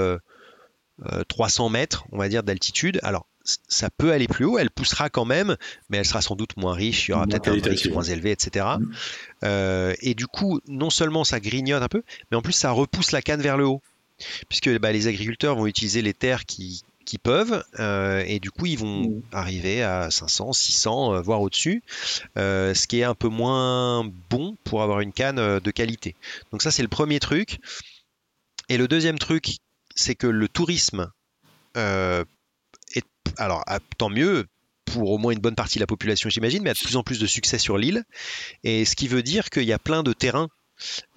300 1.28 1.68
mètres, 1.68 2.06
on 2.10 2.16
va 2.16 2.30
dire, 2.30 2.42
d'altitude. 2.42 3.00
Alors, 3.02 3.26
ça 3.68 3.90
peut 3.90 4.12
aller 4.12 4.28
plus 4.28 4.44
haut, 4.44 4.58
elle 4.58 4.70
poussera 4.70 5.08
quand 5.08 5.24
même, 5.24 5.56
mais 5.88 5.98
elle 5.98 6.04
sera 6.04 6.20
sans 6.20 6.36
doute 6.36 6.56
moins 6.56 6.74
riche, 6.74 7.08
il 7.08 7.12
y 7.12 7.14
aura 7.14 7.26
peut-être 7.26 7.48
un 7.48 7.58
prix 7.58 7.88
moins 7.90 8.02
élevé, 8.02 8.32
etc. 8.32 8.66
Mm. 8.78 8.92
Euh, 9.44 9.94
et 10.00 10.14
du 10.14 10.26
coup, 10.26 10.60
non 10.66 10.90
seulement 10.90 11.24
ça 11.24 11.40
grignote 11.40 11.82
un 11.82 11.88
peu, 11.88 12.02
mais 12.30 12.36
en 12.36 12.42
plus 12.42 12.52
ça 12.52 12.70
repousse 12.70 13.12
la 13.12 13.22
canne 13.22 13.40
vers 13.40 13.56
le 13.56 13.66
haut, 13.66 13.82
puisque 14.48 14.70
bah, 14.78 14.92
les 14.92 15.06
agriculteurs 15.06 15.56
vont 15.56 15.66
utiliser 15.66 16.02
les 16.02 16.14
terres 16.14 16.44
qui, 16.44 16.82
peuvent, 17.22 17.64
euh, 17.78 18.24
et 18.26 18.40
du 18.40 18.50
coup 18.50 18.66
ils 18.66 18.78
vont 18.78 19.08
mm. 19.08 19.22
arriver 19.32 19.82
à 19.82 20.10
500, 20.10 20.52
600, 20.52 21.14
euh, 21.14 21.20
voire 21.20 21.40
au-dessus, 21.40 21.82
ce 22.36 22.86
qui 22.86 23.00
est 23.00 23.04
un 23.04 23.14
peu 23.14 23.28
moins 23.28 24.10
bon 24.28 24.56
pour 24.64 24.82
avoir 24.82 25.00
une 25.00 25.12
canne 25.12 25.60
de 25.60 25.70
qualité. 25.70 26.14
Donc 26.52 26.62
ça 26.62 26.70
c'est 26.70 26.82
le 26.82 26.88
premier 26.88 27.20
truc. 27.20 27.60
Et 28.68 28.78
le 28.78 28.88
deuxième 28.88 29.18
truc, 29.18 29.58
c'est 29.94 30.16
que 30.16 30.26
le 30.26 30.48
tourisme 30.48 31.12
alors 33.36 33.64
tant 33.98 34.08
mieux 34.08 34.46
pour 34.84 35.10
au 35.10 35.18
moins 35.18 35.32
une 35.32 35.40
bonne 35.40 35.54
partie 35.54 35.78
de 35.78 35.82
la 35.82 35.86
population, 35.86 36.30
j'imagine, 36.30 36.62
mais 36.62 36.70
a 36.70 36.74
de 36.74 36.78
plus 36.78 36.96
en 36.96 37.02
plus 37.02 37.18
de 37.18 37.26
succès 37.26 37.58
sur 37.58 37.76
l'île. 37.76 38.04
Et 38.64 38.84
ce 38.84 38.96
qui 38.96 39.08
veut 39.08 39.22
dire 39.22 39.50
qu'il 39.50 39.64
y 39.64 39.72
a 39.72 39.78
plein 39.78 40.02
de 40.02 40.12
terrains 40.12 40.48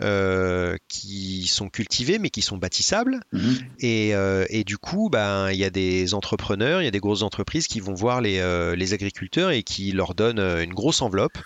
euh, 0.02 0.78
qui 0.88 1.48
sont 1.48 1.68
cultivés 1.68 2.20
mais 2.20 2.30
qui 2.30 2.42
sont 2.42 2.58
bâtissables 2.58 3.20
mhm. 3.34 3.58
euh, 3.84 4.46
et, 4.50 4.64
du 4.64 4.78
coup 4.78 5.10
ben, 5.10 5.52
il 5.52 5.58
y 5.58 5.66
a 5.66 5.70
des 5.70 6.14
entrepreneurs 6.14 6.82
il 6.82 6.86
y 6.86 6.88
a 6.88 6.92
des 6.92 7.02
grosses 7.02 7.24
entreprises 7.24 7.68
qui 7.68 7.82
vont 7.82 7.94
voir 7.94 8.22
les, 8.22 8.40
euh, 8.40 8.78
agriculteurs 8.92 9.52
et 9.52 9.64
qui 9.64 9.92
leur 9.92 10.16
donnent 10.16 10.40
une 10.40 10.74
grosse 10.74 11.02
enveloppe 11.02 11.38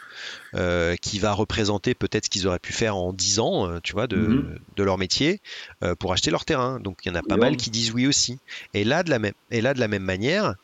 qui 1.01 1.19
va 1.19 1.33
représenter 1.33 1.95
peut-être 1.95 2.25
ce 2.25 2.29
qu'ils 2.29 2.47
auraient 2.47 2.59
pu 2.59 2.73
faire 2.73 2.95
en 2.95 3.11
10 3.11 3.39
ans 3.39 3.79
tu 3.81 3.93
vois 3.93 4.05
de, 4.05 4.17
mhm. 4.17 4.59
leur 4.77 4.99
métier 4.99 5.41
pour 5.97 6.13
acheter 6.13 6.29
leur 6.29 6.45
terrain 6.45 6.79
donc 6.79 6.99
il 7.03 7.09
y 7.09 7.11
en 7.11 7.15
a 7.15 7.23
pas 7.23 7.37
mal 7.37 7.57
qui 7.57 7.71
disent 7.71 7.91
oui 7.91 8.05
aussi 8.05 8.37
et 8.75 8.83
là 8.83 9.01
de 9.01 9.09
la 9.09 9.17
même, 9.17 9.33
et 9.49 9.61
là, 9.61 9.73
de 9.73 9.79
la 9.79 9.87
même 9.87 10.03
manière 10.03 10.55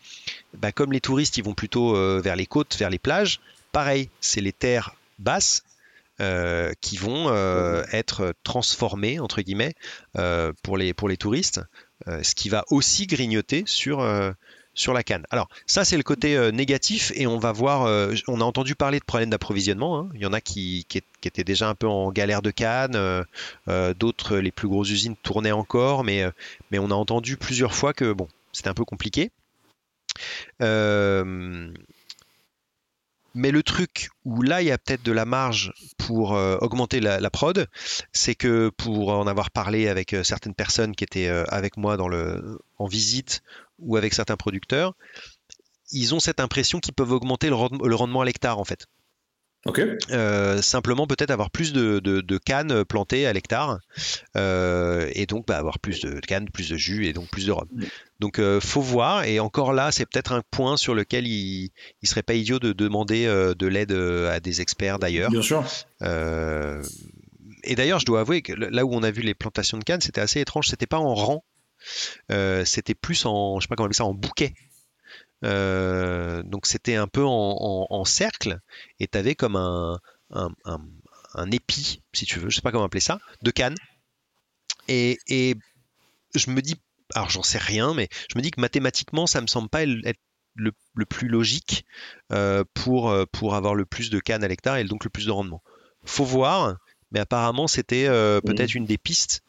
ben, 0.53 0.71
comme 0.71 0.93
les 0.93 1.01
touristes 1.01 1.37
ils 1.37 1.43
vont 1.43 1.55
plutôt 1.55 1.93
vers 2.21 2.35
les 2.35 2.45
côtes 2.45 2.77
vers 2.77 2.91
les 2.91 2.99
plages 2.99 3.39
pareil 3.71 4.09
c'est 4.21 4.41
les 4.41 4.53
terres 4.53 4.93
basses 5.17 5.63
euh, 6.21 6.73
qui 6.81 6.97
vont 6.97 7.29
euh, 7.29 7.83
être 7.93 8.33
transformés 8.43 9.19
entre 9.19 9.41
guillemets 9.41 9.73
euh, 10.17 10.51
pour 10.63 10.75
les 10.75 10.93
pour 10.93 11.07
les 11.07 11.15
touristes, 11.15 11.61
ce 12.07 12.35
qui 12.35 12.49
va 12.49 12.65
aussi 12.69 13.07
grignoter 13.07 13.63
sur 13.65 14.05
sur 14.73 14.93
la 14.93 15.03
canne. 15.03 15.25
Alors 15.29 15.47
ça 15.65 15.85
c'est 15.85 15.95
le 15.95 16.03
côté 16.03 16.51
négatif 16.51 17.13
et 17.15 17.25
on 17.25 17.39
va 17.39 17.53
voir, 17.53 17.83
on 18.27 18.41
a 18.41 18.43
entendu 18.43 18.75
parler 18.75 18.99
de 18.99 19.05
problèmes 19.05 19.29
d'approvisionnement. 19.29 19.99
Hein. 19.99 20.09
Il 20.13 20.21
y 20.21 20.25
en 20.25 20.33
a 20.33 20.41
qui, 20.41 20.85
qui, 20.89 21.01
étaient 21.23 21.43
déjà 21.43 21.69
un 21.69 21.75
peu 21.75 21.87
en 21.87 22.11
galère 22.11 22.41
de 22.41 22.51
canne, 22.51 23.25
d'autres 23.97 24.37
les 24.37 24.51
plus 24.51 24.67
grosses 24.67 24.89
usines 24.89 25.15
tournaient 25.23 25.51
encore, 25.51 26.03
mais 26.03 26.25
mais 26.71 26.79
on 26.79 26.91
a 26.91 26.95
entendu 26.95 27.37
plusieurs 27.37 27.73
fois 27.73 27.93
que 27.93 28.11
bon 28.11 28.27
c'était 28.51 28.69
un 28.69 28.73
peu 28.73 28.85
compliqué. 28.85 29.31
Mais 33.35 33.51
le 33.51 33.63
truc 33.63 34.09
où 34.25 34.41
là, 34.41 34.61
il 34.61 34.67
y 34.67 34.71
a 34.71 34.77
peut-être 34.77 35.03
de 35.03 35.11
la 35.11 35.25
marge 35.25 35.71
pour 35.97 36.35
euh, 36.35 36.57
augmenter 36.61 36.99
la, 36.99 37.29
prod, 37.29 37.67
c'est 38.11 38.35
que 38.35 38.69
pour 38.69 39.09
en 39.09 39.27
avoir 39.27 39.51
parlé 39.51 39.87
avec 39.87 40.13
euh, 40.13 40.23
certaines 40.23 40.55
personnes 40.55 40.95
qui 40.95 41.03
étaient 41.03 41.27
euh, 41.27 41.43
avec 41.49 41.77
moi 41.77 41.97
dans 41.97 42.07
le, 42.07 42.59
en 42.77 42.87
visite 42.87 43.41
ou 43.77 43.97
avec 43.97 44.13
certains 44.13 44.37
producteurs, 44.37 44.95
ils 45.91 46.13
ont 46.13 46.19
cette 46.19 46.39
impression 46.39 46.79
qu'ils 46.79 46.93
peuvent 46.93 47.11
augmenter 47.11 47.49
le, 47.49 47.55
rendement 47.95 48.21
à 48.21 48.25
l'hectare 48.25 48.59
en 48.59 48.65
fait. 48.65 48.87
Euh, 50.11 50.61
simplement 50.61 51.05
peut-être 51.05 51.31
avoir 51.31 51.51
plus 51.51 51.73
de, 51.73 52.37
cannes 52.37 52.85
plantées 52.85 53.27
à 53.27 53.33
l'hectare 53.33 53.79
euh, 54.37 55.09
et 55.13 55.25
donc 55.25 55.47
bah, 55.47 55.57
avoir 55.57 55.79
plus 55.79 55.99
de 55.99 56.19
cannes, 56.21 56.49
plus 56.49 56.69
de 56.69 56.77
jus 56.77 57.07
et 57.07 57.13
donc 57.13 57.29
plus 57.29 57.45
de 57.45 57.51
rhum. 57.51 57.67
Donc 58.19 58.39
euh, 58.39 58.59
faut 58.59 58.81
voir 58.81 59.23
et 59.23 59.39
encore 59.39 59.71
là 59.71 59.91
c'est 59.91 60.05
peut-être 60.05 60.33
un 60.33 60.41
point 60.51 60.75
sur 60.75 60.93
lequel 60.93 61.25
il, 61.25 61.71
il 62.01 62.09
serait 62.09 62.23
pas 62.23 62.33
idiot 62.33 62.59
de 62.59 62.73
demander 62.73 63.25
de 63.25 63.67
l'aide 63.67 63.93
à 63.93 64.39
des 64.39 64.61
experts 64.61 64.99
d'ailleurs. 64.99 65.31
Bien 65.31 65.41
sûr. 65.41 65.63
et 66.01 67.75
d'ailleurs 67.75 67.99
je 67.99 68.05
dois 68.05 68.21
avouer 68.21 68.41
que 68.41 68.53
là 68.53 68.85
où 68.85 68.93
on 68.93 69.03
a 69.03 69.11
vu 69.11 69.21
les 69.21 69.33
plantations 69.33 69.77
de 69.77 69.83
cannes 69.83 70.01
c'était 70.01 70.21
assez 70.21 70.41
étrange, 70.41 70.67
c'était 70.67 70.87
pas 70.87 70.99
en 70.99 71.13
rang, 71.13 71.43
c'était 72.65 72.95
plus 72.95 73.25
en 73.25 73.59
je 73.59 73.65
sais 73.65 73.67
pas 73.69 73.75
comment 73.75 73.85
on 73.85 73.87
appelle 73.87 73.95
ça 73.95 74.05
en 74.05 74.13
bouquet. 74.13 74.53
Euh, 75.45 76.43
donc 76.43 76.65
c'était 76.65 76.95
un 76.95 77.07
peu 77.07 77.23
en, 77.25 78.05
cercle 78.05 78.59
et 78.99 79.07
tu 79.07 79.17
avais 79.17 79.35
comme 79.35 79.55
un, 79.55 79.99
un, 80.31 81.51
épi, 81.51 82.01
si 82.13 82.25
tu 82.25 82.39
veux, 82.39 82.49
je 82.49 82.55
sais 82.55 82.61
pas 82.61 82.71
comment 82.71 82.85
appeler 82.85 83.01
ça, 83.01 83.19
de 83.41 83.51
canne. 83.51 83.75
Et, 84.87 85.17
je 86.35 86.51
me 86.51 86.61
dis, 86.61 86.75
alors 87.15 87.29
j'en 87.29 87.43
sais 87.43 87.57
rien, 87.57 87.93
mais 87.93 88.09
je 88.31 88.37
me 88.37 88.41
dis 88.41 88.51
que 88.51 88.61
mathématiquement, 88.61 89.27
ça 89.27 89.41
me 89.41 89.47
semble 89.47 89.69
pas 89.69 89.83
être 89.83 90.19
le, 90.55 90.71
plus 91.05 91.27
logique 91.27 91.85
euh, 92.31 92.63
pour, 92.73 93.09
euh, 93.09 93.25
pour 93.31 93.55
avoir 93.55 93.75
le 93.75 93.85
plus 93.85 94.09
de 94.09 94.19
canne 94.19 94.43
à 94.43 94.47
l'hectare 94.47 94.77
et 94.77 94.83
donc 94.83 95.03
le 95.03 95.09
plus 95.09 95.25
de 95.25 95.31
rendement. 95.31 95.63
Faut 96.05 96.25
voir, 96.25 96.77
mais 97.11 97.19
apparemment 97.19 97.67
c'était 97.67 98.07
peut-être 98.07 98.75
une 98.75 98.85
des 98.85 98.97
pistes 98.97 99.41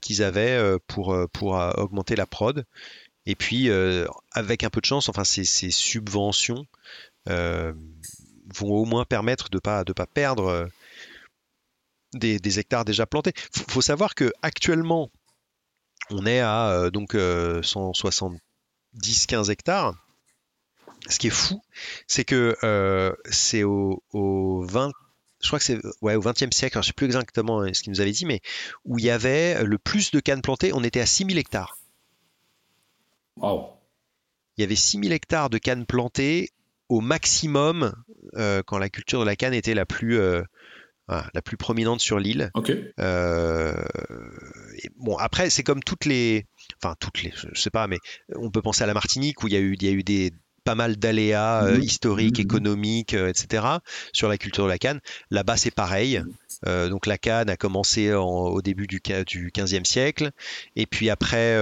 qu'ils 0.00 0.22
avaient 0.22 0.78
pour, 0.86 1.16
pour 1.32 1.52
augmenter 1.76 2.16
la 2.16 2.26
prod. 2.26 2.64
Et 3.26 3.34
puis, 3.34 3.68
euh, 3.68 4.06
avec 4.32 4.64
un 4.64 4.70
peu 4.70 4.80
de 4.80 4.86
chance, 4.86 5.08
enfin, 5.08 5.24
ces, 5.24 5.44
subventions, 5.44 6.66
euh, 7.28 7.72
vont 8.54 8.72
au 8.72 8.84
moins 8.84 9.04
permettre 9.04 9.50
de 9.50 9.58
pas 9.58 9.84
de 9.84 9.92
pas 9.92 10.06
perdre 10.06 10.68
des, 12.14 12.58
hectares 12.58 12.84
déjà 12.84 13.06
plantés. 13.06 13.32
Faut, 13.52 13.64
faut 13.68 13.80
savoir 13.82 14.14
que 14.14 14.32
actuellement 14.42 15.10
on 16.10 16.26
est 16.26 16.40
à 16.40 16.90
donc 16.92 17.14
170-15 17.14 19.50
hectares. 19.50 19.94
Ce 21.08 21.18
qui 21.18 21.28
est 21.28 21.30
fou, 21.30 21.62
c'est 22.06 22.24
que 22.24 22.56
c'est 23.30 23.64
au, 23.64 24.02
20, 24.12 24.92
je 25.40 25.46
crois 25.46 25.58
que 25.58 25.64
c'est 25.64 25.80
ouais, 26.02 26.14
au 26.14 26.22
20e 26.22 26.52
siècle, 26.52 26.74
je 26.74 26.78
ne 26.78 26.84
sais 26.84 26.92
plus 26.92 27.06
exactement 27.06 27.62
ce 27.72 27.82
qu'il 27.82 27.92
nous 27.92 28.00
avait 28.00 28.12
dit, 28.12 28.26
mais 28.26 28.40
où 28.84 28.98
il 28.98 29.04
y 29.04 29.10
avait 29.10 29.64
le 29.64 29.78
plus 29.78 30.10
de 30.10 30.20
cannes 30.20 30.42
plantées, 30.42 30.72
on 30.72 30.84
était 30.84 31.00
à 31.00 31.06
6000 31.06 31.38
hectares. 31.38 31.78
Wow. 33.36 33.70
Il 34.56 34.62
y 34.62 34.64
avait 34.64 34.76
6000 34.76 35.12
hectares 35.12 35.48
de 35.48 35.58
cannes 35.58 35.86
plantées 35.86 36.50
au 36.90 37.00
maximum 37.00 37.94
euh, 38.34 38.62
quand 38.66 38.78
la 38.78 38.90
culture 38.90 39.20
de 39.20 39.24
la 39.24 39.36
canne 39.36 39.54
était 39.54 39.74
la 39.74 39.86
plus, 39.86 40.18
euh, 40.18 40.42
la 41.34 41.42
plus 41.42 41.56
prominente 41.56 42.00
sur 42.00 42.18
l'île. 42.18 42.50
Euh, 42.98 43.74
bon, 44.96 45.16
après, 45.16 45.50
c'est 45.50 45.62
comme 45.62 45.82
toutes 45.82 46.04
les. 46.04 46.46
Enfin, 46.82 46.94
toutes 47.00 47.22
les. 47.22 47.32
Je 47.52 47.60
sais 47.60 47.70
pas, 47.70 47.86
mais 47.86 47.98
on 48.36 48.50
peut 48.50 48.62
penser 48.62 48.84
à 48.84 48.86
la 48.86 48.94
Martinique 48.94 49.42
où 49.42 49.48
il 49.48 49.54
y 49.54 49.56
a 49.56 49.60
eu, 49.60 49.74
il 49.74 49.86
y 49.86 49.88
a 49.88 49.92
eu 49.92 50.02
des, 50.02 50.32
pas 50.64 50.74
mal 50.74 50.96
d'aléas 50.96 51.62
mhm. 51.62 51.82
historiques, 51.82 52.38
mhm. 52.38 52.44
économiques, 52.44 53.14
etc. 53.14 53.66
sur 54.12 54.28
la 54.28 54.38
culture 54.38 54.64
de 54.64 54.68
la 54.68 54.78
canne. 54.78 55.00
Là-bas, 55.30 55.56
c'est 55.56 55.74
pareil. 55.74 56.22
donc 56.66 57.06
la 57.06 57.18
canne 57.18 57.50
a 57.50 57.56
commencé 57.56 58.12
au 58.12 58.60
début 58.62 58.86
du, 58.86 59.00
du 59.26 59.50
15e 59.50 59.84
siècle. 59.84 60.30
Et 60.76 60.86
puis 60.86 61.10
après, 61.10 61.56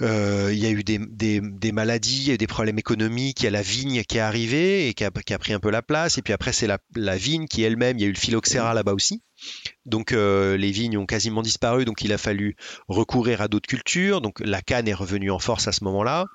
euh, 0.00 0.50
il 0.52 0.58
y 0.58 0.66
a 0.66 0.70
eu 0.70 0.84
des, 0.84 1.72
maladies, 1.72 2.30
il 2.30 2.36
des 2.36 2.46
problèmes 2.46 2.78
économiques, 2.78 3.40
il 3.40 3.44
y 3.44 3.46
a 3.48 3.50
la 3.50 3.62
vigne 3.62 4.02
qui 4.04 4.18
est 4.18 4.20
arrivée 4.20 4.88
et 4.88 4.94
qui 4.94 5.04
a, 5.04 5.10
pris 5.10 5.52
un 5.52 5.60
peu 5.60 5.70
la 5.70 5.82
place. 5.82 6.18
Et 6.18 6.22
puis 6.22 6.32
après, 6.32 6.52
c'est 6.52 6.66
la, 6.66 7.16
vigne 7.16 7.46
qui 7.46 7.62
elle-même, 7.62 7.98
il 7.98 8.02
y 8.02 8.04
a 8.04 8.08
eu 8.08 8.12
le 8.12 8.18
phylloxéra 8.18 8.74
là-bas 8.74 8.92
aussi. 8.92 9.22
Donc 9.86 10.12
euh, 10.12 10.56
les 10.56 10.70
vignes 10.70 10.98
ont 10.98 11.06
quasiment 11.06 11.42
disparu, 11.42 11.84
donc 11.84 12.02
il 12.02 12.12
a 12.12 12.18
fallu 12.18 12.56
recourir 12.88 13.40
à 13.40 13.48
d'autres 13.48 13.68
cultures. 13.68 14.20
Donc 14.20 14.40
la 14.40 14.62
canne 14.62 14.88
est 14.88 14.94
revenue 14.94 15.30
en 15.30 15.38
force 15.38 15.68
à 15.68 15.72
ce 15.72 15.84
moment-là. 15.84 16.26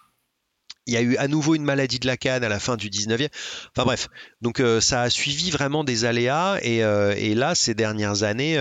Il 0.86 0.93
y 0.93 0.97
a 0.97 1.01
eu 1.01 1.16
à 1.16 1.30
nouveau 1.30 1.55
une 1.55 1.64
maladie 1.64 1.99
de 1.99 2.07
la 2.07 2.18
canne 2.18 2.43
à 2.43 2.49
la 2.49 2.59
fin 2.59 2.76
du 2.76 2.89
19e. 2.89 3.30
Enfin 3.74 3.86
bref, 3.86 4.09
donc 4.41 4.59
euh, 4.59 4.82
ça 4.82 5.01
a 5.01 5.09
suivi 5.09 5.49
vraiment 5.49 5.86
des 5.86 6.03
aléas. 6.03 6.59
Et, 6.61 6.80
et 6.80 7.36
là, 7.36 7.55
ces 7.55 7.74
dernières 7.74 8.24
années, 8.24 8.55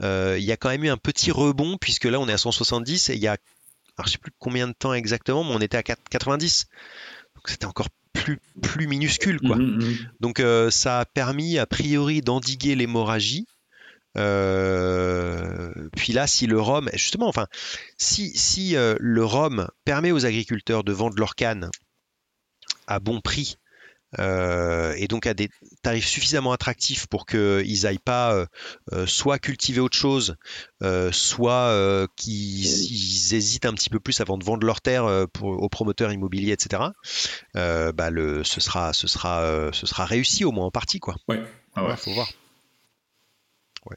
il 0.00 0.44
y 0.44 0.52
a 0.52 0.56
quand 0.58 0.68
même 0.68 0.84
eu 0.84 0.90
un 0.90 0.98
petit 0.98 1.30
rebond, 1.30 1.78
puisque 1.80 2.04
là, 2.04 2.20
on 2.20 2.28
est 2.28 2.32
à 2.32 2.38
170 2.38 3.08
et 3.08 3.14
il 3.14 3.20
y 3.20 3.28
a 3.28 3.38
alors 3.98 4.06
je 4.06 4.12
sais 4.12 4.18
plus 4.18 4.32
combien 4.38 4.68
de 4.68 4.72
temps 4.72 4.94
exactement, 4.94 5.44
mais 5.44 5.54
on 5.54 5.60
était 5.60 5.76
à 5.76 5.82
90. 5.82 6.66
Donc 7.34 7.48
c'était 7.48 7.66
encore 7.66 7.88
plus, 8.12 8.38
plus 8.62 8.86
minuscule. 8.86 9.40
Quoi. 9.40 9.56
Mhm, 9.56 9.82
mhm. 9.82 9.96
Donc 10.20 10.40
euh, 10.40 10.70
ça 10.70 11.00
a 11.00 11.04
permis 11.04 11.58
a 11.58 11.66
priori 11.66 12.20
d'endiguer 12.20 12.74
l'hémorragie. 12.74 13.46
Euh, 14.16 15.72
puis 15.96 16.12
là, 16.12 16.26
si 16.26 16.46
le 16.46 16.60
rhum, 16.60 16.88
justement, 16.94 17.28
enfin, 17.28 17.46
si, 17.98 18.30
si 18.36 18.76
euh, 18.76 18.96
le 18.98 19.24
rhum 19.24 19.68
permet 19.84 20.12
aux 20.12 20.26
agriculteurs 20.26 20.82
de 20.84 20.92
vendre 20.92 21.16
leur 21.18 21.34
canne 21.34 21.70
à 22.86 23.00
bon 23.00 23.20
prix 23.20 23.58
euh, 24.18 24.94
et 24.96 25.06
donc 25.06 25.26
à 25.26 25.34
des 25.34 25.50
tarifs 25.82 26.06
suffisamment 26.06 26.52
attractifs 26.52 27.06
pour 27.06 27.26
qu'ils 27.26 27.82
n'aillent 27.82 27.98
pas 27.98 28.32
euh, 28.32 28.46
euh, 28.92 29.06
soit 29.06 29.38
cultiver 29.38 29.80
autre 29.80 29.96
chose, 29.96 30.36
soit 31.12 32.08
qu'ils 32.16 33.34
hésitent 33.34 33.66
un 33.66 33.74
petit 33.74 33.90
peu 33.90 34.00
plus 34.00 34.20
avant 34.20 34.38
de 34.38 34.44
vendre 34.44 34.66
leur 34.66 34.80
terre 34.80 35.26
pour, 35.32 35.48
aux 35.48 35.68
promoteurs 35.68 36.12
immobiliers, 36.12 36.52
etc. 36.52 36.82
bah 37.54 38.10
le, 38.10 38.44
ce 38.44 38.60
sera, 38.60 38.92
ce 38.92 39.06
sera, 39.06 39.70
ce 39.72 39.86
sera 39.86 40.04
réussi 40.04 40.44
au 40.44 40.52
moins 40.52 40.66
en 40.66 40.70
partie, 40.70 41.00
quoi. 41.00 41.16
Ouais, 41.28 41.42
ah 41.74 41.84
ouais. 41.84 41.96
faut 41.96 42.12
voir. 42.12 42.28
Ouais. 43.90 43.96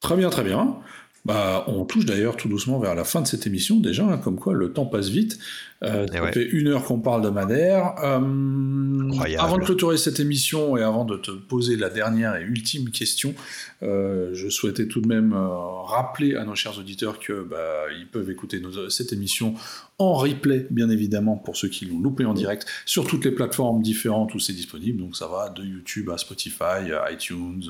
Très 0.00 0.16
bien, 0.16 0.30
très 0.30 0.44
bien. 0.44 0.80
Bah, 1.24 1.64
on 1.66 1.84
touche 1.84 2.06
d'ailleurs 2.06 2.36
tout 2.36 2.48
doucement 2.48 2.78
vers 2.78 2.94
la 2.94 3.04
fin 3.04 3.20
de 3.20 3.26
cette 3.26 3.46
émission 3.46 3.80
déjà, 3.80 4.04
hein, 4.04 4.16
comme 4.16 4.38
quoi 4.38 4.54
le 4.54 4.72
temps 4.72 4.86
passe 4.86 5.08
vite. 5.08 5.38
Euh, 5.84 6.06
ça 6.08 6.32
fait 6.32 6.44
une 6.44 6.68
heure 6.68 6.84
qu'on 6.84 6.98
parle 6.98 7.22
de 7.22 7.28
Madère. 7.28 7.94
Euh, 8.02 9.10
avant 9.38 9.58
de 9.58 9.64
clôturer 9.64 9.96
cette 9.96 10.18
émission 10.18 10.76
et 10.76 10.82
avant 10.82 11.04
de 11.04 11.16
te 11.16 11.30
poser 11.30 11.76
la 11.76 11.88
dernière 11.88 12.34
et 12.36 12.42
ultime 12.42 12.90
question, 12.90 13.34
euh, 13.82 14.30
je 14.32 14.48
souhaitais 14.48 14.88
tout 14.88 15.00
de 15.00 15.06
même 15.06 15.32
rappeler 15.32 16.34
à 16.34 16.44
nos 16.44 16.54
chers 16.54 16.78
auditeurs 16.78 17.20
que 17.20 17.44
bah, 17.44 17.84
ils 17.96 18.08
peuvent 18.08 18.30
écouter 18.30 18.60
cette 18.90 19.12
émission 19.12 19.54
en 20.00 20.14
replay, 20.14 20.66
bien 20.70 20.90
évidemment, 20.90 21.36
pour 21.36 21.56
ceux 21.56 21.68
qui 21.68 21.84
l'ont 21.86 22.00
loupé 22.00 22.24
en 22.24 22.34
direct, 22.34 22.66
sur 22.84 23.06
toutes 23.06 23.24
les 23.24 23.32
plateformes 23.32 23.82
différentes 23.82 24.34
où 24.34 24.38
c'est 24.38 24.52
disponible. 24.52 25.00
Donc 25.00 25.16
ça 25.16 25.26
va 25.26 25.48
de 25.48 25.64
YouTube 25.64 26.10
à 26.10 26.18
Spotify, 26.18 26.90
iTunes, 27.10 27.64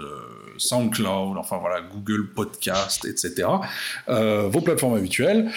SoundCloud, 0.57 1.37
enfin 1.37 1.59
voilà, 1.59 1.83
Google 1.83 2.29
Podcast, 2.35 3.05
etc. 3.05 3.49
vos 4.07 4.61
plateformes 4.61 4.95
habituelles 4.97 5.51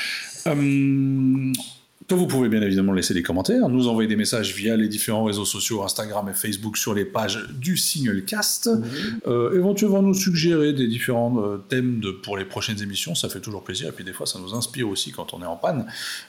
vous 2.15 2.27
pouvez 2.27 2.49
bien 2.49 2.61
évidemment 2.61 2.93
laisser 2.93 3.13
des 3.13 3.23
commentaires, 3.23 3.69
nous 3.69 3.87
envoyer 3.87 4.07
des 4.07 4.15
messages 4.15 4.53
via 4.53 4.75
les 4.75 4.87
différents 4.87 5.23
réseaux 5.23 5.45
sociaux, 5.45 5.83
Instagram 5.83 6.27
et 6.29 6.33
Facebook, 6.33 6.77
sur 6.77 6.93
les 6.93 7.05
pages 7.05 7.47
du 7.53 7.77
Singlecast. 7.77 8.67
Mhm. 8.67 9.19
Euh, 9.27 9.57
éventuellement 9.57 10.01
nous 10.01 10.13
suggérer 10.13 10.73
des 10.73 10.87
différents 10.87 11.41
euh, 11.41 11.57
thèmes 11.57 11.99
de, 11.99 12.11
pour 12.11 12.37
les 12.37 12.45
prochaines 12.45 12.81
émissions, 12.81 13.15
ça 13.15 13.29
fait 13.29 13.39
toujours 13.39 13.63
plaisir. 13.63 13.89
Et 13.89 13.91
puis 13.91 14.03
des 14.03 14.13
fois, 14.13 14.25
ça 14.25 14.39
nous 14.39 14.53
inspire 14.53 14.89
aussi 14.89 15.11
quand 15.11 15.33
on 15.33 15.41
est 15.41 15.45
en 15.45 15.57
panne. 15.57 15.85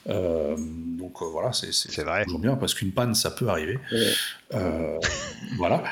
Euh, 0.08 0.56
donc 0.58 1.22
voilà, 1.22 1.52
c'est 1.52 1.70
toujours 2.24 2.40
bien 2.40 2.56
parce 2.56 2.74
qu'une 2.74 2.92
panne, 2.92 3.14
ça 3.14 3.30
peut 3.30 3.48
arriver. 3.48 3.78
voilà. 5.56 5.84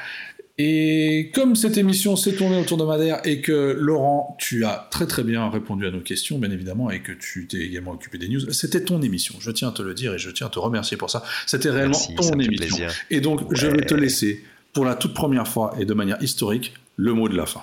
Et 0.62 1.30
comme 1.34 1.56
cette 1.56 1.78
émission 1.78 2.16
s'est 2.16 2.34
tournée 2.34 2.60
autour 2.60 2.76
de 2.76 2.84
Madère 2.84 3.22
et 3.24 3.40
que 3.40 3.74
Laurent, 3.80 4.36
tu 4.38 4.66
as 4.66 4.88
très 4.90 5.06
très 5.06 5.22
bien 5.22 5.48
répondu 5.48 5.86
à 5.86 5.90
nos 5.90 6.00
questions, 6.00 6.38
bien 6.38 6.50
évidemment, 6.50 6.90
et 6.90 7.00
que 7.00 7.12
tu 7.12 7.46
t'es 7.46 7.60
également 7.60 7.92
occupé 7.92 8.18
des 8.18 8.28
news, 8.28 8.52
c'était 8.52 8.84
ton 8.84 9.00
émission. 9.00 9.36
Je 9.40 9.50
tiens 9.52 9.68
à 9.68 9.72
te 9.72 9.80
le 9.80 9.94
dire 9.94 10.12
et 10.12 10.18
je 10.18 10.28
tiens 10.28 10.48
à 10.48 10.50
te 10.50 10.58
remercier 10.58 10.98
pour 10.98 11.08
ça. 11.08 11.24
C'était 11.46 11.70
réellement 11.70 11.98
ton 12.14 12.38
émission. 12.38 12.86
Et 13.08 13.22
donc, 13.22 13.40
je 13.54 13.68
vais 13.68 13.86
te 13.86 13.94
laisser, 13.94 14.44
pour 14.74 14.84
la 14.84 14.96
toute 14.96 15.14
première 15.14 15.48
fois 15.48 15.74
et 15.80 15.86
de 15.86 15.94
manière 15.94 16.22
historique, 16.22 16.74
le 16.96 17.14
mot 17.14 17.30
de 17.30 17.38
la 17.38 17.46
fin. 17.46 17.62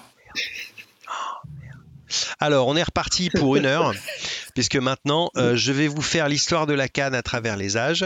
Alors, 2.40 2.68
on 2.68 2.76
est 2.76 2.84
reparti 2.84 3.30
pour 3.30 3.56
une 3.56 3.66
heure, 3.66 3.94
puisque 4.54 4.76
maintenant, 4.76 5.32
euh, 5.38 5.56
je 5.56 5.72
vais 5.72 5.88
vous 5.88 6.02
faire 6.02 6.30
l'histoire 6.30 6.68
de 6.68 6.74
la 6.74 6.88
canne 6.88 7.16
à 7.16 7.22
travers 7.22 7.58
les 7.58 7.78
âges, 7.78 8.06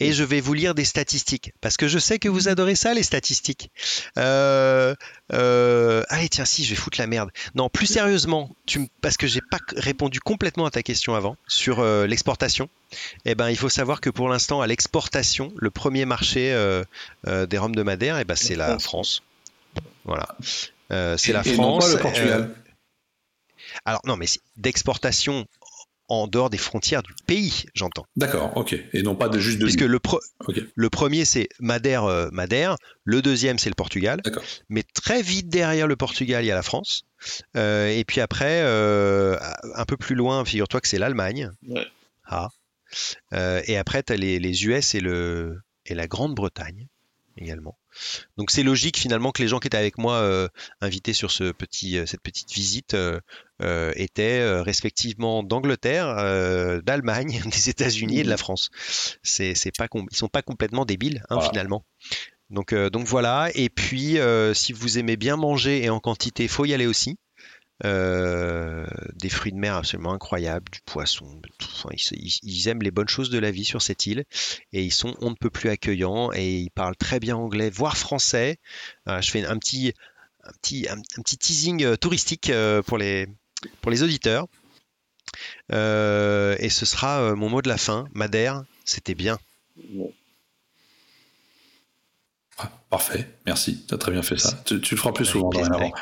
et 0.00 0.12
je 0.12 0.24
vais 0.24 0.40
vous 0.40 0.54
lire 0.54 0.74
des 0.74 0.84
statistiques, 0.84 1.52
parce 1.60 1.76
que 1.76 1.88
je 1.88 1.98
sais 1.98 2.18
que 2.18 2.28
vous 2.28 2.48
adorez 2.48 2.74
ça, 2.74 2.94
les 2.94 3.02
statistiques. 3.02 3.70
Euh, 4.18 4.94
euh, 5.32 6.02
allez, 6.08 6.28
tiens, 6.28 6.44
si, 6.44 6.64
je 6.64 6.70
vais 6.70 6.76
foutre 6.76 7.00
la 7.00 7.06
merde. 7.06 7.30
Non, 7.54 7.68
plus 7.68 7.86
sérieusement, 7.86 8.50
tu, 8.66 8.88
parce 9.00 9.16
que 9.16 9.26
j'ai 9.26 9.40
pas 9.40 9.58
répondu 9.76 10.20
complètement 10.20 10.66
à 10.66 10.70
ta 10.70 10.82
question 10.82 11.14
avant 11.14 11.36
sur 11.46 11.82
l'exportation. 12.06 12.68
Eh 13.24 13.34
ben, 13.34 13.48
il 13.48 13.56
faut 13.56 13.68
savoir 13.68 14.00
que 14.00 14.10
pour 14.10 14.28
l'instant, 14.28 14.60
à 14.60 14.66
l'exportation, 14.66 15.52
le 15.56 15.70
premier 15.70 16.04
marché 16.04 16.54
des 17.26 17.58
rhums 17.58 17.74
de 17.74 17.82
Madère, 17.82 18.18
eh 18.18 18.24
ben, 18.24 18.36
c'est 18.36 18.56
la 18.56 18.78
France. 18.78 19.22
Voilà. 20.04 20.28
c'est 21.16 21.32
la 21.32 21.42
France. 21.42 21.84
pas 21.84 21.92
le 21.92 21.98
Portugal. 21.98 22.54
Alors 23.84 24.00
non, 24.06 24.16
mais 24.16 24.26
d'exportation 24.56 25.46
en 26.08 26.26
dehors 26.26 26.50
des 26.50 26.58
frontières 26.58 27.02
du 27.02 27.14
pays, 27.26 27.64
j'entends. 27.74 28.04
D'accord, 28.16 28.54
ok. 28.56 28.76
Et 28.92 29.02
non 29.02 29.16
pas 29.16 29.30
de 29.30 29.38
juste 29.38 29.58
de. 29.58 29.64
Puisque 29.64 29.80
le, 29.80 29.98
le 30.74 30.90
premier, 30.90 31.24
c'est 31.24 31.48
Madère, 31.58 32.04
euh, 32.04 32.28
Madère. 32.32 32.76
Le 33.04 33.22
deuxième, 33.22 33.58
c'est 33.58 33.70
le 33.70 33.74
Portugal. 33.74 34.20
Mais 34.68 34.82
très 34.82 35.22
vite 35.22 35.48
derrière 35.48 35.86
le 35.86 35.96
Portugal, 35.96 36.44
il 36.44 36.48
y 36.48 36.50
a 36.50 36.54
la 36.54 36.62
France. 36.62 37.04
Euh, 37.56 37.88
et 37.88 38.04
puis 38.04 38.20
après, 38.20 38.60
euh, 38.62 39.38
un 39.74 39.84
peu 39.86 39.96
plus 39.96 40.14
loin, 40.14 40.44
figure-toi 40.44 40.82
que 40.82 40.88
c'est 40.88 40.98
l'Allemagne. 40.98 41.50
Ouais. 41.66 41.86
Ah. 42.26 42.48
et 43.66 43.78
après, 43.78 44.02
tu 44.02 44.12
as 44.12 44.16
les, 44.16 44.38
les, 44.38 44.66
US 44.66 44.94
et, 44.94 45.00
le, 45.00 45.60
et 45.86 45.94
la 45.94 46.06
Grande-Bretagne 46.06 46.88
également. 47.38 47.78
Donc 48.36 48.50
c'est 48.50 48.62
logique 48.62 48.98
finalement 48.98 49.32
que 49.32 49.42
les 49.42 49.48
gens 49.48 49.58
qui 49.58 49.68
étaient 49.68 49.76
avec 49.76 49.98
moi 49.98 50.14
euh, 50.16 50.48
invités 50.80 51.12
sur 51.12 51.30
ce 51.30 51.52
petit, 51.52 51.98
euh, 51.98 52.06
cette 52.06 52.22
petite 52.22 52.52
visite 52.52 52.94
euh, 52.94 53.20
étaient 53.94 54.60
respectivement 54.60 55.42
d'Angleterre, 55.42 56.16
d'Allemagne, 56.82 57.42
des 57.50 57.68
États-Unis 57.70 58.20
et 58.20 58.24
de 58.24 58.28
la 58.28 58.36
France. 58.36 58.70
C'est, 59.22 59.54
c'est 59.54 59.76
pas 59.76 59.86
ils 60.10 60.16
sont 60.16 60.28
pas 60.28 60.42
complètement 60.42 60.84
débiles 60.84 61.22
hein, 61.30 61.40
finalement. 61.40 61.84
Donc, 62.50 62.74
donc 62.74 63.06
voilà. 63.06 63.50
Et 63.54 63.68
puis 63.68 64.18
si 64.54 64.72
vous 64.72 64.98
aimez 64.98 65.16
bien 65.16 65.36
manger 65.36 65.84
et 65.84 65.90
en 65.90 66.00
quantité, 66.00 66.48
faut 66.48 66.64
y 66.64 66.74
aller 66.74 66.86
aussi. 66.86 67.18
Euh, 67.84 68.86
des 69.14 69.28
fruits 69.28 69.50
de 69.50 69.56
mer 69.56 69.74
absolument 69.74 70.12
incroyables, 70.12 70.70
du 70.70 70.80
poisson, 70.82 71.26
ils, 72.42 72.68
aiment 72.68 72.82
les 72.82 72.92
bonnes 72.92 73.08
choses 73.08 73.28
de 73.28 73.38
la 73.38 73.50
vie 73.50 73.64
sur 73.64 73.82
cette 73.82 74.06
île 74.06 74.24
et 74.72 74.84
ils 74.84 74.92
sont 74.92 75.16
on 75.20 75.30
ne 75.30 75.34
peut 75.34 75.50
plus 75.50 75.68
accueillants 75.68 76.32
et 76.32 76.58
ils 76.58 76.70
parlent 76.70 76.94
très 76.94 77.18
bien 77.18 77.36
anglais, 77.36 77.70
voire 77.70 77.96
français. 77.96 78.58
Euh, 79.08 79.20
je 79.20 79.30
fais 79.30 79.44
un 79.44 79.58
petit, 79.58 79.94
petit 80.62 81.38
teasing 81.38 81.82
euh, 81.82 81.96
touristique 81.96 82.52
pour 82.86 82.98
les, 82.98 83.26
pour 83.80 83.90
les 83.90 84.04
auditeurs. 84.04 84.46
et 85.70 86.68
ce 86.70 86.86
sera 86.86 87.34
mon 87.34 87.48
mot 87.48 87.62
de 87.62 87.68
la 87.68 87.78
fin. 87.78 88.06
Madère, 88.12 88.62
c'était 88.84 89.16
bien. 89.16 89.40
Parfait, 92.92 93.26
merci. 93.46 93.86
Tu 93.88 93.94
as 93.94 93.96
très 93.96 94.12
bien 94.12 94.20
fait 94.20 94.36
ça. 94.36 94.52
Tu, 94.66 94.74
le 94.74 94.96
feras 94.98 95.12
plus 95.12 95.24
souvent 95.24 95.48
dorénavant. 95.48 95.92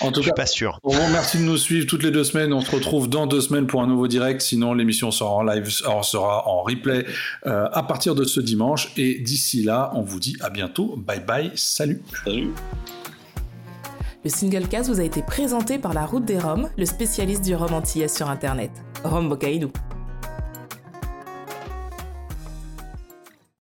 En 0.00 0.10
tout 0.10 0.20
Je 0.20 0.30
cas, 0.30 0.34
suis 0.34 0.42
pas 0.42 0.46
sûr. 0.46 0.80
Bon, 0.82 0.92
merci 1.12 1.38
de 1.38 1.44
nous 1.44 1.56
suivre 1.56 1.86
toutes 1.86 2.02
les 2.02 2.10
deux 2.10 2.24
semaines. 2.24 2.52
On 2.52 2.60
se 2.60 2.72
retrouve 2.72 3.08
dans 3.08 3.28
deux 3.28 3.40
semaines 3.40 3.68
pour 3.68 3.82
un 3.82 3.86
nouveau 3.86 4.08
direct. 4.08 4.40
Sinon, 4.40 4.74
l'émission 4.74 5.12
sera 5.12 5.30
en 5.30 5.44
live, 5.44 5.68
sera 5.68 6.48
en 6.48 6.62
replay 6.62 7.06
euh, 7.46 7.68
à 7.72 7.84
partir 7.84 8.16
de 8.16 8.24
ce 8.24 8.40
dimanche. 8.40 8.90
Et 8.96 9.20
d'ici 9.20 9.62
là, 9.62 9.92
on 9.94 10.02
vous 10.02 10.18
dit 10.18 10.36
à 10.40 10.50
bientôt. 10.50 10.96
Bye 10.96 11.20
bye. 11.20 11.52
Salut. 11.54 12.02
Salut. 12.24 12.50
Le 14.24 14.30
single 14.30 14.66
cast 14.66 14.90
vous 14.90 14.98
a 14.98 15.04
été 15.04 15.22
présenté 15.22 15.78
par 15.78 15.94
la 15.94 16.04
Route 16.04 16.24
des 16.24 16.40
Roms, 16.40 16.68
le 16.76 16.86
spécialiste 16.86 17.44
du 17.44 17.54
rhum 17.54 17.72
antillais 17.72 18.08
sur 18.08 18.28
Internet. 18.28 18.72
Rome 19.04 19.28
Bocaïdou. 19.28 19.70